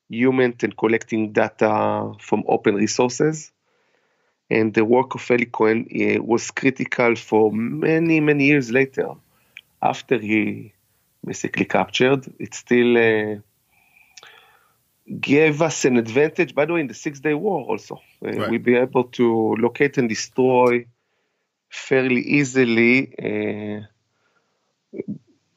human 0.10 0.55
and 0.63 0.75
collecting 0.75 1.31
data 1.31 2.13
from 2.19 2.43
open 2.47 2.75
resources. 2.75 3.51
And 4.49 4.73
the 4.73 4.86
work 4.86 5.15
of 5.15 5.29
Eli 5.29 5.45
Cohen 5.45 5.88
uh, 5.91 6.23
was 6.23 6.51
critical 6.51 7.15
for 7.15 7.51
many, 7.51 8.19
many 8.19 8.45
years 8.45 8.71
later. 8.71 9.10
After 9.81 10.17
he 10.17 10.74
basically 11.25 11.65
captured, 11.65 12.25
it 12.39 12.53
still 12.53 12.97
uh, 12.97 13.39
gave 15.19 15.61
us 15.61 15.85
an 15.85 15.97
advantage. 15.97 16.55
By 16.55 16.65
the 16.65 16.73
way, 16.73 16.81
in 16.81 16.88
the 16.88 16.93
Six 16.93 17.19
Day 17.19 17.33
War, 17.33 17.65
also, 17.65 18.01
uh, 18.23 18.31
right. 18.31 18.49
we 18.49 18.57
be 18.57 18.75
able 18.75 19.05
to 19.05 19.55
locate 19.55 19.97
and 19.97 20.09
destroy 20.09 20.85
fairly 21.69 22.21
easily 22.21 23.13
uh, 23.17 23.81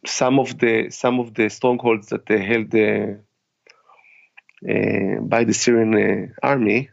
some 0.04 0.38
of 0.38 0.58
the 0.58 0.90
some 0.90 1.20
of 1.20 1.34
the 1.34 1.48
strongholds 1.48 2.08
that 2.08 2.26
they 2.26 2.42
held 2.42 2.74
uh, 2.74 3.14
uh, 4.68 5.20
by 5.20 5.44
the 5.44 5.54
Syrian 5.54 5.94
uh, 5.94 6.46
army, 6.46 6.90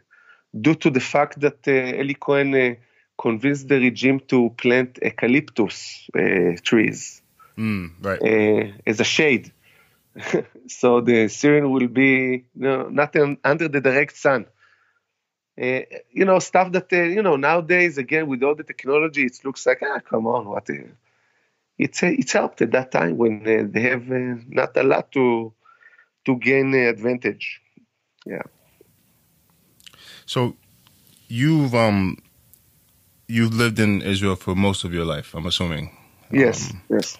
due 0.58 0.74
to 0.74 0.90
the 0.90 1.00
fact 1.00 1.40
that 1.40 1.66
uh, 1.66 2.00
Eli 2.00 2.14
Cohen 2.14 2.54
uh, 2.54 2.74
convinced 3.18 3.68
the 3.68 3.78
regime 3.80 4.20
to 4.28 4.50
plant 4.50 4.98
eucalyptus 5.02 6.08
trees 6.62 7.22
mm, 7.56 7.92
right. 8.00 8.78
as 8.86 9.00
a 9.00 9.04
shade. 9.04 9.52
so 10.68 11.00
the 11.00 11.28
Syrian 11.28 11.70
will 11.70 11.88
be 11.88 12.46
you 12.54 12.62
know, 12.68 12.88
not 12.88 13.14
under 13.44 13.68
the 13.68 13.80
direct 13.80 14.16
sun. 14.16 14.46
Uh, 15.60 15.80
you 16.10 16.26
know, 16.26 16.38
stuff 16.38 16.70
that, 16.72 16.92
uh, 16.92 17.02
you 17.02 17.22
know, 17.22 17.36
nowadays, 17.36 17.96
again, 17.96 18.26
with 18.26 18.42
all 18.42 18.54
the 18.54 18.62
technology, 18.62 19.24
it 19.24 19.38
looks 19.42 19.64
like, 19.64 19.82
ah, 19.82 20.00
come 20.00 20.26
on, 20.26 20.46
what? 20.46 20.68
Uh, 20.68 20.92
it's, 21.78 22.02
it's 22.02 22.32
helped 22.32 22.60
at 22.60 22.72
that 22.72 22.92
time 22.92 23.16
when 23.16 23.42
they 23.42 23.80
have 23.80 24.06
not 24.06 24.76
a 24.76 24.82
lot 24.82 25.10
to, 25.12 25.52
to 26.26 26.36
gain 26.36 26.72
the 26.72 26.88
advantage. 26.88 27.62
Yeah. 28.26 28.42
So 30.26 30.56
you've, 31.28 31.74
um, 31.74 32.18
you've 33.28 33.54
lived 33.54 33.78
in 33.78 34.02
Israel 34.02 34.36
for 34.36 34.54
most 34.54 34.84
of 34.84 34.92
your 34.92 35.06
life, 35.06 35.34
I'm 35.34 35.46
assuming. 35.46 35.96
Yes, 36.30 36.70
um, 36.70 36.82
yes. 36.90 37.16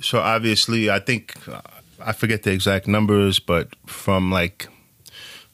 So 0.00 0.18
obviously, 0.18 0.90
I 0.90 0.98
think, 0.98 1.34
I 2.00 2.12
forget 2.12 2.42
the 2.42 2.52
exact 2.52 2.86
numbers, 2.86 3.38
but 3.38 3.68
from 3.86 4.30
like 4.30 4.68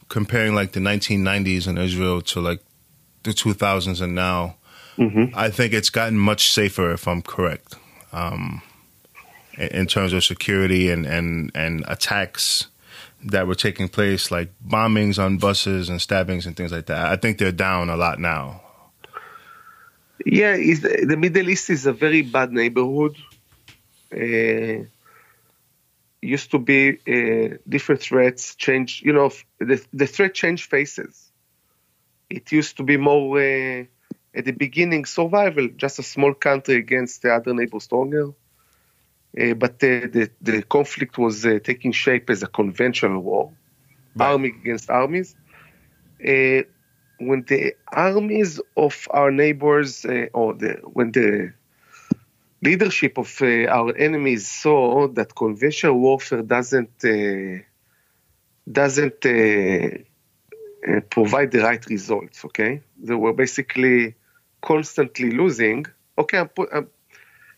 comparing 0.08 0.54
like 0.54 0.72
the 0.72 0.80
1990s 0.80 1.66
in 1.66 1.78
Israel 1.78 2.20
to 2.22 2.40
like 2.40 2.60
the 3.22 3.30
2000s 3.30 4.00
and 4.00 4.14
now, 4.14 4.56
mm-hmm. 4.96 5.34
I 5.34 5.50
think 5.50 5.72
it's 5.72 5.90
gotten 5.90 6.18
much 6.18 6.50
safer 6.50 6.92
if 6.92 7.06
I'm 7.06 7.22
correct. 7.22 7.76
Um, 8.12 8.62
in 9.56 9.86
terms 9.86 10.12
of 10.12 10.24
security 10.24 10.90
and, 10.90 11.04
and, 11.06 11.50
and 11.54 11.84
attacks 11.86 12.68
that 13.24 13.46
were 13.46 13.54
taking 13.54 13.88
place, 13.88 14.30
like 14.30 14.50
bombings 14.66 15.22
on 15.22 15.38
buses 15.38 15.88
and 15.88 16.00
stabbings 16.00 16.46
and 16.46 16.56
things 16.56 16.72
like 16.72 16.86
that. 16.86 17.06
I 17.06 17.16
think 17.16 17.38
they're 17.38 17.52
down 17.52 17.90
a 17.90 17.96
lot 17.96 18.18
now. 18.18 18.62
Yeah, 20.24 20.56
the 20.56 21.16
Middle 21.18 21.48
East 21.48 21.70
is 21.70 21.86
a 21.86 21.92
very 21.92 22.22
bad 22.22 22.52
neighborhood. 22.52 23.16
Uh, 24.12 24.84
used 26.22 26.50
to 26.50 26.58
be 26.58 26.98
uh, 27.08 27.56
different 27.66 28.02
threats 28.02 28.54
change 28.54 29.02
you 29.02 29.12
know 29.12 29.30
the, 29.58 29.82
the 29.92 30.06
threat 30.06 30.34
change 30.34 30.68
faces. 30.68 31.32
It 32.28 32.52
used 32.52 32.76
to 32.76 32.82
be 32.82 32.96
more 32.96 33.38
uh, 33.38 33.84
at 34.34 34.44
the 34.44 34.52
beginning 34.52 35.04
survival 35.06 35.68
just 35.76 35.98
a 35.98 36.02
small 36.02 36.34
country 36.34 36.76
against 36.76 37.22
the 37.22 37.34
other 37.34 37.54
neighbor 37.54 37.80
stronger 37.80 38.32
uh, 39.38 39.54
but 39.54 39.78
the, 39.78 40.30
the 40.40 40.62
conflict 40.62 41.16
was 41.16 41.46
uh, 41.46 41.58
taking 41.62 41.92
shape 41.92 42.30
as 42.30 42.42
a 42.42 42.48
conventional 42.48 43.20
war 43.20 43.52
right. 44.16 44.32
army 44.32 44.48
against 44.48 44.90
armies. 44.90 45.36
Uh, 46.20 46.62
when 47.18 47.44
the 47.46 47.74
armies 47.86 48.60
of 48.76 49.06
our 49.10 49.30
neighbors 49.30 50.04
uh, 50.04 50.26
or 50.32 50.54
the 50.54 50.80
when 50.82 51.12
the 51.12 51.52
leadership 52.62 53.18
of 53.18 53.30
uh, 53.40 53.66
our 53.68 53.96
enemies 53.96 54.48
saw 54.48 55.08
that 55.08 55.34
conventional 55.34 55.98
warfare 55.98 56.42
doesn't 56.42 57.04
uh, 57.04 57.62
doesn't 58.70 59.24
uh, 59.24 59.88
uh, 60.88 61.00
provide 61.10 61.50
the 61.50 61.60
right 61.60 61.84
results. 61.86 62.44
Okay, 62.44 62.82
they 62.98 63.14
were 63.14 63.32
basically 63.32 64.14
constantly 64.60 65.30
losing. 65.30 65.86
Okay, 66.18 66.38
I'm 66.38 66.48
put, 66.48 66.68
I'm, 66.72 66.88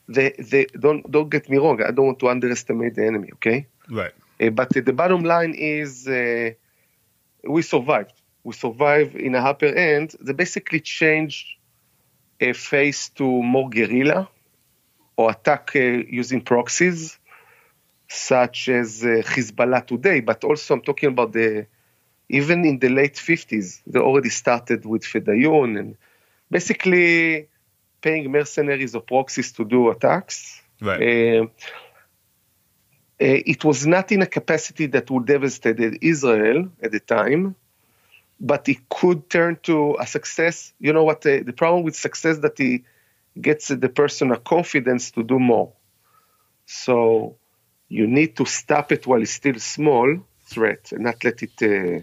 they, 0.08 0.30
they 0.38 0.66
don't 0.78 1.08
don't 1.10 1.28
get 1.28 1.48
me 1.48 1.58
wrong. 1.58 1.82
I 1.82 1.90
don't 1.90 2.06
want 2.06 2.18
to 2.20 2.28
underestimate 2.28 2.94
the 2.94 3.06
enemy. 3.06 3.30
Okay, 3.34 3.66
right. 3.90 4.12
Uh, 4.40 4.50
but 4.50 4.70
the 4.70 4.92
bottom 4.92 5.24
line 5.24 5.54
is 5.54 6.06
uh, 6.06 6.50
we 7.44 7.62
survived. 7.62 8.12
We 8.44 8.54
survived 8.54 9.14
in 9.14 9.34
a 9.34 9.38
upper 9.38 9.66
end. 9.66 10.16
They 10.20 10.32
basically 10.32 10.80
changed 10.80 11.46
a 12.40 12.52
face 12.52 13.08
to 13.10 13.24
more 13.24 13.68
guerrilla 13.68 14.28
or 15.16 15.30
attack 15.30 15.72
uh, 15.74 15.78
using 15.78 16.40
proxies, 16.40 17.18
such 18.08 18.68
as 18.68 19.02
uh, 19.04 19.22
Hezbollah 19.24 19.86
today, 19.86 20.20
but 20.20 20.44
also 20.44 20.74
I'm 20.74 20.82
talking 20.82 21.10
about 21.10 21.32
the 21.32 21.66
even 22.28 22.64
in 22.64 22.78
the 22.78 22.88
late 22.88 23.16
50s, 23.16 23.82
they 23.86 24.00
already 24.00 24.30
started 24.30 24.86
with 24.86 25.02
Fedayeen 25.02 25.78
and 25.78 25.96
basically 26.50 27.48
paying 28.00 28.30
mercenaries 28.32 28.94
or 28.94 29.02
proxies 29.02 29.52
to 29.52 29.64
do 29.64 29.90
attacks. 29.90 30.62
Right. 30.80 31.42
Uh, 31.42 31.46
it 33.18 33.64
was 33.64 33.86
not 33.86 34.10
in 34.10 34.22
a 34.22 34.26
capacity 34.26 34.86
that 34.86 35.10
would 35.10 35.26
devastate 35.26 35.98
Israel 36.00 36.68
at 36.82 36.90
the 36.90 37.00
time, 37.00 37.54
but 38.40 38.68
it 38.68 38.88
could 38.88 39.30
turn 39.30 39.56
to 39.62 39.96
a 40.00 40.06
success. 40.06 40.72
You 40.80 40.92
know 40.92 41.04
what? 41.04 41.20
The, 41.20 41.42
the 41.42 41.52
problem 41.52 41.84
with 41.84 41.94
success 41.94 42.38
that 42.38 42.58
he 42.58 42.82
gets 43.40 43.68
the 43.68 43.88
person 43.88 44.30
a 44.30 44.38
confidence 44.38 45.10
to 45.12 45.22
do 45.22 45.38
more. 45.38 45.72
So 46.66 47.36
you 47.88 48.06
need 48.06 48.36
to 48.36 48.44
stop 48.44 48.92
it 48.92 49.06
while 49.06 49.22
it's 49.22 49.32
still 49.32 49.58
small 49.58 50.18
threat 50.46 50.92
and 50.92 51.04
not 51.04 51.22
let 51.24 51.42
it, 51.42 51.62
uh, 51.62 52.00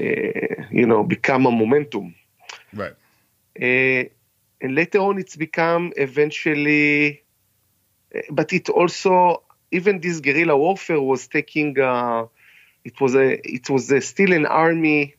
uh, 0.00 0.64
you 0.70 0.86
know, 0.86 1.04
become 1.04 1.46
a 1.46 1.50
momentum. 1.50 2.14
Right. 2.72 2.94
Uh, 3.60 4.08
and 4.60 4.74
later 4.74 4.98
on, 4.98 5.18
it's 5.18 5.36
become 5.36 5.92
eventually, 5.96 7.22
uh, 8.14 8.20
but 8.30 8.52
it 8.52 8.68
also 8.68 9.42
even 9.70 10.00
this 10.00 10.20
guerrilla 10.20 10.56
warfare 10.56 11.00
was 11.00 11.26
taking. 11.28 11.78
Uh, 11.78 12.26
it 12.84 13.00
was 13.00 13.14
a 13.14 13.40
it 13.48 13.68
was 13.70 13.90
a, 13.90 14.00
still 14.00 14.32
an 14.32 14.46
army 14.46 15.14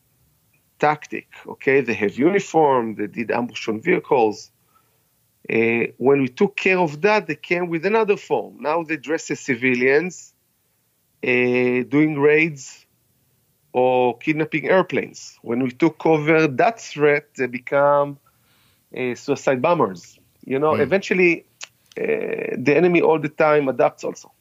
tactic. 0.79 1.27
Okay, 1.47 1.81
they 1.81 1.93
have 1.93 2.17
uniform. 2.17 2.95
They 2.95 3.07
did 3.07 3.31
ambush 3.31 3.67
on 3.67 3.81
vehicles. 3.81 4.51
Uh, 5.47 5.91
when 5.97 6.21
we 6.21 6.27
took 6.27 6.55
care 6.55 6.79
of 6.79 7.01
that, 7.01 7.27
they 7.27 7.35
came 7.35 7.69
with 7.69 7.85
another 7.85 8.17
form. 8.17 8.57
Now 8.61 8.83
they 8.83 8.97
dress 8.97 9.29
as 9.29 9.39
civilians, 9.39 10.33
uh, 11.23 11.83
doing 11.87 12.19
raids 12.19 12.85
or 13.73 14.17
kidnapping 14.17 14.69
airplanes. 14.69 15.37
When 15.41 15.61
we 15.61 15.71
took 15.71 16.05
over 16.05 16.47
that 16.47 16.79
threat, 16.79 17.27
they 17.35 17.47
become 17.47 18.17
uh, 18.97 19.15
suicide 19.15 19.61
bombers. 19.61 20.17
You 20.45 20.59
know, 20.59 20.73
mm. 20.73 20.81
eventually 20.81 21.45
uh, 21.97 22.55
the 22.57 22.73
enemy 22.75 23.01
all 23.01 23.19
the 23.19 23.29
time 23.29 23.67
adapts 23.67 24.03
also. 24.03 24.31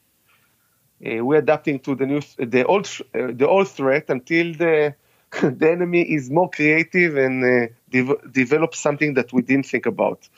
Uh, 1.05 1.23
we're 1.23 1.39
adapting 1.39 1.79
to 1.81 1.93
the 1.93 2.05
new, 2.05 2.21
the 2.37 2.65
old, 2.65 2.87
uh, 3.13 3.27
the 3.31 3.47
old 3.47 3.67
threat 3.67 4.05
until 4.09 4.53
the 4.53 4.95
the 5.41 5.71
enemy 5.71 6.01
is 6.01 6.29
more 6.29 6.49
creative 6.49 7.17
and 7.17 7.43
uh, 7.43 7.67
de- 7.89 8.29
develops 8.31 8.79
something 8.79 9.15
that 9.15 9.33
we 9.33 9.41
didn't 9.41 9.65
think 9.65 9.85
about. 9.85 10.29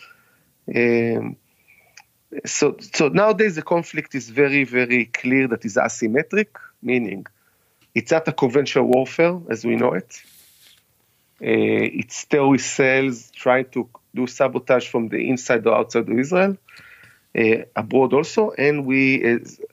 Um, 0.76 1.38
so, 2.46 2.78
so 2.94 3.08
nowadays 3.08 3.56
the 3.56 3.62
conflict 3.62 4.16
is 4.16 4.30
very, 4.30 4.64
very 4.64 5.06
clear 5.06 5.48
that 5.48 5.64
is 5.66 5.76
asymmetric, 5.76 6.58
meaning 6.82 7.26
it's 7.96 8.12
not 8.12 8.28
a 8.28 8.34
conventional 8.34 8.86
warfare 8.86 9.40
as 9.50 9.66
we 9.66 9.76
know 9.76 9.94
it. 9.94 10.22
Uh, 11.42 12.00
it's 12.00 12.26
terrorist 12.26 12.76
cells 12.76 13.32
trying 13.32 13.66
to 13.70 13.90
do 14.14 14.28
sabotage 14.28 14.88
from 14.88 15.08
the 15.08 15.30
inside 15.30 15.66
or 15.68 15.76
outside 15.76 16.10
of 16.10 16.20
Israel, 16.20 16.58
uh, 17.38 17.58
abroad 17.76 18.14
also, 18.14 18.52
and 18.52 18.86
we 18.86 19.02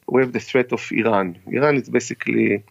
we 0.07 0.20
have 0.22 0.33
the 0.33 0.40
threat 0.40 0.72
of 0.72 0.83
Iran. 0.92 1.38
Iran 1.46 1.76
is 1.76 1.88
basically 1.88 2.64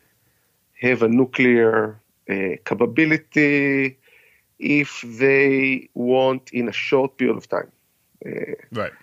have 0.79 1.01
a 1.01 1.07
nuclear 1.07 1.99
uh, 2.29 2.55
capability 2.63 3.97
if 4.59 5.03
they 5.21 5.89
want 5.93 6.51
in 6.53 6.69
a 6.69 6.75
short 6.87 7.17
period 7.17 7.37
of 7.37 7.49
time. 7.49 7.71
Right 8.71 8.93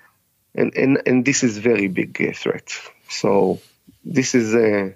and 0.54 0.74
and 0.76 1.02
and 1.06 1.24
this 1.24 1.42
is 1.42 1.58
very 1.58 1.88
big 1.88 2.20
uh, 2.20 2.32
threat. 2.32 2.72
So 3.08 3.60
this 4.04 4.34
is 4.34 4.54
uh, 4.54 4.90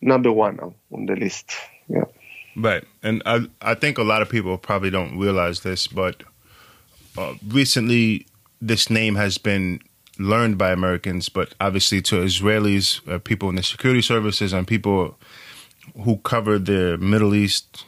number 0.00 0.32
one 0.32 0.74
on 0.90 1.06
the 1.06 1.16
list. 1.16 1.52
Yeah. 1.88 2.04
Right, 2.56 2.84
and 3.02 3.22
I 3.24 3.46
I 3.60 3.74
think 3.74 3.98
a 3.98 4.02
lot 4.02 4.22
of 4.22 4.28
people 4.28 4.56
probably 4.58 4.90
don't 4.90 5.18
realize 5.18 5.60
this, 5.60 5.86
but 5.86 6.22
uh, 7.16 7.34
recently 7.48 8.26
this 8.60 8.90
name 8.90 9.16
has 9.16 9.38
been 9.38 9.80
learned 10.18 10.58
by 10.58 10.70
Americans, 10.70 11.28
but 11.28 11.54
obviously 11.60 12.02
to 12.02 12.16
Israelis, 12.16 13.06
uh, 13.08 13.18
people 13.18 13.48
in 13.48 13.56
the 13.56 13.62
security 13.62 14.02
services, 14.02 14.52
and 14.52 14.66
people 14.66 15.18
who 16.04 16.18
cover 16.18 16.58
the 16.58 16.96
Middle 16.98 17.34
East 17.34 17.84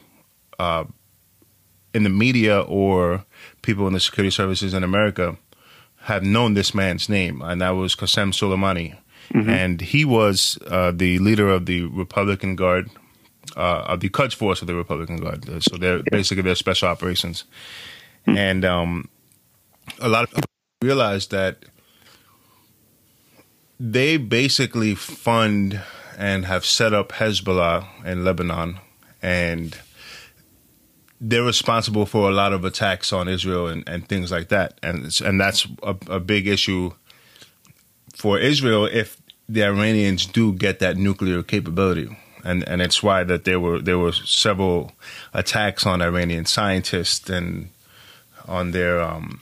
uh, 0.59 0.85
in 1.95 2.03
the 2.03 2.09
media 2.09 2.59
or 2.61 3.23
people 3.61 3.87
in 3.87 3.93
the 3.93 4.01
security 4.01 4.29
services 4.29 4.73
in 4.73 4.83
America 4.83 5.37
have 6.01 6.23
known 6.23 6.53
this 6.53 6.75
man's 6.75 7.07
name, 7.07 7.41
and 7.41 7.61
that 7.61 7.69
was 7.69 7.95
Qasem 7.95 8.31
Soleimani. 8.33 8.97
Mm-hmm. 9.33 9.49
And 9.49 9.81
he 9.81 10.03
was 10.05 10.59
uh, 10.67 10.91
the 10.91 11.17
leader 11.19 11.49
of 11.49 11.65
the 11.65 11.83
Republican 11.85 12.55
Guard, 12.55 12.89
uh, 13.55 13.85
of 13.87 14.01
the 14.01 14.09
Quds 14.09 14.35
Force 14.35 14.61
of 14.61 14.67
the 14.67 14.75
Republican 14.75 15.17
Guard. 15.17 15.49
Uh, 15.49 15.61
so 15.61 15.77
they're 15.77 15.97
yeah. 15.97 16.11
basically 16.11 16.43
their 16.43 16.53
special 16.53 16.89
operations. 16.89 17.45
Mm-hmm. 18.27 18.37
And 18.37 18.65
um, 18.65 19.09
a 19.99 20.09
lot 20.09 20.25
of 20.25 20.29
people 20.31 20.49
realize 20.81 21.27
that 21.27 21.63
they 23.79 24.17
basically 24.17 24.95
fund 24.95 25.81
and 26.17 26.45
have 26.45 26.65
set 26.65 26.93
up 26.93 27.13
Hezbollah 27.13 28.05
in 28.05 28.25
Lebanon. 28.25 28.79
And 29.21 29.75
they're 31.21 31.43
responsible 31.43 32.05
for 32.05 32.29
a 32.29 32.33
lot 32.33 32.53
of 32.53 32.65
attacks 32.65 33.13
on 33.13 33.27
Israel 33.27 33.67
and, 33.67 33.87
and 33.87 34.07
things 34.07 34.31
like 34.31 34.49
that, 34.49 34.77
and 34.83 35.15
and 35.21 35.39
that's 35.39 35.67
a, 35.83 35.95
a 36.07 36.19
big 36.19 36.47
issue 36.47 36.91
for 38.13 38.37
Israel 38.37 38.85
if 38.85 39.21
the 39.47 39.63
Iranians 39.63 40.25
do 40.25 40.53
get 40.53 40.79
that 40.79 40.97
nuclear 40.97 41.43
capability, 41.43 42.17
and 42.43 42.67
and 42.67 42.81
it's 42.81 43.01
why 43.01 43.23
that 43.23 43.45
there 43.45 43.59
were 43.59 43.79
there 43.79 43.97
were 43.97 44.11
several 44.11 44.91
attacks 45.33 45.85
on 45.85 46.01
Iranian 46.01 46.45
scientists 46.45 47.29
and 47.29 47.69
on 48.47 48.71
their 48.71 49.01
um, 49.01 49.41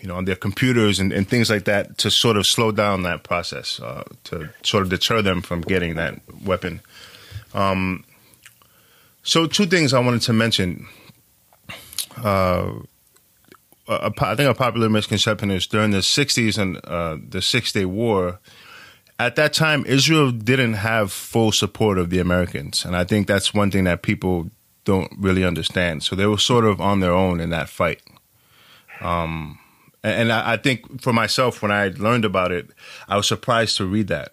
you 0.00 0.08
know 0.08 0.16
on 0.16 0.26
their 0.26 0.36
computers 0.36 1.00
and, 1.00 1.12
and 1.12 1.28
things 1.28 1.48
like 1.48 1.64
that 1.64 1.96
to 1.98 2.10
sort 2.10 2.36
of 2.36 2.46
slow 2.46 2.70
down 2.72 3.02
that 3.04 3.22
process 3.22 3.80
uh, 3.80 4.04
to 4.24 4.50
sort 4.62 4.82
of 4.82 4.90
deter 4.90 5.22
them 5.22 5.40
from 5.40 5.62
getting 5.62 5.94
that 5.94 6.20
weapon. 6.44 6.80
Um, 7.54 8.04
so 9.22 9.46
two 9.46 9.66
things 9.66 9.92
I 9.92 10.00
wanted 10.00 10.22
to 10.22 10.32
mention 10.32 10.86
uh, 12.22 12.80
think 13.86 14.50
a 14.50 14.54
popular 14.54 14.88
misconception 14.88 15.50
is 15.50 15.66
during 15.66 15.90
the 15.90 15.98
60s 15.98 16.58
and 16.58 16.78
uh, 16.84 17.16
the 17.28 17.40
Six 17.40 17.72
Day 17.72 17.84
War, 17.84 18.40
at 19.18 19.36
that 19.36 19.52
time, 19.52 19.84
Israel 19.86 20.30
didn't 20.30 20.74
have 20.74 21.12
full 21.12 21.52
support 21.52 21.98
of 21.98 22.10
the 22.10 22.18
Americans. 22.18 22.84
And 22.84 22.96
I 22.96 23.04
think 23.04 23.26
that's 23.26 23.54
one 23.54 23.70
thing 23.70 23.84
that 23.84 24.02
people 24.02 24.50
don't 24.84 25.10
really 25.18 25.44
understand. 25.44 26.02
So 26.02 26.14
they 26.16 26.26
were 26.26 26.38
sort 26.38 26.64
of 26.64 26.80
on 26.80 27.00
their 27.00 27.12
own 27.12 27.40
in 27.40 27.50
that 27.50 27.68
fight. 27.68 28.02
Um, 29.00 29.58
and, 30.02 30.32
I, 30.32 30.52
I 30.52 30.56
think 30.56 31.00
for 31.00 31.12
myself, 31.12 31.62
when 31.62 31.70
I 31.70 31.88
learned 31.88 32.24
about 32.24 32.52
it, 32.52 32.70
I 33.08 33.16
was 33.16 33.26
surprised 33.26 33.76
to 33.78 33.86
read 33.86 34.08
that. 34.08 34.32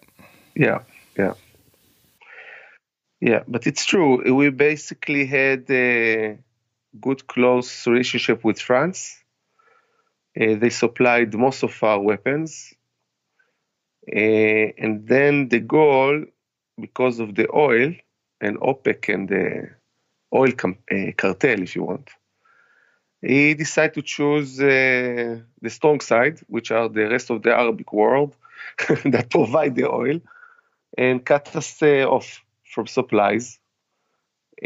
Yeah, 0.54 0.82
yeah. 1.18 1.34
Yeah, 3.20 3.42
but 3.48 3.66
it's 3.66 3.86
true. 3.86 4.34
We 4.34 4.50
basically 4.50 5.26
had. 5.26 5.70
Uh 5.70 6.42
good 7.00 7.26
close 7.26 7.86
relationship 7.86 8.44
with 8.44 8.60
France. 8.60 9.22
Uh, 10.38 10.54
they 10.56 10.70
supplied 10.70 11.34
most 11.34 11.62
of 11.62 11.82
our 11.82 12.00
weapons. 12.00 12.74
Uh, 14.10 14.72
and 14.78 15.06
then 15.06 15.48
de 15.48 15.60
Gaulle, 15.60 16.26
because 16.80 17.20
of 17.20 17.34
the 17.34 17.48
oil 17.54 17.94
and 18.40 18.58
OPEC 18.58 19.14
and 19.14 19.28
the 19.28 19.70
oil 20.34 20.52
com- 20.52 20.78
uh, 20.90 21.12
cartel, 21.16 21.62
if 21.62 21.76
you 21.76 21.84
want, 21.84 22.10
he 23.22 23.54
decided 23.54 23.94
to 23.94 24.02
choose 24.02 24.60
uh, 24.60 25.40
the 25.62 25.70
strong 25.70 26.00
side, 26.00 26.40
which 26.48 26.70
are 26.70 26.88
the 26.88 27.08
rest 27.08 27.30
of 27.30 27.42
the 27.42 27.54
Arabic 27.54 27.92
world 27.92 28.36
that 29.04 29.30
provide 29.30 29.74
the 29.74 29.90
oil, 29.90 30.20
and 30.98 31.24
cut 31.24 31.54
us 31.56 31.82
uh, 31.82 32.04
off 32.06 32.42
from 32.64 32.86
supplies. 32.86 33.58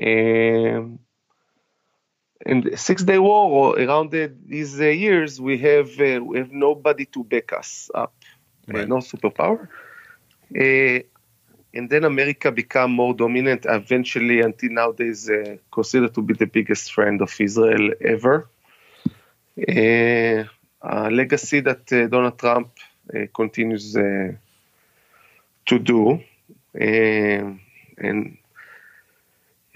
Um, 0.03 0.99
in 2.47 2.63
the 2.63 2.77
Six 2.77 3.03
Day 3.05 3.19
War, 3.19 3.51
or 3.51 3.81
around 3.81 4.11
the, 4.11 4.33
these 4.47 4.81
uh, 4.81 4.85
years, 4.85 5.41
we 5.41 5.59
have 5.59 5.89
uh, 6.01 6.21
we 6.23 6.39
have 6.39 6.53
nobody 6.53 7.05
to 7.07 7.25
back 7.25 7.53
us 7.53 7.91
up, 7.95 8.15
uh, 8.73 8.85
no 8.85 8.97
superpower. 8.99 9.69
Uh, 10.57 11.01
and 11.75 11.91
then 11.91 12.05
America 12.05 12.51
become 12.51 12.93
more 12.93 13.13
dominant 13.13 13.67
eventually 13.69 14.41
until 14.41 14.71
nowadays 14.73 15.29
uh, 15.29 15.57
considered 15.71 16.15
to 16.15 16.23
be 16.23 16.33
the 16.35 16.47
biggest 16.47 16.93
friend 16.93 17.21
of 17.21 17.35
Israel 17.41 17.93
ever. 18.01 18.49
Uh, 19.59 20.45
a 20.81 21.11
legacy 21.11 21.61
that 21.61 21.87
Donald 21.87 22.39
Trump 22.39 22.71
continues 23.35 23.93
to 23.93 24.39
do. 25.67 26.23
and 26.75 28.38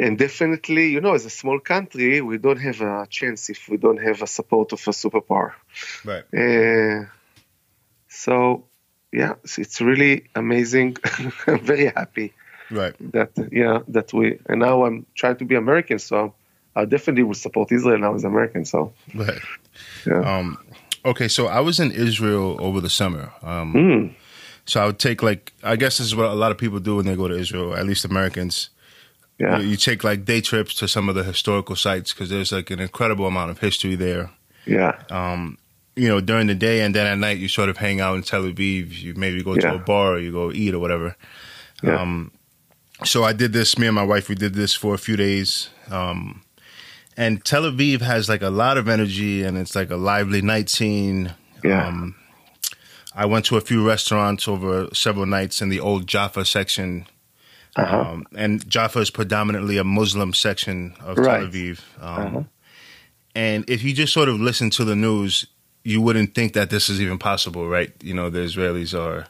and 0.03 0.19
definitely, 0.19 0.88
you 0.88 1.01
know, 1.01 1.15
as 1.15 1.25
a 1.25 1.31
small 1.31 1.61
country, 1.61 2.21
we 2.21 2.38
don't 2.38 2.61
have 2.61 2.81
a 2.81 3.07
chance 3.09 3.51
if 3.51 3.69
we 3.69 3.77
don't 3.77 4.03
have 4.03 4.23
a 4.23 4.27
support 4.27 4.73
of 4.73 4.81
a 4.81 4.91
superpower. 4.91 5.53
Right. 6.05 6.25
Uh, 6.35 7.07
so, 8.09 8.65
yeah, 9.12 9.35
it's 9.45 9.81
really 9.81 10.25
amazing. 10.35 10.97
I'm 11.47 11.61
very 11.61 11.87
happy. 11.87 12.35
Right. 12.71 12.95
That 13.12 13.31
yeah, 13.53 13.81
that 13.88 14.12
we 14.12 14.38
and 14.49 14.61
now 14.61 14.85
I'm 14.87 15.05
trying 15.15 15.37
to 15.37 15.45
be 15.45 15.57
American, 15.57 15.99
so 15.99 16.35
I 16.75 16.87
definitely 16.87 17.25
will 17.25 17.35
support 17.35 17.71
Israel 17.71 17.99
now 17.99 18.15
as 18.15 18.25
American. 18.25 18.65
So. 18.65 18.95
Right. 19.15 19.43
Yeah. 20.07 20.38
Um. 20.38 20.59
Okay, 21.05 21.29
so 21.29 21.49
I 21.49 21.61
was 21.61 21.81
in 21.81 21.91
Israel 21.93 22.57
over 22.61 22.81
the 22.81 22.88
summer. 22.88 23.31
Um. 23.43 23.75
Mm. 23.75 24.15
So 24.65 24.83
I 24.83 24.87
would 24.87 24.99
take 24.99 25.23
like 25.23 25.53
I 25.62 25.77
guess 25.77 25.99
this 25.99 26.07
is 26.07 26.17
what 26.17 26.31
a 26.31 26.35
lot 26.35 26.51
of 26.51 26.57
people 26.57 26.79
do 26.79 26.97
when 26.97 27.05
they 27.05 27.15
go 27.15 27.29
to 27.29 27.37
Israel, 27.37 27.75
at 27.77 27.85
least 27.85 28.07
Americans 28.07 28.71
yeah. 29.38 29.58
You, 29.58 29.68
you, 29.68 29.76
take 29.76 30.04
like 30.04 30.24
day 30.24 30.40
trips 30.40 30.74
to 30.74 30.88
some 30.88 31.08
of 31.08 31.14
the 31.14 31.24
historical 31.24 31.76
sites 31.76 32.12
because 32.12 32.30
there's 32.30 32.52
like 32.52 32.70
an 32.70 32.80
incredible 32.80 33.26
amount 33.26 33.50
of 33.50 33.58
history 33.58 33.94
there. 33.94 34.30
Yeah. 34.66 35.00
Um, 35.10 35.58
you 35.96 36.08
know, 36.08 36.20
during 36.20 36.46
the 36.46 36.54
day 36.54 36.80
and 36.80 36.94
then 36.94 37.06
at 37.06 37.18
night 37.18 37.38
you 37.38 37.48
sort 37.48 37.68
of 37.68 37.76
hang 37.76 38.00
out 38.00 38.14
in 38.14 38.22
Tel 38.22 38.42
Aviv. 38.42 39.00
You 39.00 39.14
maybe 39.14 39.42
go 39.42 39.54
yeah. 39.54 39.70
to 39.70 39.74
a 39.74 39.78
bar 39.78 40.14
or 40.14 40.18
you 40.18 40.33
go 40.33 40.52
eat 40.52 40.74
or 40.74 40.78
whatever. 40.78 41.16
Yeah. 41.83 42.00
Um, 42.00 42.30
so 43.04 43.24
I 43.24 43.33
did 43.33 43.52
this. 43.52 43.76
Me 43.78 43.87
and 43.88 43.96
my 43.96 44.04
wife, 44.04 44.28
we 44.28 44.35
did 44.35 44.54
this 44.54 44.74
for 44.74 44.94
a 44.94 44.98
few 44.98 45.16
days. 45.16 45.70
Um, 45.90 46.42
and 47.16 47.44
Tel 47.44 47.62
Aviv 47.62 48.00
has 48.00 48.28
like 48.28 48.42
a 48.42 48.50
lot 48.50 48.78
of 48.78 48.88
energy 48.88 49.42
and 49.42 49.58
it's 49.58 49.74
like 49.74 49.90
a 49.90 49.96
lively 49.96 50.40
night 50.40 50.70
scene. 50.70 51.35
Yeah. 51.64 51.88
Um, 51.88 52.14
I 53.14 53.26
went 53.26 53.44
to 53.46 53.56
a 53.56 53.60
few 53.60 53.87
restaurants 53.87 54.48
over 54.48 54.88
several 54.94 55.26
nights 55.26 55.60
in 55.60 55.68
the 55.68 55.80
old 55.80 56.06
Jaffa 56.06 56.44
section 56.44 57.06
uh-huh. 57.77 58.00
Um, 58.00 58.27
and 58.37 58.68
Jaffa 58.68 58.98
is 58.98 59.10
predominantly 59.10 59.79
a 59.79 59.85
Muslim 59.85 60.35
section 60.35 60.94
of 61.00 61.16
right. 61.18 61.40
Tel 61.40 61.48
Aviv. 61.48 61.81
Um, 62.00 62.27
uh-huh. 62.27 62.42
And 63.35 63.68
if 63.68 63.83
you 63.83 63.94
just 63.94 64.12
sort 64.12 64.29
of 64.29 64.38
listen 64.40 64.68
to 64.70 64.85
the 64.85 64.94
news, 64.94 65.46
you 65.85 66.00
wouldn't 66.00 66.35
think 66.35 66.52
that 66.52 66.70
this 66.70 66.88
is 66.88 67.00
even 67.00 67.18
possible, 67.18 67.66
right? 67.68 67.92
You 68.02 68.14
know, 68.14 68.29
the 68.29 68.40
Israelis 68.40 68.98
are, 68.98 69.27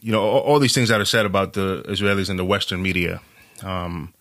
you 0.00 0.12
know, 0.12 0.22
all, 0.22 0.40
all 0.40 0.58
these 0.58 0.74
things 0.74 0.90
that 0.90 1.00
are 1.00 1.06
said 1.06 1.24
about 1.24 1.54
the 1.54 1.82
Israelis 1.88 2.28
in 2.28 2.36
the 2.36 2.44
Western 2.44 2.82
media. 2.82 3.20
Um, 3.62 4.12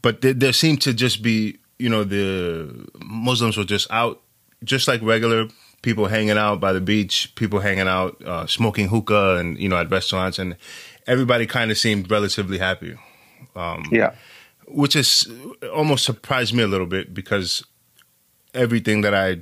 but 0.00 0.22
there, 0.22 0.32
there 0.32 0.52
seemed 0.52 0.80
to 0.82 0.94
just 0.94 1.22
be, 1.22 1.58
you 1.78 1.88
know, 1.88 2.02
the 2.02 2.88
Muslims 3.04 3.56
were 3.56 3.64
just 3.64 3.90
out, 3.90 4.22
just 4.64 4.88
like 4.88 5.02
regular 5.02 5.48
people 5.82 6.06
hanging 6.06 6.38
out 6.38 6.60
by 6.60 6.72
the 6.72 6.80
beach, 6.80 7.32
people 7.34 7.60
hanging 7.60 7.88
out, 7.88 8.20
uh, 8.24 8.46
smoking 8.46 8.88
hookah, 8.88 9.36
and 9.36 9.58
you 9.58 9.68
know, 9.68 9.76
at 9.76 9.90
restaurants, 9.90 10.38
and 10.38 10.56
everybody 11.08 11.46
kind 11.46 11.72
of 11.72 11.78
seemed 11.78 12.10
relatively 12.10 12.58
happy. 12.58 12.96
Um, 13.56 13.84
yeah, 13.90 14.12
which 14.68 14.94
is 14.94 15.28
almost 15.72 16.04
surprised 16.04 16.54
me 16.54 16.62
a 16.62 16.68
little 16.68 16.86
bit 16.86 17.12
because 17.12 17.64
everything 18.54 19.00
that 19.00 19.14
I 19.14 19.38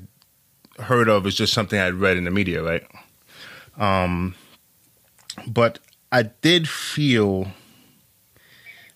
heard 0.83 1.09
of 1.09 1.27
is 1.27 1.35
just 1.35 1.53
something 1.53 1.79
I'd 1.79 1.95
read 1.95 2.17
in 2.17 2.25
the 2.25 2.31
media, 2.31 2.63
right? 2.63 2.87
Um, 3.77 4.35
but 5.47 5.79
I 6.13 6.23
did 6.23 6.69
feel 6.69 7.49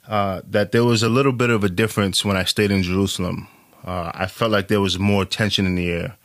uh, 0.09 0.43
that 0.47 0.73
there 0.73 0.85
was 0.85 1.03
a 1.03 1.09
little 1.09 1.33
bit 1.33 1.51
of 1.51 1.65
a 1.65 1.69
difference 1.69 2.25
when 2.25 2.37
I 2.37 2.45
stayed 2.45 2.71
in 2.71 2.83
Jerusalem. 2.83 3.49
Uh, 3.85 4.11
I 4.15 4.27
felt 4.27 4.51
like 4.51 4.69
there 4.69 4.81
was 4.81 4.99
more 4.99 5.25
tension 5.25 5.67
in 5.67 5.75
the 5.75 5.91
air. 5.91 6.17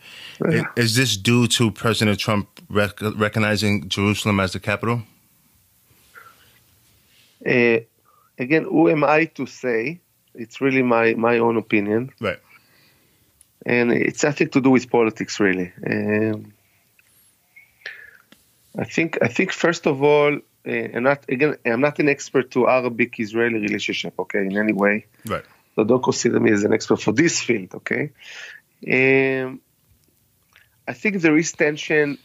Is, 0.45 0.63
is 0.75 0.95
this 0.95 1.17
due 1.17 1.47
to 1.47 1.71
President 1.71 2.19
Trump 2.19 2.47
rec- 2.69 3.01
recognizing 3.01 3.87
Jerusalem 3.87 4.39
as 4.39 4.51
the 4.51 4.59
capital? 4.59 5.03
Uh, 7.45 7.79
again, 8.37 8.63
who 8.63 8.89
am 8.89 9.03
I 9.03 9.25
to 9.25 9.45
say? 9.45 10.01
It's 10.33 10.59
really 10.61 10.81
my, 10.81 11.13
my 11.13 11.37
own 11.39 11.57
opinion. 11.57 12.11
Right. 12.19 12.39
And 13.65 13.91
it's 13.91 14.23
nothing 14.23 14.49
to 14.49 14.61
do 14.61 14.69
with 14.69 14.89
politics, 14.89 15.39
really. 15.39 15.73
Um, 15.85 16.53
I 18.77 18.83
think 18.83 19.17
I 19.21 19.27
think 19.27 19.51
first 19.51 19.87
of 19.87 20.03
all, 20.03 20.35
uh, 20.67 20.69
I'm 20.69 21.03
not 21.03 21.25
again 21.29 21.55
I'm 21.65 21.81
not 21.81 21.99
an 21.99 22.09
expert 22.09 22.51
to 22.51 22.67
Arabic 22.67 23.19
Israeli 23.19 23.59
relationship, 23.59 24.13
okay, 24.19 24.39
in 24.39 24.57
any 24.57 24.73
way. 24.73 25.05
Right. 25.25 25.45
So 25.75 25.83
don't 25.83 26.03
consider 26.03 26.39
me 26.39 26.51
as 26.51 26.63
an 26.63 26.73
expert 26.73 27.01
for 27.01 27.11
this 27.11 27.41
field, 27.41 27.75
okay. 27.75 28.11
Um, 28.87 29.61
I 30.87 30.93
think 30.93 31.21
there 31.21 31.37
is 31.37 31.51
tension 31.51 32.17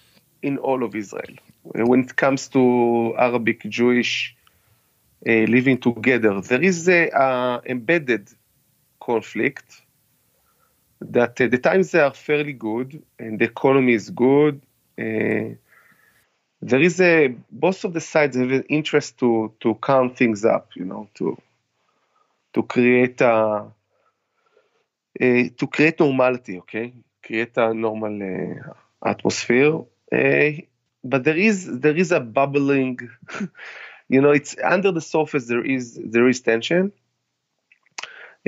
in 0.42 0.58
all 0.58 0.82
of 0.84 0.94
Israel 0.94 1.34
when 1.62 2.00
it 2.00 2.16
comes 2.16 2.48
to 2.48 3.14
Arabic 3.18 3.60
Jewish 3.68 4.34
uh, 4.36 4.39
living 5.26 5.78
together. 5.78 6.40
There 6.40 6.62
is 6.62 6.88
a 6.88 7.60
embedded 7.66 8.28
conflict 9.00 9.82
that 11.00 11.40
uh, 11.40 11.46
the 11.48 11.58
times 11.58 11.94
are 11.94 12.12
fairly 12.12 12.52
good 12.52 13.02
and 13.18 13.38
the 13.38 13.46
economy 13.46 13.94
is 13.94 14.10
good. 14.10 14.60
Uh, 14.98 15.54
there 16.62 16.82
is 16.82 17.00
a 17.00 17.28
both 17.50 17.84
of 17.84 17.94
the 17.94 18.00
sides 18.00 18.36
have 18.36 18.50
an 18.50 18.64
interest 18.68 19.18
to 19.18 19.52
to 19.60 19.74
calm 19.76 20.14
things 20.14 20.44
up, 20.44 20.68
you 20.76 20.84
know, 20.84 21.08
to 21.14 21.36
to 22.52 22.62
create 22.62 23.20
a, 23.20 23.64
a 25.20 25.48
to 25.50 25.66
create 25.66 26.00
normality, 26.00 26.58
okay, 26.58 26.92
create 27.22 27.56
a 27.56 27.72
normal 27.74 28.14
uh, 28.22 29.08
atmosphere. 29.08 29.74
Uh, 30.12 30.50
but 31.02 31.24
there 31.24 31.36
is 31.36 31.80
there 31.80 31.96
is 31.96 32.12
a 32.12 32.20
bubbling, 32.20 32.98
you 34.10 34.20
know, 34.20 34.32
it's 34.32 34.56
under 34.62 34.90
the 34.90 35.00
surface. 35.00 35.46
There 35.46 35.64
is 35.64 35.98
there 36.04 36.28
is 36.28 36.40
tension 36.40 36.92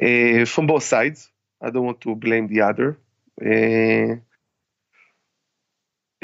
uh, 0.02 0.44
from 0.44 0.66
both 0.66 0.82
sides. 0.82 1.30
I 1.60 1.70
don't 1.70 1.86
want 1.86 2.00
to 2.00 2.16
blame 2.16 2.48
the 2.48 2.62
other. 2.62 2.98
Uh, 3.40 4.16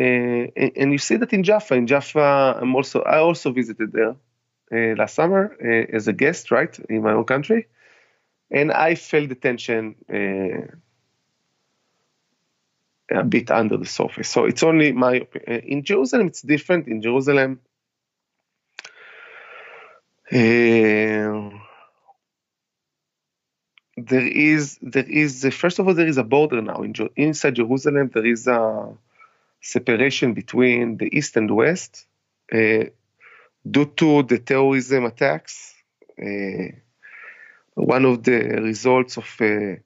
uh, 0.00 0.46
and 0.80 0.92
you 0.92 0.98
see 0.98 1.16
that 1.16 1.32
in 1.32 1.44
Jaffa. 1.44 1.74
In 1.74 1.86
Jaffa, 1.86 2.58
I'm 2.60 2.74
also 2.74 3.02
I 3.02 3.18
also 3.18 3.52
visited 3.52 3.92
there 3.92 4.16
last 4.96 5.14
summer 5.14 5.56
as 5.92 6.08
a 6.08 6.12
guest, 6.12 6.50
right, 6.50 6.76
in 6.90 7.02
my 7.02 7.12
own 7.12 7.24
country, 7.24 7.68
and 8.50 8.72
I 8.72 8.96
felt 8.96 9.28
the 9.28 9.36
tension 9.36 9.94
a 13.10 13.24
bit 13.24 13.50
under 13.52 13.76
the 13.76 13.86
surface. 13.86 14.28
So 14.28 14.46
it's 14.46 14.64
only 14.64 14.90
my 14.92 15.26
in 15.46 15.84
Jerusalem. 15.84 16.26
It's 16.26 16.42
different. 16.42 16.88
In 16.88 17.02
Jerusalem, 17.02 17.60
there 20.30 21.50
is 24.26 24.78
there 24.82 25.08
is 25.08 25.46
first 25.54 25.78
of 25.78 25.88
all 25.88 25.94
there 25.94 26.06
is 26.06 26.18
a 26.18 26.24
border 26.24 26.62
now 26.62 26.82
in 26.82 26.94
inside 27.16 27.56
Jerusalem. 27.56 28.10
There 28.12 28.26
is 28.26 28.46
a 28.46 28.94
separation 29.60 30.34
between 30.34 30.98
the 30.98 31.16
East 31.16 31.36
and 31.36 31.50
West 31.50 32.06
uh, 32.52 32.84
due 33.68 33.86
to 33.96 34.22
the 34.22 34.38
terrorism 34.38 35.04
attacks. 35.04 35.74
Uh, 36.20 36.68
one 37.74 38.04
of 38.04 38.22
the 38.24 38.38
results 38.60 39.16
of 39.16 39.36
uh, 39.40 39.76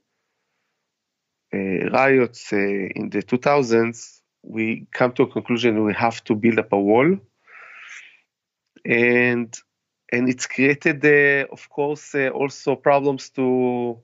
uh 1.55 1.91
riots 1.91 2.53
uh, 2.53 2.57
in 2.57 3.11
the 3.11 3.23
2000s, 3.23 4.21
we 4.43 4.87
come 4.91 5.13
to 5.13 5.25
a 5.25 5.31
conclusion 5.31 5.85
we 5.85 5.95
have 5.95 6.25
to 6.25 6.35
build 6.35 6.59
up 6.59 6.73
a 6.73 6.81
wall. 6.81 7.19
And 8.85 9.55
and 10.13 10.29
it's 10.29 10.47
created, 10.47 11.05
uh, 11.05 11.47
of 11.51 11.69
course, 11.71 12.15
also 12.15 12.77
problems 12.77 13.31
to 13.31 13.99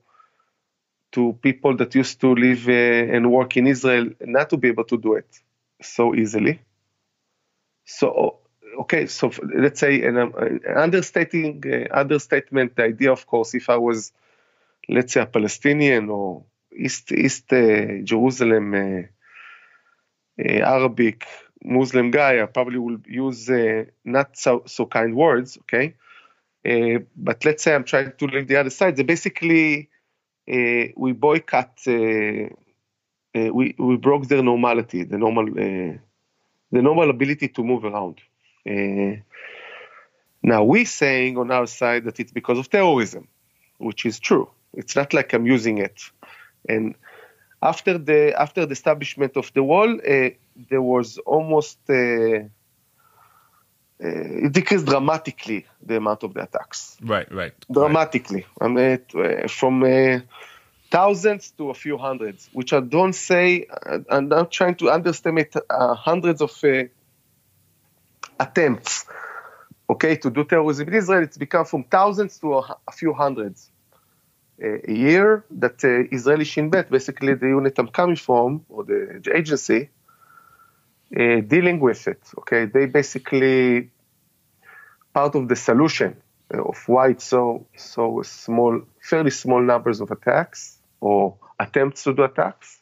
to 1.11 1.33
people 1.41 1.75
that 1.77 1.95
used 1.95 2.21
to 2.21 2.35
live 2.35 2.67
and 2.69 3.31
work 3.31 3.57
in 3.57 3.65
Israel 3.65 4.09
not 4.21 4.49
to 4.49 4.57
be 4.57 4.67
able 4.67 4.83
to 4.83 4.97
do 4.97 5.15
it 5.15 5.39
so 5.81 6.13
easily. 6.13 6.59
So 7.85 8.39
okay, 8.81 9.07
so 9.07 9.31
let's 9.55 9.79
say, 9.79 10.03
and 10.03 10.19
I'm 10.19 10.59
understating 10.75 11.63
uh, 11.65 11.93
understatement 11.93 12.75
the 12.75 12.83
idea, 12.83 13.11
of 13.11 13.25
course, 13.25 13.53
if 13.55 13.69
I 13.69 13.77
was, 13.77 14.11
let's 14.87 15.13
say, 15.13 15.21
a 15.21 15.25
Palestinian 15.25 16.09
or 16.09 16.43
East 16.75 17.11
East 17.11 17.51
uh, 17.53 18.01
Jerusalem 18.03 18.73
uh, 18.73 19.01
uh 20.41 20.61
Arabic 20.75 21.25
Muslim 21.63 22.11
guy, 22.11 22.41
I 22.41 22.45
probably 22.45 22.79
will 22.79 22.99
use 23.05 23.49
uh, 23.49 23.85
not 24.05 24.37
so 24.37 24.63
so 24.65 24.85
kind 24.85 25.15
words, 25.15 25.57
okay. 25.61 25.95
Uh, 26.65 26.99
but 27.15 27.45
let's 27.45 27.63
say 27.63 27.73
I'm 27.73 27.83
trying 27.83 28.13
to 28.17 28.25
leave 28.25 28.47
the 28.47 28.57
other 28.57 28.69
side. 28.69 28.97
So 28.97 29.03
basically, 29.03 29.89
we 30.47 31.11
boycott 31.13 31.79
uh, 33.35 33.53
we 33.53 33.75
we 33.77 33.97
broke 33.97 34.27
their 34.27 34.41
normality, 34.41 35.03
the 35.03 35.17
normal 35.17 35.47
uh, 35.49 35.97
the 36.71 36.81
normal 36.81 37.09
ability 37.09 37.49
to 37.49 37.63
move 37.63 37.85
around. 37.85 38.19
Uh, 38.67 39.21
now 40.41 40.63
we're 40.63 40.85
saying 40.85 41.37
on 41.37 41.51
our 41.51 41.67
side 41.67 42.05
that 42.05 42.19
it's 42.19 42.31
because 42.31 42.57
of 42.57 42.69
terrorism, 42.69 43.27
which 43.77 44.05
is 44.05 44.19
true. 44.19 44.49
It's 44.73 44.95
not 44.95 45.13
like 45.13 45.33
I'm 45.33 45.45
using 45.45 45.77
it. 45.79 46.01
And 46.67 46.95
after 47.61 47.97
the 47.97 48.39
after 48.39 48.65
the 48.65 48.71
establishment 48.71 49.37
of 49.37 49.51
the 49.53 49.63
wall, 49.63 49.89
uh, 49.95 50.29
there 50.69 50.81
was 50.81 51.17
almost 51.19 51.77
uh, 51.89 51.93
uh, 51.93 52.45
it 54.01 54.51
decreased 54.53 54.85
dramatically 54.85 55.65
the 55.81 55.97
amount 55.97 56.23
of 56.23 56.33
the 56.33 56.41
attacks. 56.43 56.97
Right, 57.01 57.29
right. 57.33 57.53
Dramatically. 57.71 58.45
Right. 58.59 58.99
I 59.11 59.17
mean, 59.17 59.47
from 59.47 59.83
thousands 60.89 61.51
to 61.51 61.69
a 61.69 61.73
few 61.73 61.97
hundreds, 61.97 62.49
which 62.53 62.73
I 62.73 62.79
don't 62.79 63.13
say, 63.13 63.67
uh, 63.69 63.99
I'm 64.09 64.27
not 64.27 64.51
trying 64.51 64.75
to 64.75 64.89
underestimate 64.89 65.55
uh, 65.69 65.93
hundreds 65.93 66.41
of 66.41 66.51
uh, 66.63 66.83
attempts, 68.39 69.05
okay, 69.89 70.15
to 70.17 70.29
do 70.29 70.43
terrorism 70.43 70.87
in 70.87 70.93
Israel. 70.95 71.23
It's 71.23 71.37
become 71.37 71.65
from 71.65 71.83
thousands 71.83 72.39
to 72.39 72.55
a, 72.55 72.77
a 72.87 72.91
few 72.91 73.13
hundreds 73.13 73.69
uh, 73.69 73.78
a 74.61 74.91
year 74.91 75.45
that 75.51 75.83
uh, 75.83 76.03
Israeli 76.11 76.45
Shin 76.45 76.69
Bet, 76.69 76.89
basically 76.89 77.33
the 77.33 77.47
unit 77.47 77.77
I'm 77.79 77.87
coming 77.87 78.15
from, 78.15 78.65
or 78.69 78.83
the, 78.83 79.21
the 79.23 79.35
agency, 79.35 79.89
uh, 81.17 81.41
dealing 81.41 81.79
with 81.79 82.07
it, 82.07 82.21
okay, 82.39 82.65
they 82.65 82.85
basically 82.85 83.89
part 85.13 85.35
of 85.35 85.47
the 85.47 85.55
solution 85.55 86.15
of 86.51 86.77
why 86.87 87.09
it's 87.09 87.25
so 87.25 87.67
so 87.75 88.21
small, 88.23 88.81
fairly 89.01 89.31
small 89.31 89.61
numbers 89.61 90.01
of 90.01 90.11
attacks 90.11 90.79
or 90.99 91.37
attempts 91.59 92.03
to 92.03 92.13
do 92.13 92.23
attacks. 92.23 92.81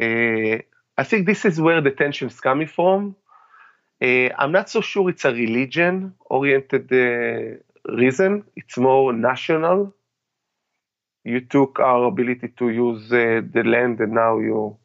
Uh, 0.00 0.58
I 0.96 1.04
think 1.04 1.26
this 1.26 1.44
is 1.44 1.60
where 1.60 1.80
the 1.80 1.90
tension 1.90 2.28
is 2.28 2.40
coming 2.40 2.68
from. 2.68 3.16
Uh, 4.02 4.28
I'm 4.38 4.52
not 4.52 4.68
so 4.68 4.80
sure 4.80 5.08
it's 5.10 5.24
a 5.24 5.32
religion 5.32 6.14
oriented 6.26 6.92
uh, 6.92 7.92
reason, 7.92 8.44
it's 8.56 8.76
more 8.76 9.12
national. 9.12 9.94
You 11.24 11.40
took 11.40 11.80
our 11.80 12.04
ability 12.04 12.48
to 12.58 12.68
use 12.68 13.10
uh, 13.12 13.40
the 13.50 13.62
land 13.64 14.00
and 14.00 14.12
now 14.12 14.38
you, 14.38 14.76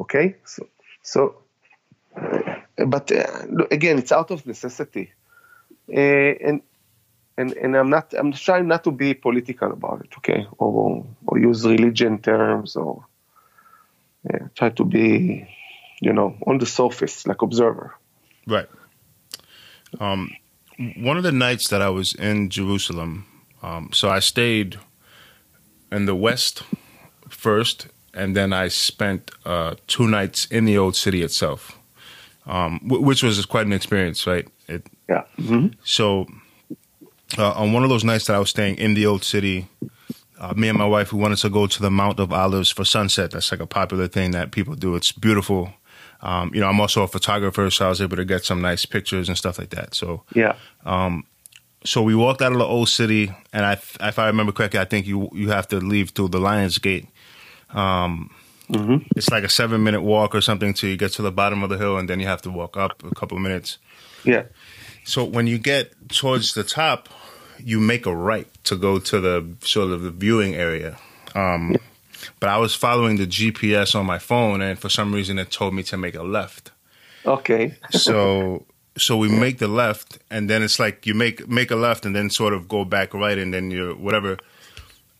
okay? 0.00 0.36
So, 0.44 0.68
so 1.02 1.42
but 2.86 3.10
uh, 3.10 3.66
again, 3.70 3.98
it's 3.98 4.12
out 4.12 4.30
of 4.30 4.46
necessity. 4.46 5.12
Uh, 5.88 5.98
and 5.98 6.62
and 7.36 7.52
and 7.52 7.76
I'm 7.76 7.90
not 7.90 8.14
I'm 8.14 8.32
trying 8.32 8.68
not 8.68 8.84
to 8.84 8.92
be 8.92 9.14
political 9.14 9.72
about 9.72 10.04
it, 10.04 10.14
okay, 10.18 10.46
or 10.58 11.04
or 11.26 11.38
use 11.38 11.64
religion 11.66 12.18
terms 12.18 12.76
or 12.76 13.04
yeah, 14.30 14.48
try 14.54 14.70
to 14.70 14.84
be, 14.84 15.48
you 16.00 16.12
know, 16.12 16.36
on 16.46 16.58
the 16.58 16.66
surface 16.66 17.26
like 17.26 17.42
observer. 17.42 17.96
Right. 18.46 18.68
Um, 19.98 20.30
one 20.96 21.16
of 21.16 21.22
the 21.22 21.32
nights 21.32 21.68
that 21.68 21.82
I 21.82 21.88
was 21.88 22.14
in 22.14 22.48
Jerusalem, 22.48 23.26
Um, 23.62 23.90
so 23.92 24.10
I 24.10 24.18
stayed 24.20 24.78
in 25.92 26.06
the 26.06 26.14
west 26.14 26.62
first, 27.28 27.86
and 28.14 28.34
then 28.36 28.52
I 28.52 28.68
spent 28.68 29.30
uh, 29.44 29.74
two 29.86 30.06
nights 30.08 30.46
in 30.50 30.64
the 30.64 30.78
old 30.78 30.96
city 30.96 31.22
itself, 31.22 31.78
um, 32.46 32.80
w- 32.82 33.04
which 33.04 33.22
was 33.22 33.44
quite 33.46 33.66
an 33.66 33.72
experience, 33.72 34.26
right? 34.26 34.46
It, 34.68 34.86
Yeah. 35.08 35.24
hmm 35.36 35.66
so 35.84 36.26
uh, 37.38 37.52
on 37.62 37.72
one 37.72 37.82
of 37.84 37.88
those 37.90 38.04
nights 38.04 38.26
that 38.26 38.36
I 38.36 38.38
was 38.38 38.50
staying 38.50 38.76
in 38.78 38.94
the 38.94 39.06
old 39.06 39.24
city, 39.24 39.66
uh, 40.38 40.52
me 40.56 40.68
and 40.68 40.78
my 40.78 40.86
wife 40.86 41.12
we 41.12 41.18
wanted 41.20 41.38
to 41.38 41.48
go 41.50 41.66
to 41.66 41.80
the 41.82 41.90
Mount 41.90 42.20
of 42.20 42.32
Olives 42.32 42.70
for 42.70 42.84
sunset. 42.84 43.30
That's 43.30 43.50
like 43.52 43.60
a 43.62 43.66
popular 43.66 44.08
thing 44.08 44.32
that 44.32 44.50
people 44.50 44.74
do. 44.74 44.96
It's 44.96 45.12
beautiful. 45.12 45.70
Um, 46.20 46.50
you 46.54 46.60
know, 46.60 46.68
I'm 46.68 46.80
also 46.80 47.02
a 47.02 47.08
photographer, 47.08 47.70
so 47.70 47.86
I 47.86 47.88
was 47.88 48.00
able 48.00 48.16
to 48.16 48.24
get 48.24 48.44
some 48.44 48.60
nice 48.60 48.86
pictures 48.86 49.28
and 49.28 49.36
stuff 49.38 49.58
like 49.58 49.70
that. 49.70 49.94
So, 49.94 50.22
Yeah. 50.34 50.54
So 51.84 52.02
we 52.02 52.14
walked 52.14 52.42
out 52.42 52.52
of 52.52 52.58
the 52.58 52.64
old 52.64 52.88
city, 52.88 53.32
and 53.52 53.64
I, 53.64 53.72
if 53.72 54.18
I 54.18 54.26
remember 54.26 54.52
correctly, 54.52 54.80
I 54.80 54.84
think 54.84 55.06
you 55.06 55.28
you 55.32 55.50
have 55.50 55.68
to 55.68 55.78
leave 55.78 56.10
through 56.10 56.28
the 56.28 56.38
Lions 56.40 56.78
Gate. 56.78 57.08
Um, 57.70 58.30
It's 59.16 59.30
like 59.30 59.44
a 59.44 59.48
seven 59.48 59.82
minute 59.82 60.02
walk 60.02 60.34
or 60.34 60.40
something 60.40 60.72
till 60.74 60.88
you 60.90 60.96
get 60.96 61.12
to 61.12 61.22
the 61.22 61.32
bottom 61.32 61.62
of 61.62 61.70
the 61.70 61.78
hill, 61.78 61.98
and 61.98 62.08
then 62.08 62.20
you 62.20 62.26
have 62.26 62.42
to 62.42 62.50
walk 62.50 62.76
up 62.76 63.02
a 63.04 63.14
couple 63.14 63.36
of 63.36 63.42
minutes. 63.42 63.78
Yeah. 64.24 64.44
So 65.04 65.24
when 65.24 65.46
you 65.46 65.58
get 65.58 65.92
towards 66.08 66.54
the 66.54 66.62
top, 66.64 67.08
you 67.58 67.80
make 67.80 68.06
a 68.06 68.14
right 68.14 68.46
to 68.64 68.76
go 68.76 68.98
to 68.98 69.20
the 69.20 69.46
sort 69.60 69.90
of 69.90 70.02
the 70.02 70.10
viewing 70.10 70.54
area. 70.54 70.96
Um, 71.34 71.76
but 72.40 72.48
I 72.48 72.58
was 72.58 72.74
following 72.74 73.16
the 73.16 73.26
GPS 73.26 73.94
on 73.94 74.06
my 74.06 74.18
phone, 74.18 74.62
and 74.62 74.78
for 74.78 74.88
some 74.88 75.12
reason, 75.12 75.38
it 75.38 75.50
told 75.50 75.74
me 75.74 75.82
to 75.84 75.96
make 75.96 76.14
a 76.14 76.22
left. 76.22 76.70
Okay. 77.26 77.74
So 77.90 78.64
so 78.96 79.16
we 79.16 79.28
make 79.28 79.58
the 79.58 79.68
left, 79.68 80.18
and 80.30 80.48
then 80.50 80.62
it's 80.62 80.78
like 80.78 81.06
you 81.06 81.14
make 81.14 81.48
make 81.48 81.70
a 81.70 81.76
left, 81.76 82.04
and 82.06 82.14
then 82.14 82.30
sort 82.30 82.52
of 82.54 82.68
go 82.68 82.84
back 82.84 83.14
right, 83.14 83.38
and 83.38 83.52
then 83.52 83.70
you're 83.70 83.94
whatever. 83.94 84.38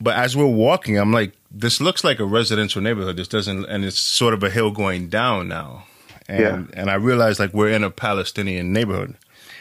But 0.01 0.16
as 0.16 0.37
we're 0.37 0.47
walking, 0.47 0.99
I'm 0.99 1.12
like, 1.12 1.33
this 1.51 1.81
looks 1.81 2.03
like 2.03 2.18
a 2.18 2.25
residential 2.25 2.83
neighborhood. 2.83 3.16
This 3.16 3.29
doesn't, 3.29 3.64
and 3.66 3.85
it's 3.85 3.99
sort 3.99 4.35
of 4.35 4.43
a 4.43 4.51
hill 4.51 4.70
going 4.73 5.09
down 5.09 5.49
now. 5.49 5.85
And 6.29 6.41
Yeah. 6.41 6.81
and 6.81 6.91
I 6.91 6.95
realized 6.95 7.39
like 7.41 7.53
we're 7.55 7.70
in 7.70 7.85
a 7.85 7.91
Palestinian 7.91 8.73
neighborhood. 8.73 9.14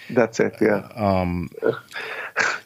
That's 0.10 0.40
it. 0.40 0.56
Yeah. 0.62 0.88
um 0.96 1.50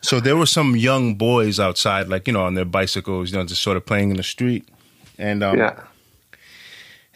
So 0.01 0.19
there 0.19 0.35
were 0.37 0.45
some 0.45 0.75
young 0.75 1.15
boys 1.15 1.59
outside, 1.59 2.07
like 2.07 2.27
you 2.27 2.33
know, 2.33 2.43
on 2.45 2.53
their 2.55 2.65
bicycles, 2.65 3.31
you 3.31 3.37
know, 3.37 3.45
just 3.45 3.61
sort 3.61 3.77
of 3.77 3.85
playing 3.85 4.11
in 4.11 4.17
the 4.17 4.23
street, 4.23 4.67
and 5.17 5.43
um, 5.43 5.57
yeah. 5.57 5.79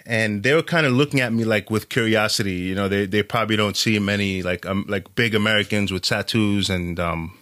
And 0.09 0.43
they 0.43 0.53
were 0.55 0.63
kind 0.63 0.85
of 0.87 0.91
looking 0.93 1.19
at 1.21 1.31
me 1.31 1.43
like 1.45 1.69
with 1.69 1.87
curiosity. 1.89 2.53
You 2.69 2.75
know, 2.75 2.87
they 2.89 3.05
they 3.05 3.23
probably 3.23 3.55
don't 3.55 3.77
see 3.77 3.99
many 3.99 4.41
like 4.43 4.65
um, 4.65 4.85
like 4.87 5.13
big 5.15 5.35
Americans 5.35 5.91
with 5.91 6.03
tattoos 6.03 6.69
and 6.69 6.99
um, 6.99 7.37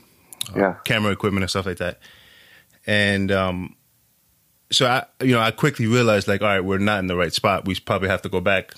Yeah. 0.55 0.75
camera 0.83 1.11
equipment 1.11 1.43
and 1.43 1.49
stuff 1.49 1.65
like 1.65 1.77
that. 1.77 1.99
And 2.85 3.31
um, 3.31 3.75
so 4.71 4.85
I, 4.85 5.05
you 5.23 5.33
know, 5.33 5.39
I 5.41 5.51
quickly 5.51 5.87
realized 5.87 6.27
like, 6.27 6.41
all 6.41 6.47
right, 6.47 6.63
we're 6.63 6.77
not 6.77 6.99
in 6.99 7.07
the 7.07 7.15
right 7.15 7.33
spot. 7.33 7.65
We 7.65 7.75
probably 7.79 8.09
have 8.09 8.21
to 8.23 8.29
go 8.29 8.41
back. 8.41 8.73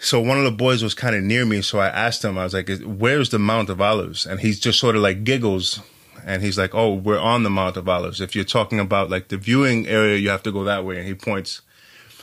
So 0.00 0.20
one 0.20 0.38
of 0.38 0.44
the 0.44 0.52
boys 0.52 0.82
was 0.82 0.94
kind 0.94 1.16
of 1.16 1.22
near 1.24 1.44
me, 1.44 1.60
so 1.62 1.80
I 1.80 1.88
asked 1.88 2.24
him. 2.24 2.38
I 2.38 2.44
was 2.44 2.54
like, 2.54 2.70
"Where's 2.84 3.30
the 3.30 3.38
Mount 3.40 3.68
of 3.68 3.80
Olives?" 3.80 4.26
And 4.26 4.38
he's 4.38 4.60
just 4.60 4.78
sort 4.78 4.94
of 4.94 5.02
like 5.02 5.24
giggles, 5.24 5.80
and 6.24 6.40
he's 6.40 6.56
like, 6.56 6.72
"Oh, 6.72 6.94
we're 6.94 7.18
on 7.18 7.42
the 7.42 7.50
Mount 7.50 7.76
of 7.76 7.88
Olives. 7.88 8.20
If 8.20 8.36
you're 8.36 8.44
talking 8.44 8.78
about 8.78 9.10
like 9.10 9.26
the 9.26 9.36
viewing 9.36 9.88
area, 9.88 10.16
you 10.16 10.28
have 10.30 10.44
to 10.44 10.52
go 10.52 10.62
that 10.64 10.84
way." 10.84 10.98
And 10.98 11.06
he 11.08 11.14
points. 11.14 11.62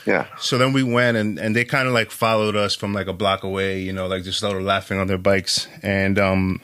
Yeah. 0.06 0.26
So 0.38 0.56
then 0.56 0.72
we 0.72 0.82
went, 0.82 1.16
and 1.16 1.38
and 1.38 1.54
they 1.54 1.64
kind 1.64 1.88
of 1.88 1.94
like 1.94 2.10
followed 2.10 2.54
us 2.54 2.74
from 2.74 2.92
like 2.92 3.08
a 3.08 3.12
block 3.12 3.42
away, 3.42 3.80
you 3.80 3.92
know, 3.92 4.06
like 4.06 4.22
just 4.22 4.38
started 4.38 4.62
laughing 4.62 4.98
on 4.98 5.08
their 5.08 5.18
bikes. 5.18 5.66
And 5.82 6.18
um, 6.18 6.60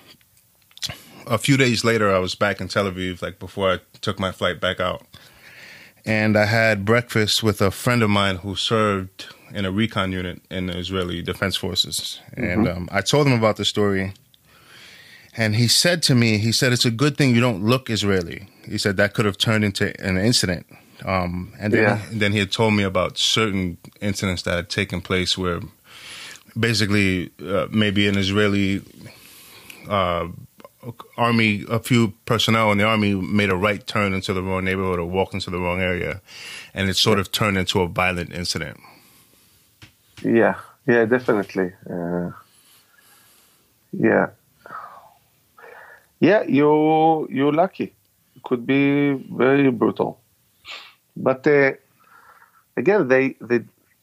a 1.27 1.39
few 1.39 1.57
days 1.57 1.85
later, 1.85 2.15
I 2.15 2.19
was 2.19 2.35
back 2.35 2.61
in 2.61 2.69
Tel 2.69 2.91
Aviv, 2.91 3.21
like 3.21 3.39
before 3.39 3.73
I 3.73 3.79
took 4.01 4.21
my 4.21 4.31
flight 4.31 4.61
back 4.61 4.79
out, 4.79 5.05
and 6.05 6.37
I 6.37 6.45
had 6.45 6.85
breakfast 6.85 7.43
with 7.43 7.61
a 7.61 7.71
friend 7.73 8.03
of 8.03 8.11
mine 8.11 8.37
who 8.37 8.55
served 8.55 9.27
in 9.53 9.65
a 9.65 9.73
recon 9.73 10.13
unit 10.13 10.41
in 10.51 10.67
the 10.67 10.79
Israeli 10.79 11.21
Defense 11.21 11.57
Forces, 11.57 12.21
and 12.35 12.69
um, 12.69 12.89
I 12.93 13.01
told 13.01 13.27
him 13.27 13.33
about 13.33 13.57
the 13.57 13.65
story. 13.65 14.13
And 15.35 15.57
he 15.57 15.67
said 15.67 16.03
to 16.03 16.15
me, 16.15 16.37
he 16.37 16.53
said, 16.53 16.75
it's 16.75 16.85
a 16.85 16.91
good 16.91 17.17
thing 17.17 17.35
you 17.35 17.41
don't 17.41 17.65
look 17.65 17.89
Israeli. 17.89 18.49
He 18.69 18.77
said 18.77 18.99
that 18.99 19.15
could 19.15 19.25
have 19.25 19.39
turned 19.39 19.65
into 19.65 19.99
an 19.99 20.19
incident. 20.19 20.67
Um, 21.05 21.53
and 21.59 21.73
then, 21.73 21.83
Yeah. 21.83 21.99
and 22.11 22.21
then 22.21 22.33
he 22.33 22.39
had 22.39 22.53
told 22.53 22.75
me 22.75 22.85
about 22.85 23.19
certain 23.19 23.79
incidents 24.01 24.43
that 24.43 24.55
had 24.55 24.69
taken 24.69 25.01
place 25.01 25.37
where 25.39 25.61
basically 26.59 27.31
uh, 27.45 27.67
maybe 27.71 28.09
an 28.09 28.17
Israeli 28.17 28.83
uh, 29.89 30.29
army, 31.17 31.65
a 31.69 31.79
few 31.79 32.13
personnel 32.25 32.73
in 32.73 32.79
the 32.79 32.85
army 32.85 33.15
made 33.15 33.51
a 33.51 33.57
right 33.57 33.87
turn 33.87 34.15
into 34.15 34.33
the 34.33 34.43
wrong 34.43 34.65
neighborhood 34.65 34.99
or 34.99 35.07
walked 35.07 35.35
into 35.35 35.51
the 35.51 35.59
wrong 35.59 35.81
area. 35.81 36.21
And 36.75 36.89
it 36.89 36.97
sort 36.97 37.19
of 37.19 37.31
turned 37.33 37.59
into 37.59 37.81
a 37.81 37.89
violent 37.89 38.33
incident. 38.33 38.79
Yeah, 40.25 40.57
yeah, 40.87 41.05
definitely. 41.05 41.73
Uh, 41.91 42.31
yeah, 43.93 44.29
yeah. 46.21 46.43
You 46.45 47.29
you're 47.31 47.53
lucky. 47.53 47.93
It 48.37 48.43
could 48.45 48.67
be 48.67 49.15
very 49.37 49.71
brutal, 49.71 50.21
but 51.17 51.47
uh, 51.47 51.73
again, 52.77 53.09
they 53.09 53.37
they 53.41 53.61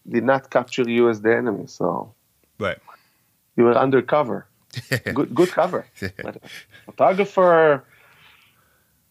did 0.07 0.23
not 0.23 0.49
capture 0.49 0.87
you 0.89 1.09
as 1.09 1.21
the 1.21 1.35
enemy, 1.35 1.67
so 1.67 2.13
Right. 2.59 2.77
you 3.55 3.63
were 3.65 3.75
undercover. 3.77 4.45
good 5.13 5.33
good 5.33 5.51
cover. 5.51 5.85
Photographer, 6.85 7.83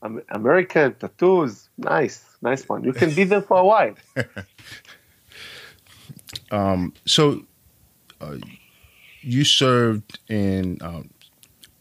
Am- 0.03 0.23
American 0.31 0.95
tattoos, 0.95 1.69
nice, 1.77 2.25
nice 2.41 2.69
one. 2.69 2.85
You 2.85 2.93
can 2.93 3.15
be 3.15 3.25
there 3.25 3.43
for 3.43 3.59
a 3.59 3.65
while. 3.65 3.95
So, 7.07 7.43
uh, 8.21 8.37
you 9.21 9.45
served 9.45 10.19
in 10.29 10.79
um, 10.81 11.11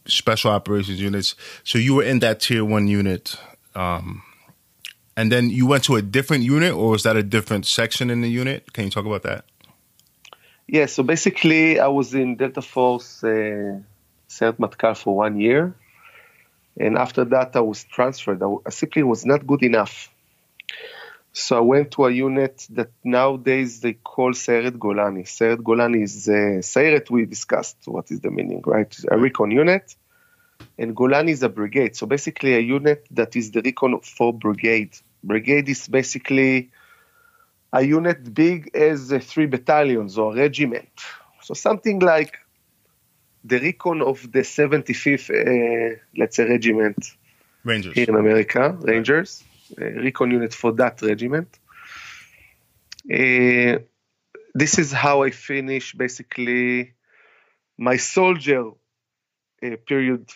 special 0.08 0.52
operations 0.52 1.00
units. 1.00 1.36
So 1.64 1.78
you 1.78 1.94
were 1.96 2.04
in 2.04 2.20
that 2.20 2.42
tier 2.42 2.66
one 2.66 2.88
unit, 2.88 3.38
um, 3.76 4.24
and 5.18 5.32
then 5.32 5.50
you 5.50 5.66
went 5.66 5.84
to 5.86 5.96
a 5.96 6.02
different 6.02 6.44
unit, 6.44 6.74
or 6.74 6.92
was 6.92 7.04
that 7.04 7.18
a 7.18 7.24
different 7.24 7.66
section 7.66 8.12
in 8.12 8.22
the 8.22 8.30
unit? 8.30 8.72
Can 8.72 8.86
you 8.86 8.92
talk 8.92 9.06
about 9.06 9.24
that? 9.24 9.46
Yeah, 10.68 10.86
so 10.86 11.02
basically, 11.02 11.80
I 11.80 11.88
was 11.88 12.14
in 12.14 12.36
Delta 12.36 12.62
Force 12.62 13.24
uh, 13.24 13.80
Sayeret 14.30 14.60
Matkal 14.60 14.96
for 14.96 15.16
one 15.16 15.40
year. 15.40 15.74
And 16.80 16.98
after 17.00 17.26
that, 17.26 17.56
I 17.56 17.62
was 17.62 17.84
transferred. 17.86 18.44
I, 18.44 18.54
I 18.64 18.70
simply 18.70 19.02
was 19.02 19.26
not 19.26 19.48
good 19.48 19.64
enough. 19.64 20.12
So 21.34 21.58
I 21.58 21.62
went 21.62 21.92
to 21.92 22.06
a 22.06 22.12
unit 22.12 22.68
that 22.72 22.92
nowadays 23.04 23.80
they 23.80 23.94
call 23.94 24.34
Sayeret 24.34 24.78
Golani. 24.78 25.24
Sayeret 25.24 25.64
Golani 25.64 26.04
is 26.04 26.30
uh, 26.30 26.62
Sayeret, 26.62 27.10
we 27.10 27.26
discussed 27.26 27.78
what 27.86 28.12
is 28.12 28.20
the 28.20 28.30
meaning, 28.30 28.62
right? 28.66 28.96
A 29.10 29.18
recon 29.18 29.50
unit. 29.50 29.96
And 30.78 30.96
Golani 30.96 31.32
is 31.32 31.42
a 31.42 31.50
brigade. 31.50 31.96
So 31.96 32.06
basically, 32.06 32.54
a 32.54 32.60
unit 32.60 33.08
that 33.12 33.36
is 33.36 33.50
the 33.50 33.62
recon 33.64 34.00
for 34.02 34.32
brigade. 34.32 34.96
Brigade 35.24 35.70
is 35.70 35.88
basically 35.88 36.72
a 37.74 37.84
unit 37.84 38.34
big 38.34 38.72
as 38.74 39.12
uh, 39.12 39.20
three 39.20 39.46
battalions 39.46 40.18
or 40.18 40.34
regiment. 40.34 40.90
So 41.42 41.54
something 41.54 42.00
like 42.00 42.38
the 43.44 43.60
recon 43.60 44.02
of 44.02 44.32
the 44.32 44.40
75th, 44.40 45.30
uh, 45.30 46.00
let's 46.18 46.36
say, 46.36 46.48
regiment 46.48 46.98
Rangers. 47.64 47.96
here 47.96 48.10
in 48.10 48.16
America, 48.16 48.78
Rangers, 48.82 49.44
uh, 49.80 49.86
recon 49.86 50.32
unit 50.32 50.54
for 50.54 50.72
that 50.74 51.02
regiment. 51.02 51.60
Uh, 53.12 53.80
this 54.54 54.80
is 54.80 54.92
how 54.92 55.24
I 55.24 55.32
finish 55.32 55.94
basically 55.94 56.94
my 57.78 57.98
soldier 57.98 58.72
uh, 59.64 59.76
period 59.86 60.30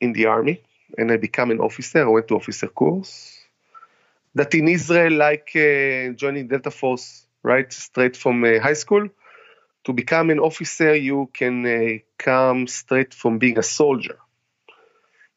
in 0.00 0.12
the 0.12 0.26
army, 0.26 0.62
and 0.96 1.10
I 1.10 1.16
become 1.16 1.50
an 1.50 1.60
officer. 1.60 2.06
I 2.06 2.08
went 2.08 2.28
to 2.28 2.36
officer 2.36 2.68
course. 2.68 3.35
That 4.36 4.54
in 4.54 4.68
Israel, 4.68 5.14
like 5.14 5.52
uh, 5.56 6.12
joining 6.12 6.46
Delta 6.46 6.70
Force, 6.70 7.26
right, 7.42 7.72
straight 7.72 8.18
from 8.18 8.44
uh, 8.44 8.60
high 8.60 8.74
school, 8.74 9.08
to 9.84 9.94
become 9.94 10.28
an 10.28 10.40
officer, 10.40 10.94
you 10.94 11.30
can 11.32 11.64
uh, 11.64 11.98
come 12.18 12.66
straight 12.66 13.14
from 13.14 13.38
being 13.38 13.56
a 13.58 13.62
soldier. 13.62 14.18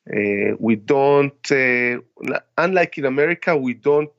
Uh, 0.05 0.57
we 0.59 0.75
don't, 0.75 1.49
uh, 1.49 1.99
unlike 2.57 2.97
in 2.97 3.05
America, 3.05 3.55
we 3.55 3.73
don't 3.73 4.11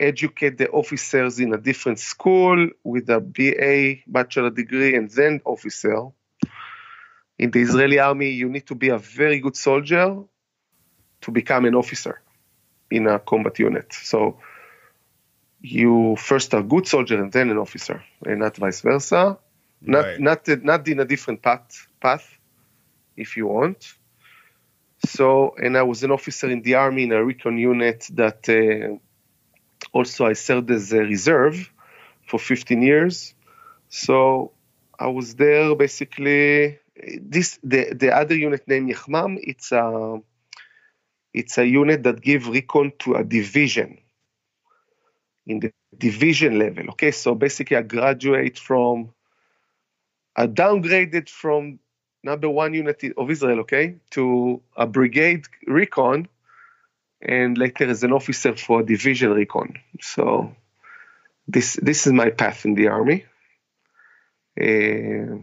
educate 0.00 0.58
the 0.58 0.68
officers 0.70 1.38
in 1.38 1.54
a 1.54 1.58
different 1.58 2.00
school 2.00 2.68
with 2.82 3.08
a 3.08 3.20
BA, 3.20 4.02
bachelor 4.08 4.50
degree, 4.50 4.96
and 4.96 5.08
then 5.12 5.40
officer. 5.44 6.08
In 7.38 7.52
the 7.52 7.60
Israeli 7.60 8.00
army, 8.00 8.30
you 8.30 8.48
need 8.48 8.66
to 8.66 8.74
be 8.74 8.88
a 8.88 8.98
very 8.98 9.38
good 9.38 9.54
soldier 9.54 10.24
to 11.20 11.30
become 11.30 11.66
an 11.66 11.76
officer 11.76 12.20
in 12.90 13.06
a 13.06 13.18
combat 13.18 13.58
unit. 13.58 13.92
So 13.92 14.38
you 15.60 16.16
first 16.16 16.54
are 16.54 16.60
a 16.60 16.62
good 16.62 16.86
soldier 16.86 17.20
and 17.20 17.32
then 17.32 17.50
an 17.50 17.58
officer, 17.58 18.02
and 18.24 18.40
not 18.40 18.56
vice 18.56 18.80
versa. 18.80 19.38
Not 19.80 20.04
Right. 20.04 20.20
not 20.20 20.48
not 20.64 20.88
in 20.88 21.00
a 21.00 21.04
different 21.04 21.42
path 21.42 21.86
path, 22.00 22.26
if 23.16 23.36
you 23.36 23.46
want. 23.46 23.94
So, 25.04 25.54
and 25.62 25.76
I 25.76 25.82
was 25.82 26.02
an 26.02 26.10
officer 26.10 26.50
in 26.50 26.62
the 26.62 26.74
army 26.74 27.04
in 27.04 27.12
a 27.12 27.22
recon 27.22 27.58
unit 27.58 28.08
that 28.14 28.48
uh, 28.48 28.96
also 29.92 30.26
I 30.26 30.32
served 30.32 30.70
as 30.70 30.92
a 30.92 31.00
reserve 31.00 31.70
for 32.26 32.38
15 32.38 32.82
years. 32.82 33.34
So 33.88 34.52
I 34.98 35.08
was 35.08 35.34
there 35.34 35.74
basically. 35.74 36.78
This 37.20 37.58
the 37.62 37.92
the 37.94 38.16
other 38.16 38.34
unit 38.34 38.66
named 38.66 38.88
Yahmam. 38.88 39.38
It's 39.40 39.70
a 39.72 40.18
it's 41.36 41.58
a 41.58 41.66
unit 41.66 42.02
that 42.04 42.22
give 42.22 42.48
recon 42.48 42.92
to 42.98 43.14
a 43.14 43.22
division 43.22 43.98
in 45.46 45.60
the 45.60 45.70
division 45.96 46.58
level. 46.58 46.88
Okay, 46.90 47.10
so 47.10 47.34
basically 47.34 47.76
I 47.76 47.82
graduate 47.82 48.58
from 48.58 49.12
I 50.34 50.46
downgraded 50.46 51.28
from 51.28 51.78
number 52.24 52.48
one 52.48 52.72
unit 52.74 53.02
of 53.16 53.30
Israel, 53.30 53.60
okay, 53.60 53.96
to 54.10 54.62
a 54.76 54.86
brigade 54.86 55.44
recon, 55.66 56.28
and 57.22 57.56
later 57.56 57.88
as 57.88 58.02
an 58.02 58.12
officer 58.12 58.56
for 58.56 58.80
a 58.80 58.86
division 58.86 59.30
recon. 59.32 59.74
So 60.00 60.54
this 61.46 61.78
this 61.82 62.06
is 62.06 62.12
my 62.12 62.30
path 62.30 62.64
in 62.64 62.74
the 62.74 62.88
army, 62.88 63.26
uh, 64.58 65.36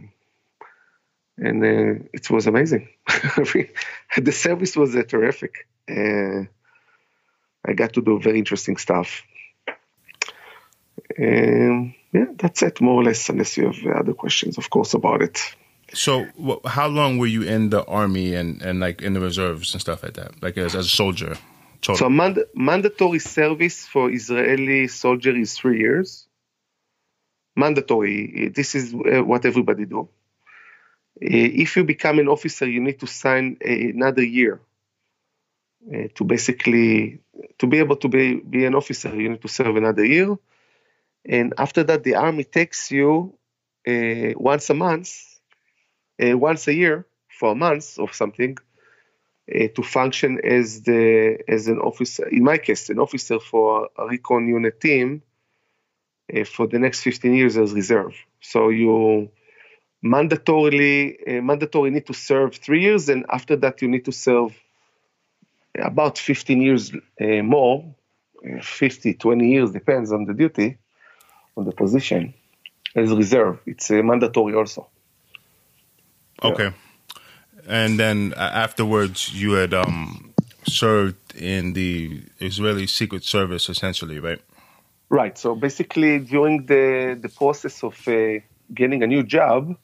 and 1.37 1.57
uh, 1.63 2.03
it 2.13 2.29
was 2.31 2.47
amazing. 2.47 2.89
the 4.27 4.31
service 4.31 4.75
was 4.75 4.95
uh, 4.95 5.03
terrific. 5.03 5.67
Uh, 5.89 6.45
I 7.65 7.73
got 7.73 7.93
to 7.93 8.01
do 8.01 8.19
very 8.19 8.39
interesting 8.39 8.77
stuff. 8.77 9.23
Um, 11.19 11.95
yeah, 12.11 12.25
that's 12.35 12.61
it, 12.61 12.81
more 12.81 13.01
or 13.01 13.03
less, 13.03 13.29
unless 13.29 13.57
you 13.57 13.71
have 13.71 13.97
other 13.97 14.13
questions, 14.13 14.57
of 14.57 14.69
course, 14.69 14.93
about 14.93 15.21
it. 15.21 15.39
So, 15.93 16.25
how 16.65 16.87
long 16.87 17.17
were 17.17 17.27
you 17.27 17.43
in 17.43 17.69
the 17.69 17.83
army 17.85 18.33
and, 18.33 18.61
and 18.61 18.79
like 18.79 19.01
in 19.01 19.13
the 19.13 19.19
reserves 19.19 19.73
and 19.73 19.81
stuff 19.81 20.03
like 20.03 20.13
that, 20.13 20.41
like 20.41 20.57
as, 20.57 20.75
as 20.75 20.85
a 20.85 20.89
soldier? 20.89 21.37
Total. 21.81 21.97
So, 21.97 22.09
mand- 22.09 22.45
mandatory 22.55 23.19
service 23.19 23.85
for 23.85 24.09
Israeli 24.09 24.87
soldier 24.87 25.35
is 25.35 25.57
three 25.57 25.79
years. 25.79 26.27
Mandatory. 27.55 28.49
This 28.49 28.73
is 28.73 28.93
uh, 28.93 29.23
what 29.23 29.45
everybody 29.45 29.85
do. 29.85 30.01
Uh, 30.01 30.07
if 31.19 31.75
you 31.75 31.83
become 31.83 32.17
an 32.19 32.27
officer, 32.27 32.67
you 32.67 32.79
need 32.81 32.99
to 33.01 33.07
sign 33.07 33.57
another 33.61 34.23
year 34.23 34.61
uh, 35.91 36.07
to 36.15 36.23
basically 36.23 37.19
to 37.59 37.67
be 37.67 37.79
able 37.79 37.97
to 37.97 38.07
be, 38.07 38.35
be 38.35 38.65
an 38.65 38.75
officer. 38.75 39.13
You 39.15 39.29
need 39.29 39.41
to 39.41 39.47
serve 39.47 39.75
another 39.75 40.05
year, 40.05 40.37
and 41.25 41.53
after 41.57 41.83
that, 41.83 42.03
the 42.03 42.15
army 42.15 42.43
takes 42.43 42.91
you 42.91 43.37
uh, 43.87 44.33
once 44.35 44.69
a 44.69 44.73
month, 44.73 45.09
uh, 46.21 46.37
once 46.37 46.67
a 46.67 46.73
year 46.73 47.05
for 47.39 47.51
a 47.51 47.55
month 47.55 47.99
or 47.99 48.11
something, 48.13 48.57
uh, 49.53 49.67
to 49.75 49.83
function 49.83 50.39
as 50.43 50.83
the 50.83 51.37
as 51.47 51.67
an 51.67 51.79
officer. 51.79 52.27
In 52.27 52.43
my 52.43 52.57
case, 52.57 52.89
an 52.89 52.99
officer 52.99 53.39
for 53.39 53.89
a 53.97 54.07
recon 54.07 54.47
unit 54.47 54.79
team 54.79 55.21
uh, 56.33 56.45
for 56.45 56.67
the 56.67 56.79
next 56.79 57.01
15 57.01 57.33
years 57.33 57.57
as 57.57 57.73
reserve. 57.73 58.15
So 58.39 58.69
you 58.69 59.29
mandatorily 60.03 61.15
uh, 61.27 61.41
mandatory 61.41 61.91
need 61.91 62.05
to 62.07 62.13
serve 62.13 62.55
three 62.55 62.81
years, 62.81 63.09
and 63.09 63.25
after 63.29 63.55
that 63.57 63.81
you 63.81 63.87
need 63.87 64.05
to 64.05 64.11
serve 64.11 64.57
about 65.79 66.17
15 66.17 66.61
years 66.61 66.93
uh, 66.93 67.25
more, 67.43 67.95
50, 68.61 69.13
20 69.13 69.49
years 69.49 69.71
depends 69.71 70.11
on 70.11 70.25
the 70.25 70.33
duty 70.33 70.77
on 71.55 71.65
the 71.65 71.71
position 71.71 72.33
as 72.95 73.11
reserve. 73.11 73.59
It's 73.65 73.89
uh, 73.89 74.01
mandatory 74.03 74.53
also. 74.55 74.87
Okay. 76.41 76.65
Yeah. 76.65 76.71
And 77.67 77.99
then 77.99 78.33
uh, 78.35 78.51
afterwards, 78.53 79.33
you 79.33 79.53
had 79.53 79.73
um, 79.73 80.33
served 80.67 81.35
in 81.35 81.73
the 81.73 82.21
Israeli 82.39 82.87
Secret 82.87 83.23
Service, 83.23 83.69
essentially, 83.69 84.19
right? 84.19 84.41
Right. 85.09 85.37
So 85.37 85.55
basically, 85.55 86.19
during 86.19 86.65
the 86.65 87.17
the 87.21 87.29
process 87.29 87.83
of 87.83 87.95
uh, 88.07 88.39
getting 88.73 89.03
a 89.03 89.07
new 89.07 89.23
job, 89.23 89.71
uh, 89.71 89.75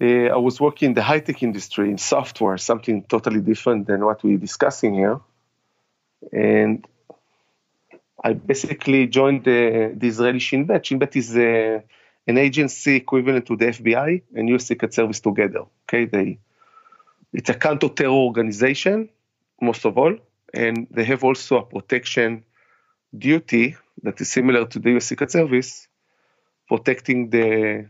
I 0.00 0.36
was 0.36 0.60
working 0.60 0.90
in 0.90 0.94
the 0.94 1.02
high 1.02 1.20
tech 1.20 1.42
industry 1.42 1.90
in 1.90 1.98
software, 1.98 2.56
something 2.56 3.02
totally 3.04 3.40
different 3.40 3.86
than 3.86 4.04
what 4.04 4.22
we're 4.24 4.38
discussing 4.38 4.94
here. 4.94 5.20
And 6.32 6.86
I 8.22 8.32
basically 8.32 9.06
joined 9.06 9.44
the, 9.44 9.92
the 9.94 10.08
Israeli 10.08 10.38
Shin 10.38 10.64
Bet. 10.64 10.86
Shin 10.86 10.98
Bet 10.98 11.16
is 11.16 11.36
a, 11.36 11.76
uh, 11.76 11.80
an 12.26 12.38
agency 12.38 12.96
equivalent 12.96 13.46
to 13.46 13.56
the 13.56 13.66
FBI 13.66 14.22
and 14.34 14.48
U.S. 14.50 14.66
Secret 14.66 14.94
Service 14.94 15.20
together. 15.20 15.64
Okay, 15.84 16.04
they 16.04 16.38
it's 17.32 17.48
a 17.48 17.54
counter-terror 17.54 18.10
organization, 18.10 19.08
most 19.60 19.84
of 19.84 19.96
all, 19.96 20.16
and 20.52 20.88
they 20.90 21.04
have 21.04 21.22
also 21.22 21.58
a 21.58 21.64
protection 21.64 22.44
duty 23.16 23.76
that 24.02 24.20
is 24.20 24.30
similar 24.30 24.66
to 24.66 24.78
the 24.78 24.90
U.S. 24.90 25.06
Secret 25.06 25.30
Service, 25.30 25.88
protecting 26.68 27.30
the 27.30 27.88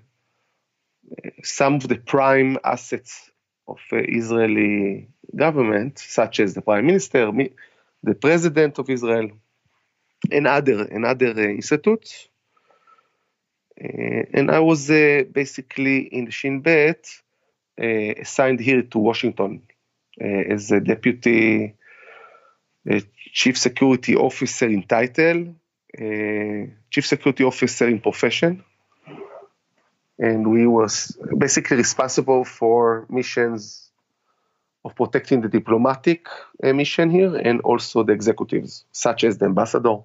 some 1.43 1.75
of 1.75 1.89
the 1.89 1.97
prime 1.97 2.59
assets 2.65 3.31
of 3.67 3.79
uh, 3.93 3.97
Israeli 3.97 5.09
government, 5.35 5.99
such 5.99 6.41
as 6.41 6.55
the 6.55 6.63
prime 6.63 6.87
minister, 6.87 7.31
the 8.03 8.15
president 8.15 8.79
of 8.79 8.91
Israel, 8.91 9.31
and 10.31 10.47
other 10.47 10.83
and 10.85 11.05
other 11.05 11.31
uh, 11.31 11.41
institutes. 11.41 12.29
Uh, 13.83 14.23
and 14.35 14.51
I 14.51 14.61
was 14.61 14.89
basically 14.89 15.99
in 16.01 16.31
Shin 16.31 16.61
Bet 16.61 17.07
assigned 17.79 18.61
here 18.61 18.83
to 18.83 18.99
Washington 18.99 19.63
as 20.21 20.71
a 20.71 20.81
deputy 20.81 21.75
chief 23.33 23.57
security 23.57 24.17
officer 24.17 24.67
in 24.67 24.83
title, 24.83 25.55
chief 26.91 27.07
security 27.07 27.43
officer 27.45 27.89
in 27.89 28.01
profession, 28.01 28.63
and 30.21 30.51
we 30.51 30.67
was 30.67 31.17
basically 31.37 31.79
responsible 31.79 32.45
for 32.45 33.07
missions 33.09 33.91
of 34.85 34.95
protecting 34.95 35.41
the 35.41 35.49
diplomatic 35.49 36.27
mission 36.63 37.11
here 37.11 37.35
and 37.37 37.61
also 37.63 38.03
the 38.03 38.13
executives, 38.13 38.85
such 38.93 39.25
as 39.25 39.39
the 39.39 39.47
ambassador, 39.47 39.97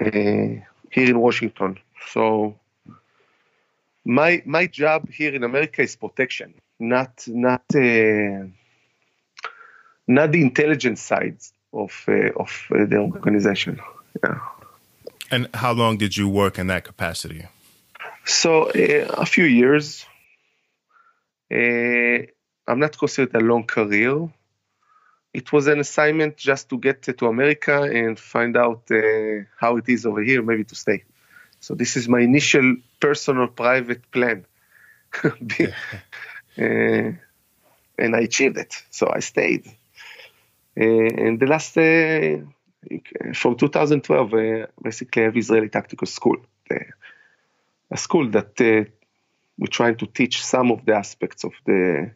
uh, 0.00 0.04
here 0.04 1.08
in 1.10 1.18
Washington. 1.18 1.78
So 2.08 2.56
my 4.04 4.42
my 4.44 4.66
job 4.66 5.08
here 5.10 5.34
in 5.34 5.42
America 5.42 5.82
is 5.82 5.96
protection, 5.96 6.54
not 6.78 7.24
not 7.26 7.64
uh, 7.74 8.44
not 10.06 10.32
the 10.32 10.42
intelligence 10.42 11.00
side 11.00 11.38
of 11.72 12.04
uh, 12.08 12.30
of 12.36 12.66
uh, 12.70 12.84
the 12.84 12.98
organization. 12.98 13.80
Yeah. 14.22 14.38
And 15.30 15.48
how 15.54 15.72
long 15.72 15.96
did 15.96 16.16
you 16.16 16.28
work 16.28 16.58
in 16.58 16.66
that 16.66 16.84
capacity? 16.84 17.46
So 18.24 18.64
uh, 18.70 19.06
a 19.18 19.26
few 19.26 19.44
years. 19.44 20.06
Uh, 21.52 22.26
I'm 22.66 22.80
not 22.80 22.98
considered 22.98 23.34
a 23.34 23.40
long 23.40 23.64
career 23.64 24.28
it 25.34 25.52
was 25.52 25.66
an 25.66 25.80
assignment 25.80 26.36
just 26.36 26.68
to 26.70 26.78
get 26.78 27.02
to 27.02 27.26
America 27.26 27.82
and 27.82 28.18
find 28.18 28.56
out 28.56 28.82
uh, 28.90 29.42
how 29.58 29.76
it 29.76 29.88
is 29.88 30.06
over 30.06 30.22
here, 30.22 30.42
maybe 30.42 30.64
to 30.64 30.76
stay. 30.76 31.02
So 31.58 31.74
this 31.74 31.96
is 31.96 32.08
my 32.08 32.20
initial 32.20 32.76
personal 33.00 33.48
private 33.48 34.10
plan. 34.12 34.46
uh, 35.24 35.30
and 36.56 37.18
I 37.98 38.20
achieved 38.20 38.58
it. 38.58 38.72
So 38.90 39.10
I 39.12 39.18
stayed. 39.18 39.66
Uh, 40.80 41.10
and 41.24 41.40
the 41.40 41.46
last, 41.46 41.76
uh, 41.76 42.38
from 43.34 43.56
2012, 43.56 44.34
uh, 44.34 44.66
basically 44.80 45.22
I 45.22 45.24
have 45.26 45.36
Israeli 45.36 45.68
Tactical 45.68 46.06
School, 46.06 46.36
a 47.90 47.96
school 47.96 48.30
that 48.30 48.60
uh, 48.60 48.88
we're 49.58 49.66
trying 49.70 49.96
to 49.96 50.06
teach 50.06 50.44
some 50.44 50.70
of 50.70 50.84
the 50.84 50.94
aspects 50.94 51.44
of 51.44 51.52
the 51.66 52.10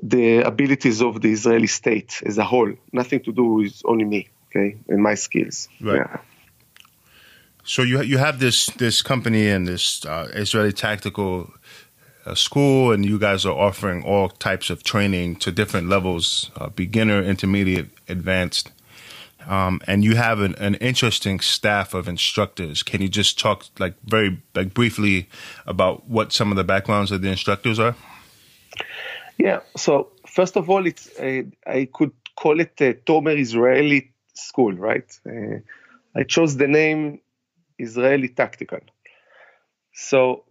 the 0.00 0.38
abilities 0.38 1.02
of 1.02 1.20
the 1.20 1.32
Israeli 1.32 1.66
state 1.66 2.22
as 2.24 2.38
a 2.38 2.44
whole. 2.44 2.72
Nothing 2.92 3.20
to 3.24 3.32
do 3.32 3.44
with 3.44 3.82
only 3.84 4.04
me, 4.04 4.28
okay, 4.46 4.76
and 4.88 5.02
my 5.02 5.14
skills. 5.14 5.68
Right. 5.80 5.96
Yeah. 5.96 6.20
So 7.64 7.82
you 7.82 8.00
you 8.02 8.18
have 8.18 8.38
this 8.38 8.66
this 8.66 9.02
company 9.02 9.48
and 9.48 9.66
this 9.66 10.04
uh, 10.06 10.30
Israeli 10.32 10.72
tactical 10.72 11.52
uh, 12.24 12.34
school, 12.34 12.92
and 12.92 13.04
you 13.04 13.18
guys 13.18 13.44
are 13.44 13.58
offering 13.58 14.02
all 14.04 14.28
types 14.28 14.70
of 14.70 14.82
training 14.82 15.36
to 15.36 15.52
different 15.52 15.88
levels: 15.88 16.50
uh, 16.56 16.68
beginner, 16.68 17.22
intermediate, 17.22 17.90
advanced. 18.08 18.72
Um, 19.48 19.80
and 19.86 20.04
you 20.04 20.14
have 20.14 20.40
an, 20.40 20.54
an 20.56 20.74
interesting 20.74 21.40
staff 21.40 21.94
of 21.94 22.06
instructors. 22.06 22.82
Can 22.82 23.00
you 23.00 23.08
just 23.08 23.38
talk 23.38 23.64
like 23.78 23.94
very 24.04 24.42
like 24.54 24.74
briefly 24.74 25.28
about 25.66 26.06
what 26.06 26.32
some 26.32 26.50
of 26.50 26.56
the 26.56 26.64
backgrounds 26.64 27.10
of 27.10 27.22
the 27.22 27.30
instructors 27.30 27.78
are? 27.78 27.96
Yeah. 29.38 29.60
So 29.74 30.12
first 30.26 30.56
of 30.56 30.68
all, 30.68 30.86
it's 30.86 31.18
uh, 31.18 31.44
I 31.66 31.88
could 31.90 32.12
call 32.36 32.60
it 32.60 32.78
a 32.80 32.92
Tomer 32.92 33.38
Israeli 33.38 34.12
school, 34.34 34.72
right? 34.72 35.10
Uh, 35.26 35.60
I 36.14 36.24
chose 36.24 36.56
the 36.58 36.68
name 36.68 37.20
Israeli 37.78 38.28
Tactical. 38.28 38.80
So 39.94 40.44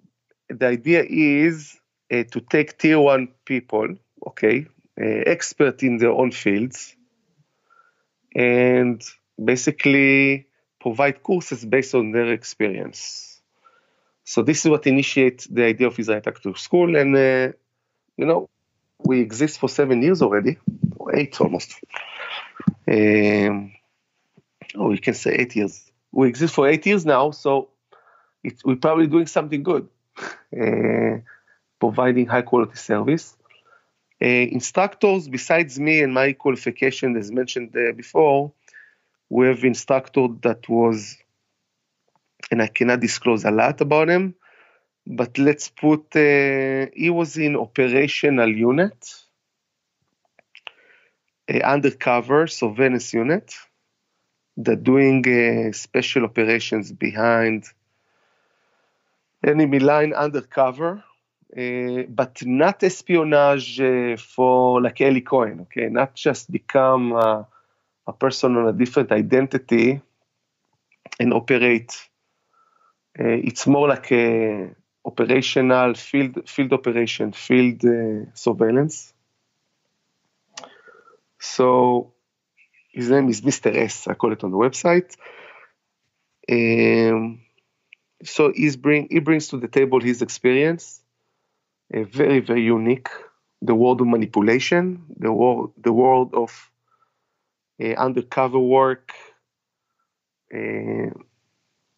the 0.49 0.65
idea 0.65 1.05
is 1.07 1.77
uh, 2.11 2.23
to 2.31 2.41
take 2.41 2.79
tier 2.79 2.99
one 2.99 3.27
people, 3.45 3.95
okay, 4.25 4.65
expert 4.97 5.83
in 5.83 5.97
their 5.97 6.11
own 6.11 6.31
fields 6.31 6.96
and 8.35 9.03
basically 9.43 10.47
provide 10.79 11.23
courses 11.23 11.65
based 11.65 11.95
on 11.95 12.11
their 12.11 12.31
experience. 12.31 13.41
So 14.23 14.41
this 14.41 14.65
is 14.65 14.69
what 14.69 14.85
initiates 14.87 15.45
the 15.45 15.63
idea 15.63 15.87
of 15.87 15.97
Israel 15.97 16.19
Tech 16.19 16.37
School, 16.57 16.97
and 16.97 17.15
uh, 17.15 17.53
you 18.17 18.25
know, 18.25 18.49
we 18.99 19.21
exist 19.21 19.57
for 19.59 19.69
seven 19.69 20.01
years 20.01 20.21
already, 20.21 20.57
or 20.97 21.15
eight 21.15 21.39
almost. 21.39 21.79
Um, 22.89 23.73
oh, 24.75 24.89
we 24.89 24.97
can 24.97 25.13
say 25.13 25.31
eight 25.35 25.55
years. 25.55 25.89
We 26.11 26.27
exist 26.27 26.53
for 26.55 26.67
eight 26.67 26.85
years 26.85 27.05
now, 27.05 27.31
so 27.31 27.69
it, 28.43 28.61
we're 28.65 28.75
probably 28.75 29.07
doing 29.07 29.27
something 29.27 29.63
good, 29.63 29.87
uh, 30.61 31.19
providing 31.79 32.25
high 32.25 32.41
quality 32.41 32.75
service. 32.75 33.36
Uh, 34.19 34.25
instructors, 34.25 35.27
besides 35.27 35.79
me 35.79 36.01
and 36.01 36.13
my 36.13 36.33
qualification, 36.33 37.15
as 37.17 37.31
mentioned 37.31 37.75
uh, 37.75 37.91
before, 37.91 38.51
we 39.29 39.45
have 39.45 39.63
instructor 39.63 40.27
that 40.41 40.67
was, 40.67 41.17
and 42.49 42.61
I 42.61 42.67
cannot 42.67 42.99
disclose 42.99 43.45
a 43.45 43.51
lot 43.51 43.79
about 43.81 44.09
him, 44.09 44.33
but 45.05 45.37
let's 45.37 45.69
put, 45.69 46.15
uh, 46.15 46.87
he 46.95 47.09
was 47.11 47.37
in 47.37 47.55
operational 47.55 48.49
unit, 48.49 49.15
undercover 51.63 52.47
surveillance 52.47 53.13
unit, 53.13 53.53
that 54.57 54.83
doing 54.83 55.71
special 55.73 56.23
operations 56.23 56.91
behind 56.91 57.65
enemy 59.45 59.79
line 59.79 60.13
undercover 60.13 61.03
but 61.53 62.45
not 62.45 62.83
espionage 62.83 63.79
uh, 63.79 64.17
for 64.17 64.81
like 64.81 65.01
Eli 65.01 65.21
Cohen, 65.21 65.61
okay? 65.61 65.87
Not 65.89 66.13
just 66.15 66.51
become 66.51 67.13
a 67.13 68.13
person 68.13 68.55
on 68.57 68.67
a 68.67 68.73
different 68.73 69.11
identity 69.11 70.01
and 71.19 71.33
operate. 71.33 72.09
Uh, 73.19 73.25
it's 73.27 73.67
more 73.67 73.87
like 73.87 74.11
a 74.11 74.69
operational 75.05 75.93
field 75.93 76.47
field 76.49 76.73
operation, 76.73 77.31
field 77.31 77.83
uh, 77.85 78.29
surveillance. 78.33 79.13
So 81.39 82.13
his 82.91 83.09
name 83.09 83.29
is 83.29 83.41
Mr. 83.41 83.75
S. 83.75 84.07
I 84.07 84.13
call 84.13 84.33
it 84.33 84.43
on 84.43 84.51
the 84.51 84.57
website. 84.57 85.15
Um, 86.49 87.41
so 88.23 88.51
he's 88.53 88.75
bring 88.75 89.07
he 89.09 89.19
brings 89.19 89.49
to 89.49 89.57
the 89.57 89.67
table 89.67 89.99
his 89.99 90.21
experience 90.21 91.01
very, 91.91 92.39
very 92.39 92.63
unique. 92.63 93.09
The 93.61 93.73
world 93.73 94.01
of 94.01 94.07
manipulation, 94.07 95.03
the 95.17 95.31
world, 95.31 95.73
the 95.81 95.93
world 95.93 96.33
of 96.33 96.71
uh, 97.81 97.93
undercover 97.93 98.59
work 98.59 99.13
uh, 100.53 101.09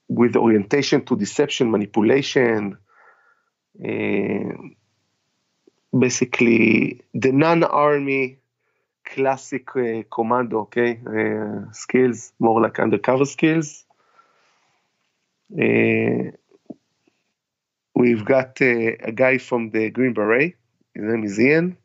with 0.08 0.36
orientation 0.36 1.06
to 1.06 1.16
deception, 1.16 1.70
manipulation, 1.70 2.78
uh, 3.84 4.54
basically 5.98 7.02
the 7.14 7.32
non-army 7.32 8.40
classic 9.06 9.76
uh, 9.76 10.04
commando, 10.12 10.60
okay, 10.60 11.00
uh, 11.08 11.72
skills, 11.72 12.34
more 12.40 12.62
like 12.62 12.80
undercover 12.80 13.26
skills. 13.26 13.86
Uh, 15.52 16.32
We've 18.00 18.24
got 18.24 18.62
uh, 18.62 18.96
a 19.10 19.12
guy 19.12 19.40
from 19.40 19.72
the 19.72 19.90
Green 19.90 20.14
Beret. 20.14 20.56
His 20.94 21.04
name 21.04 21.26
is 21.26 21.38
Ian. 21.38 21.78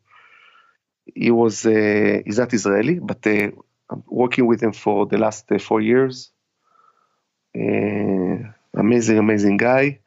He 1.13 1.29
was 1.29 1.65
uh, 1.65 2.21
he's 2.25 2.39
not 2.39 2.53
Israeli, 2.53 2.99
but 2.99 3.27
uh, 3.27 3.51
I'm 3.89 4.01
working 4.07 4.45
with 4.45 4.63
him 4.63 4.71
for 4.71 5.07
the 5.07 5.17
last 5.17 5.51
uh, 5.51 5.59
four 5.59 5.81
years. 5.81 6.31
Uh, 7.53 8.37
amazing, 8.73 9.17
amazing 9.17 9.57
guy 9.57 9.99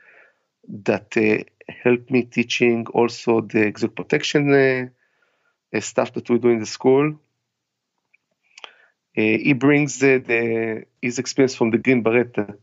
that 0.86 1.14
uh, 1.18 1.44
helped 1.84 2.10
me 2.10 2.22
teaching 2.22 2.86
also 2.86 3.42
the 3.42 3.66
exec 3.66 3.94
protection 3.94 4.90
stuff 5.78 6.14
that 6.14 6.30
we 6.30 6.38
do 6.38 6.48
in 6.48 6.60
the 6.60 6.72
school. 6.78 7.20
he 9.12 9.52
brings 9.52 9.98
the, 9.98 10.86
his 11.02 11.18
experience 11.18 11.54
from 11.54 11.70
the 11.70 11.76
Green 11.76 12.02
Beret 12.02 12.32
that 12.32 12.62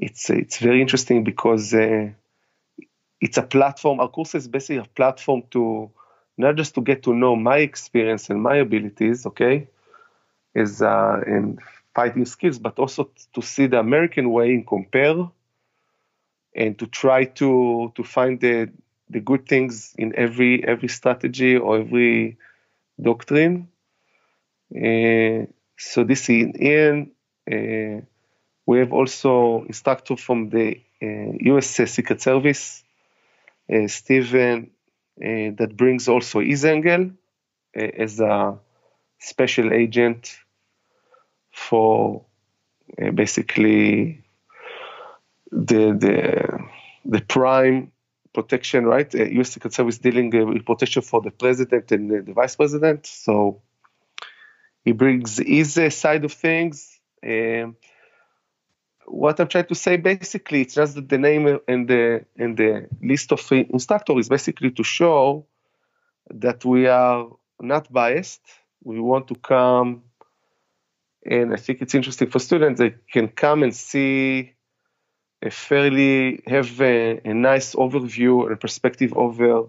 it's 0.00 0.30
it's 0.30 0.58
very 0.58 0.80
interesting 0.80 1.24
because 1.24 1.74
uh, 1.74 2.08
it's 3.20 3.36
a 3.36 3.42
platform. 3.42 4.00
Our 4.00 4.08
course 4.08 4.34
is 4.34 4.48
basically 4.48 4.78
a 4.78 4.84
platform 4.84 5.42
to 5.50 5.90
not 6.38 6.56
just 6.56 6.74
to 6.76 6.80
get 6.80 7.02
to 7.02 7.14
know 7.14 7.36
my 7.36 7.58
experience 7.58 8.30
and 8.30 8.42
my 8.42 8.56
abilities, 8.56 9.26
okay, 9.26 9.68
is 10.54 10.80
uh, 10.80 11.20
in 11.26 11.58
fighting 11.94 12.24
skills, 12.24 12.58
but 12.58 12.78
also 12.78 13.10
to 13.34 13.42
see 13.42 13.66
the 13.66 13.78
American 13.78 14.30
way 14.30 14.54
and 14.54 14.66
compare, 14.66 15.28
and 16.56 16.78
to 16.78 16.86
try 16.86 17.24
to 17.24 17.92
to 17.94 18.02
find 18.02 18.40
the 18.40 18.70
the 19.10 19.20
good 19.20 19.46
things 19.46 19.94
in 19.98 20.16
every 20.16 20.64
every 20.66 20.88
strategy 20.88 21.58
or 21.58 21.80
every 21.80 22.38
doctrine. 23.00 23.68
Uh, 24.74 25.44
so 25.76 26.04
this 26.04 26.30
is 26.30 26.54
in. 26.54 27.10
Uh, 27.50 28.06
we 28.70 28.78
have 28.78 28.92
also 28.92 29.64
instructor 29.64 30.16
from 30.16 30.48
the 30.48 30.80
uh, 31.02 31.32
U.S. 31.50 31.66
Secret 31.90 32.22
Service, 32.22 32.84
uh, 33.72 33.88
Stephen, 33.88 34.70
uh, 35.18 35.50
that 35.58 35.72
brings 35.76 36.06
also 36.08 36.38
his 36.38 36.64
angle 36.64 37.10
as 37.74 38.20
a 38.20 38.56
special 39.18 39.72
agent 39.72 40.36
for 41.50 42.24
basically 43.14 44.22
the 45.50 45.82
the 46.04 46.18
the 47.04 47.20
prime 47.22 47.90
protection, 48.32 48.84
right? 48.84 49.12
Uh, 49.12 49.24
U.S. 49.38 49.50
Secret 49.50 49.74
Service 49.74 49.98
dealing 49.98 50.32
uh, 50.32 50.46
with 50.46 50.64
protection 50.64 51.02
for 51.02 51.20
the 51.20 51.32
president 51.32 51.90
and 51.90 52.12
uh, 52.12 52.22
the 52.24 52.34
vice 52.34 52.54
president. 52.54 53.04
So 53.04 53.62
he 54.84 54.92
brings 54.92 55.38
his 55.38 55.74
side 55.90 56.24
of 56.24 56.32
things. 56.32 57.00
Um, 57.26 57.76
what 59.10 59.40
I'm 59.40 59.48
trying 59.48 59.66
to 59.66 59.74
say 59.74 59.96
basically, 59.96 60.62
it's 60.62 60.74
just 60.74 60.94
that 60.94 61.08
the 61.08 61.18
name 61.18 61.58
and 61.66 61.88
the 61.88 62.24
and 62.36 62.56
the 62.56 62.88
list 63.02 63.32
of 63.32 63.52
instructor 63.52 64.18
is 64.18 64.28
basically 64.28 64.70
to 64.72 64.84
show 64.84 65.46
that 66.30 66.64
we 66.64 66.86
are 66.86 67.28
not 67.60 67.92
biased. 67.92 68.40
We 68.82 69.00
want 69.00 69.28
to 69.28 69.34
come, 69.34 70.02
and 71.26 71.52
I 71.52 71.56
think 71.56 71.82
it's 71.82 71.94
interesting 71.94 72.30
for 72.30 72.38
students. 72.38 72.78
They 72.78 72.94
can 73.12 73.28
come 73.28 73.62
and 73.62 73.74
see 73.74 74.54
a 75.42 75.50
fairly 75.50 76.42
have 76.46 76.80
a, 76.80 77.20
a 77.24 77.34
nice 77.34 77.74
overview 77.74 78.46
and 78.46 78.60
perspective 78.60 79.12
over 79.16 79.62
uh, 79.62 79.66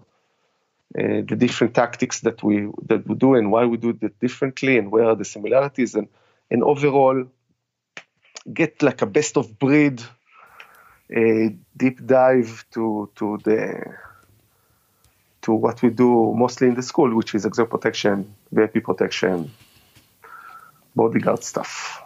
the 1.28 1.36
different 1.36 1.74
tactics 1.74 2.20
that 2.20 2.42
we 2.42 2.68
that 2.86 3.06
we 3.08 3.14
do 3.16 3.34
and 3.34 3.50
why 3.50 3.64
we 3.64 3.76
do 3.76 3.98
it 4.00 4.18
differently 4.20 4.78
and 4.78 4.92
where 4.92 5.06
are 5.06 5.16
the 5.16 5.24
similarities 5.24 5.94
and 5.94 6.08
and 6.50 6.62
overall 6.62 7.24
get 8.52 8.82
like 8.82 9.02
a 9.02 9.06
best 9.06 9.36
of 9.36 9.58
breed 9.58 10.02
a 11.14 11.54
deep 11.76 12.04
dive 12.06 12.64
to 12.72 13.10
to 13.16 13.38
the 13.44 13.94
to 15.42 15.52
what 15.52 15.82
we 15.82 15.90
do 15.90 16.32
mostly 16.34 16.68
in 16.68 16.74
the 16.74 16.82
school, 16.82 17.14
which 17.14 17.34
is 17.34 17.44
exec 17.44 17.68
protection, 17.68 18.32
VIP 18.52 18.82
protection, 18.84 19.50
bodyguard 20.94 21.42
stuff. 21.42 22.00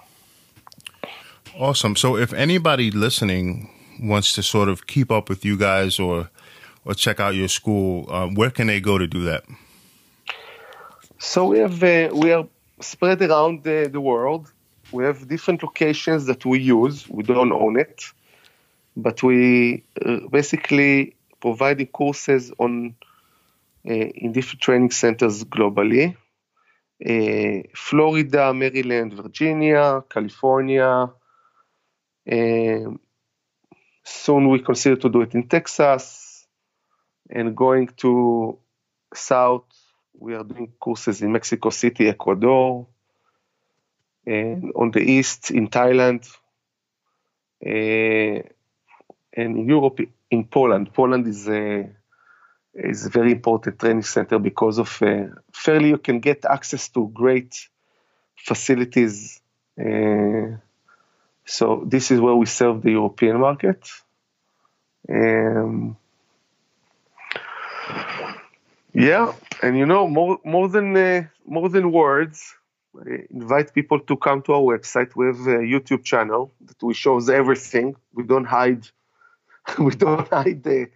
Awesome. 1.58 1.96
So 1.96 2.16
if 2.16 2.32
anybody 2.32 2.90
listening 2.90 3.70
wants 4.00 4.32
to 4.34 4.42
sort 4.42 4.68
of 4.68 4.86
keep 4.86 5.10
up 5.10 5.28
with 5.28 5.44
you 5.44 5.56
guys 5.56 5.98
or 5.98 6.30
or 6.84 6.94
check 6.94 7.20
out 7.20 7.34
your 7.34 7.48
school, 7.48 8.06
uh, 8.08 8.28
where 8.28 8.50
can 8.50 8.68
they 8.68 8.80
go 8.80 8.98
to 8.98 9.06
do 9.06 9.24
that? 9.24 9.44
So 11.18 11.46
we 11.46 11.58
have 11.58 11.82
uh, 11.82 12.08
we 12.12 12.32
are 12.32 12.46
spread 12.80 13.22
around 13.22 13.64
the, 13.64 13.88
the 13.90 14.00
world 14.00 14.52
we 14.92 15.04
have 15.04 15.26
different 15.28 15.62
locations 15.62 16.26
that 16.26 16.44
we 16.44 16.60
use. 16.60 17.08
We 17.08 17.22
don't 17.22 17.52
own 17.52 17.78
it, 17.78 18.04
but 18.96 19.22
we 19.22 19.84
uh, 20.04 20.28
basically 20.30 21.16
providing 21.40 21.88
courses 21.88 22.52
on 22.58 22.94
uh, 23.88 23.92
in 23.92 24.32
different 24.32 24.60
training 24.60 24.90
centers 24.90 25.44
globally. 25.44 26.16
Uh, 27.04 27.68
Florida, 27.74 28.52
Maryland, 28.54 29.14
Virginia, 29.14 30.02
California. 30.08 31.10
Um, 32.30 33.00
soon 34.02 34.48
we 34.48 34.60
consider 34.60 34.96
to 34.96 35.08
do 35.08 35.20
it 35.20 35.34
in 35.34 35.48
Texas, 35.48 36.46
and 37.30 37.56
going 37.56 37.88
to 37.98 38.58
South. 39.14 39.64
We 40.18 40.34
are 40.34 40.44
doing 40.44 40.72
courses 40.80 41.20
in 41.20 41.30
Mexico 41.30 41.70
City, 41.70 42.08
Ecuador, 42.08 42.86
and 44.26 44.72
on 44.74 44.90
the 44.90 45.00
east 45.00 45.50
in 45.50 45.68
Thailand, 45.68 46.28
uh, 47.64 48.42
and 49.32 49.56
in 49.58 49.68
Europe 49.68 50.00
in 50.30 50.44
Poland. 50.44 50.92
Poland 50.92 51.26
is 51.26 51.48
a, 51.48 51.88
is 52.74 53.06
a 53.06 53.10
very 53.10 53.32
important 53.32 53.78
training 53.78 54.02
center 54.02 54.38
because 54.38 54.78
of 54.78 54.88
fairly 55.52 55.88
you 55.88 55.98
can 55.98 56.20
get 56.20 56.44
access 56.44 56.88
to 56.88 57.08
great 57.14 57.68
facilities. 58.36 59.40
So 61.44 61.84
this 61.86 62.10
is 62.10 62.20
where 62.20 62.34
we 62.34 62.46
serve 62.46 62.82
the 62.82 62.90
European 62.90 63.38
market. 63.38 63.88
Um, 65.08 65.96
yeah, 68.92 69.32
and 69.62 69.78
you 69.78 69.86
know 69.86 70.08
more 70.08 70.38
more 70.44 70.68
than 70.68 70.96
uh, 70.96 71.24
more 71.46 71.68
than 71.68 71.92
words. 71.92 72.54
Invite 73.30 73.74
people 73.74 74.00
to 74.00 74.16
come 74.16 74.42
to 74.42 74.54
our 74.54 74.60
website. 74.60 75.14
We 75.14 75.26
have 75.26 75.40
a 75.40 75.60
YouTube 75.60 76.04
channel 76.04 76.52
that 76.64 76.82
we 76.82 76.94
shows 76.94 77.28
everything. 77.28 77.96
We 78.14 78.24
don't 78.24 78.46
hide. 78.46 78.88
we 79.78 79.90
don't 79.94 80.28
hide 80.28 80.62
the 80.62 80.88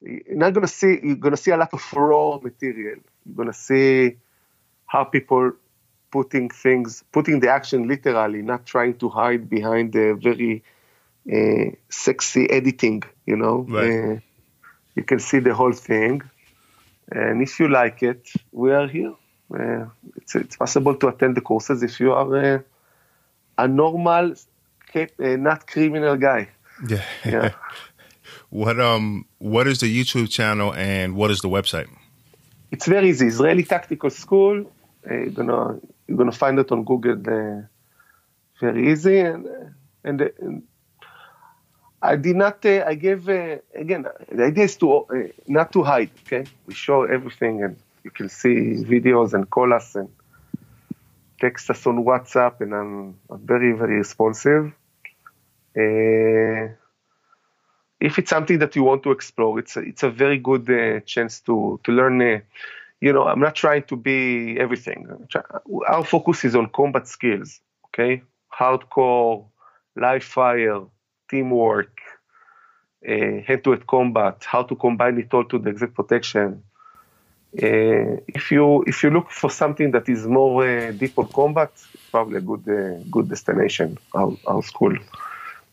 you're 0.00 0.36
not 0.36 0.52
gonna 0.52 0.66
see 0.66 0.98
you're 1.02 1.16
gonna 1.16 1.36
see 1.36 1.50
a 1.50 1.56
lot 1.56 1.72
of 1.72 1.92
raw 1.92 2.38
material. 2.38 2.98
You're 3.24 3.34
gonna 3.34 3.52
see 3.52 4.16
how 4.86 5.04
people 5.04 5.52
putting 6.10 6.48
things, 6.50 7.02
putting 7.12 7.40
the 7.40 7.50
action 7.50 7.88
literally, 7.88 8.42
not 8.42 8.66
trying 8.66 8.98
to 8.98 9.08
hide 9.08 9.48
behind 9.48 9.92
the 9.92 10.18
very 10.20 10.62
uh, 11.32 11.74
sexy 11.88 12.48
editing. 12.50 13.02
You 13.26 13.36
know, 13.36 13.66
right. 13.68 13.90
uh, 13.90 14.20
you 14.94 15.02
can 15.02 15.18
see 15.18 15.40
the 15.40 15.54
whole 15.54 15.72
thing, 15.72 16.22
and 17.10 17.42
if 17.42 17.58
you 17.58 17.68
like 17.68 18.02
it, 18.02 18.30
we 18.52 18.72
are 18.72 18.86
here. 18.86 19.14
Uh, 19.52 19.86
it's, 20.16 20.34
it's 20.34 20.56
possible 20.56 20.94
to 20.96 21.08
attend 21.08 21.36
the 21.36 21.40
courses 21.40 21.82
if 21.82 22.00
you 22.00 22.12
are 22.12 22.64
a 23.58 23.68
normal, 23.68 24.34
not 25.18 25.66
criminal 25.66 26.16
guy. 26.16 26.48
Yeah. 26.88 27.04
yeah. 27.24 27.52
What 28.50 28.78
um 28.80 29.26
what 29.38 29.66
is 29.66 29.80
the 29.80 29.86
YouTube 29.86 30.30
channel 30.30 30.72
and 30.74 31.16
what 31.16 31.30
is 31.30 31.40
the 31.40 31.48
website? 31.48 31.88
It's 32.70 32.86
very 32.86 33.10
easy. 33.10 33.26
Israeli 33.26 33.64
Tactical 33.64 34.10
School. 34.10 34.70
Uh, 35.08 35.14
you're 35.14 35.30
gonna 35.30 35.78
you're 36.06 36.18
gonna 36.18 36.32
find 36.32 36.58
it 36.58 36.70
on 36.70 36.84
Google. 36.84 37.18
Uh, 37.26 37.62
very 38.60 38.92
easy 38.92 39.20
and 39.20 39.46
uh, 39.46 39.50
and, 40.04 40.20
and, 40.20 40.62
I 42.02 42.16
did 42.16 42.36
not. 42.36 42.64
Uh, 42.64 42.84
I 42.86 42.94
gave 42.94 43.28
uh, 43.28 43.56
again. 43.74 44.06
The 44.30 44.44
idea 44.44 44.64
is 44.64 44.76
to 44.76 44.92
uh, 44.92 45.04
not 45.48 45.72
to 45.72 45.82
hide. 45.82 46.10
Okay, 46.26 46.44
we 46.66 46.74
show 46.74 47.04
everything 47.04 47.64
and 47.64 47.76
you 48.06 48.12
can 48.18 48.28
see 48.28 48.56
videos 48.94 49.34
and 49.34 49.50
call 49.50 49.72
us 49.78 49.96
and 49.96 50.08
text 51.40 51.68
us 51.70 51.86
on 51.90 51.96
WhatsApp 52.10 52.54
and 52.60 52.72
I'm, 52.72 53.18
I'm 53.30 53.44
very 53.54 53.72
very 53.72 53.96
responsive. 54.04 54.64
Uh, 55.76 56.64
if 58.08 58.12
it's 58.18 58.30
something 58.30 58.58
that 58.60 58.76
you 58.76 58.84
want 58.84 59.02
to 59.02 59.10
explore, 59.10 59.58
it's 59.58 59.76
a, 59.76 59.80
it's 59.80 60.04
a 60.04 60.10
very 60.22 60.38
good 60.38 60.64
uh, 60.70 61.00
chance 61.12 61.40
to 61.46 61.80
to 61.84 61.90
learn. 61.98 62.16
Uh, 62.22 62.40
you 63.00 63.12
know, 63.12 63.24
I'm 63.30 63.40
not 63.40 63.54
trying 63.64 63.84
to 63.90 63.96
be 63.96 64.56
everything. 64.64 65.00
Our 65.94 66.04
focus 66.04 66.44
is 66.44 66.54
on 66.54 66.70
combat 66.78 67.06
skills. 67.08 67.60
Okay, 67.88 68.22
hardcore, 68.58 69.46
live 69.96 70.24
fire, 70.24 70.80
teamwork, 71.28 71.94
uh, 73.12 73.40
head-to-head 73.48 73.86
combat, 73.86 74.36
how 74.52 74.62
to 74.62 74.74
combine 74.76 75.18
it 75.18 75.34
all 75.34 75.44
to 75.44 75.58
the 75.58 75.70
exec 75.70 75.92
protection. 75.94 76.62
Uh, 77.62 78.20
if 78.28 78.50
you 78.50 78.82
if 78.86 79.02
you 79.02 79.10
look 79.10 79.30
for 79.30 79.50
something 79.50 79.90
that 79.92 80.08
is 80.08 80.26
more 80.26 80.66
uh, 80.66 80.92
deep 80.92 81.18
on 81.18 81.26
combat, 81.28 81.70
probably 82.10 82.38
a 82.38 82.40
good 82.40 82.68
uh, 82.68 83.02
good 83.10 83.28
destination. 83.28 83.98
Our, 84.14 84.36
our 84.46 84.62
school. 84.62 84.94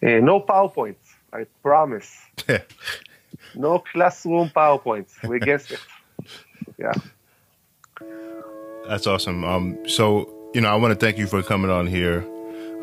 Uh, 0.01 0.19
no 0.19 0.39
PowerPoint. 0.39 0.95
I 1.34 1.45
promise. 1.61 2.09
no 3.55 3.79
classroom 3.79 4.49
PowerPoints. 4.49 5.27
We 5.27 5.39
guess 5.39 5.71
it. 5.71 5.79
Yeah. 6.77 6.93
That's 8.88 9.07
awesome. 9.07 9.43
Um, 9.43 9.77
so, 9.88 10.29
you 10.53 10.61
know, 10.61 10.69
I 10.69 10.75
want 10.75 10.97
to 10.97 11.05
thank 11.05 11.17
you 11.17 11.27
for 11.27 11.41
coming 11.41 11.71
on 11.71 11.88
here. 11.88 12.25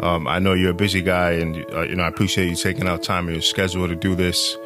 Um, 0.01 0.27
I 0.27 0.39
know 0.39 0.55
you're 0.55 0.71
a 0.71 0.75
busy 0.75 1.03
guy, 1.03 1.33
and 1.33 1.57
uh, 1.75 1.83
you 1.83 1.95
know 1.95 2.05
I 2.05 2.09
appreciate 2.09 2.49
you 2.49 2.57
taking 2.57 2.89
out 2.89 3.03
time 3.03 3.29
in 3.29 3.35
your 3.35 3.43
schedule 3.43 3.87
to 3.87 3.95
do 3.95 4.15
this. 4.15 4.57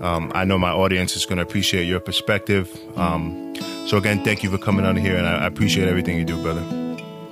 Um, 0.00 0.30
I 0.34 0.44
know 0.44 0.58
my 0.58 0.70
audience 0.70 1.16
is 1.16 1.26
going 1.26 1.36
to 1.36 1.42
appreciate 1.42 1.84
your 1.84 2.00
perspective. 2.00 2.78
Um, 2.96 3.54
so 3.86 3.96
again, 3.96 4.22
thank 4.24 4.42
you 4.42 4.50
for 4.50 4.58
coming 4.58 4.84
on 4.84 4.96
here, 4.96 5.16
and 5.16 5.26
I, 5.26 5.44
I, 5.44 5.46
appreciate 5.46 5.88
everything 5.88 6.18
you 6.18 6.24
do, 6.24 6.40
brother. 6.42 6.62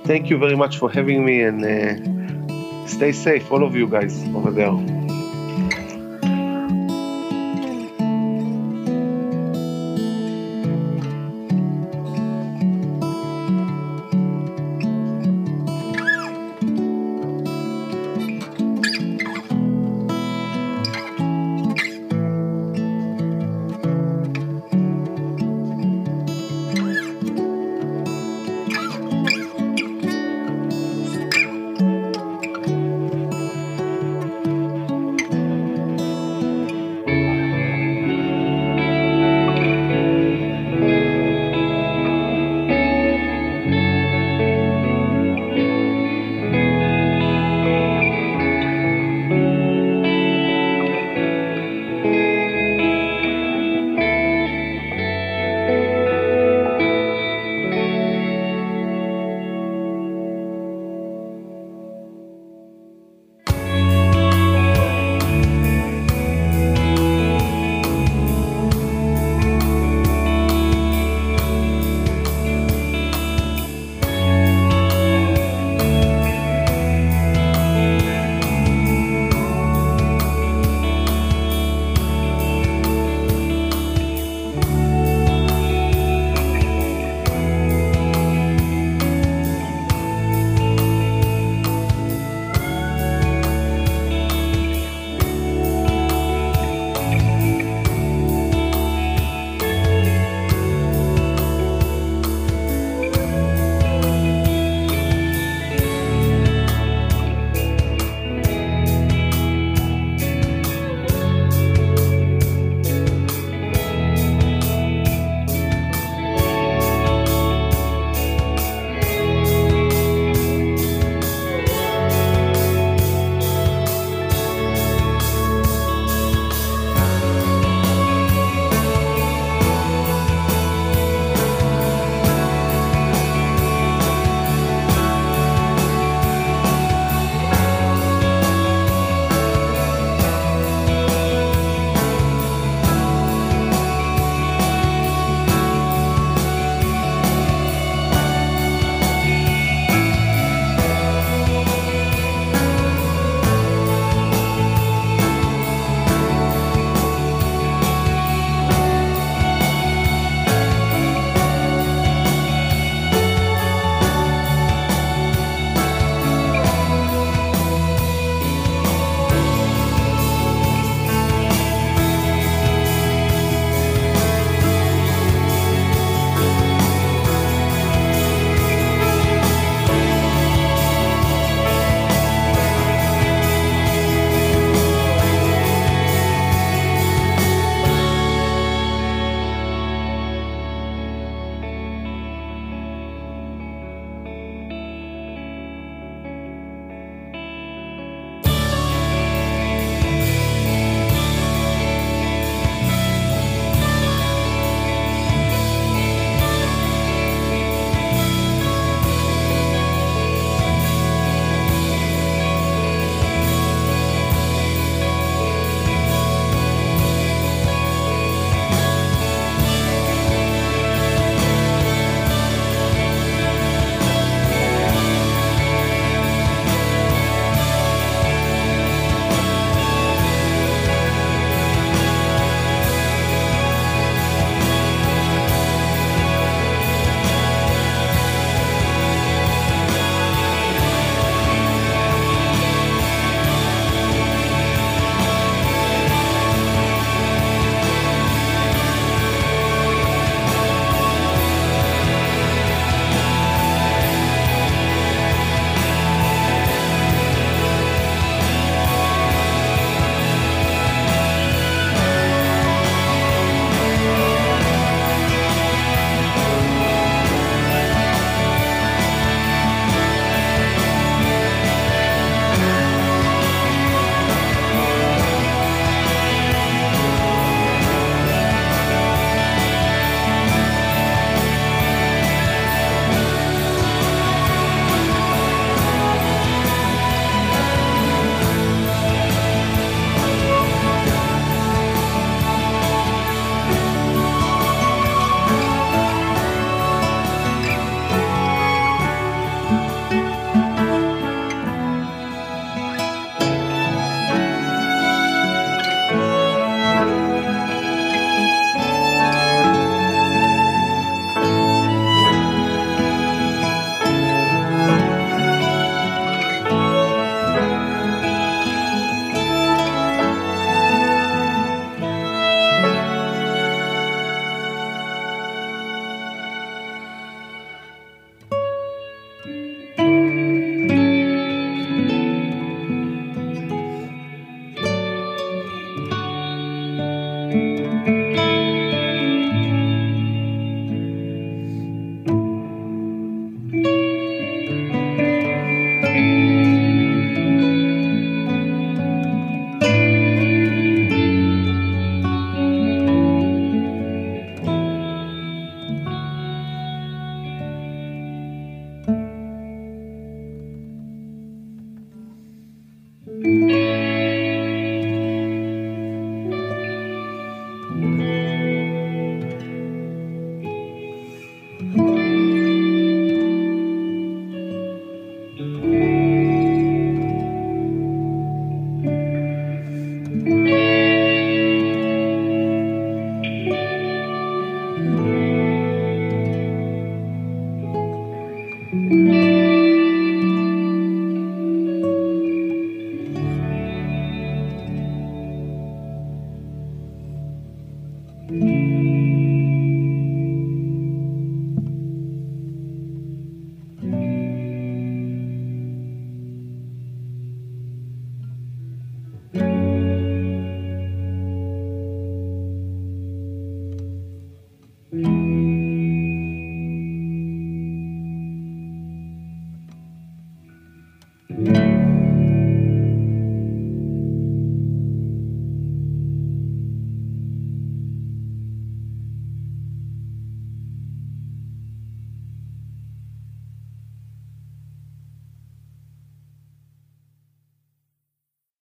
Thank 0.05 0.29
you 0.29 0.37
very 0.37 0.55
much 0.55 0.77
for 0.77 0.89
having 0.89 1.25
me, 1.25 1.41
and 1.41 1.63
uh, 1.63 2.87
stay 2.87 3.11
safe, 3.11 3.51
all 3.51 3.63
of 3.63 3.75
you 3.75 3.87
guys 3.87 4.23
over 4.35 4.51
there. 4.51 5.04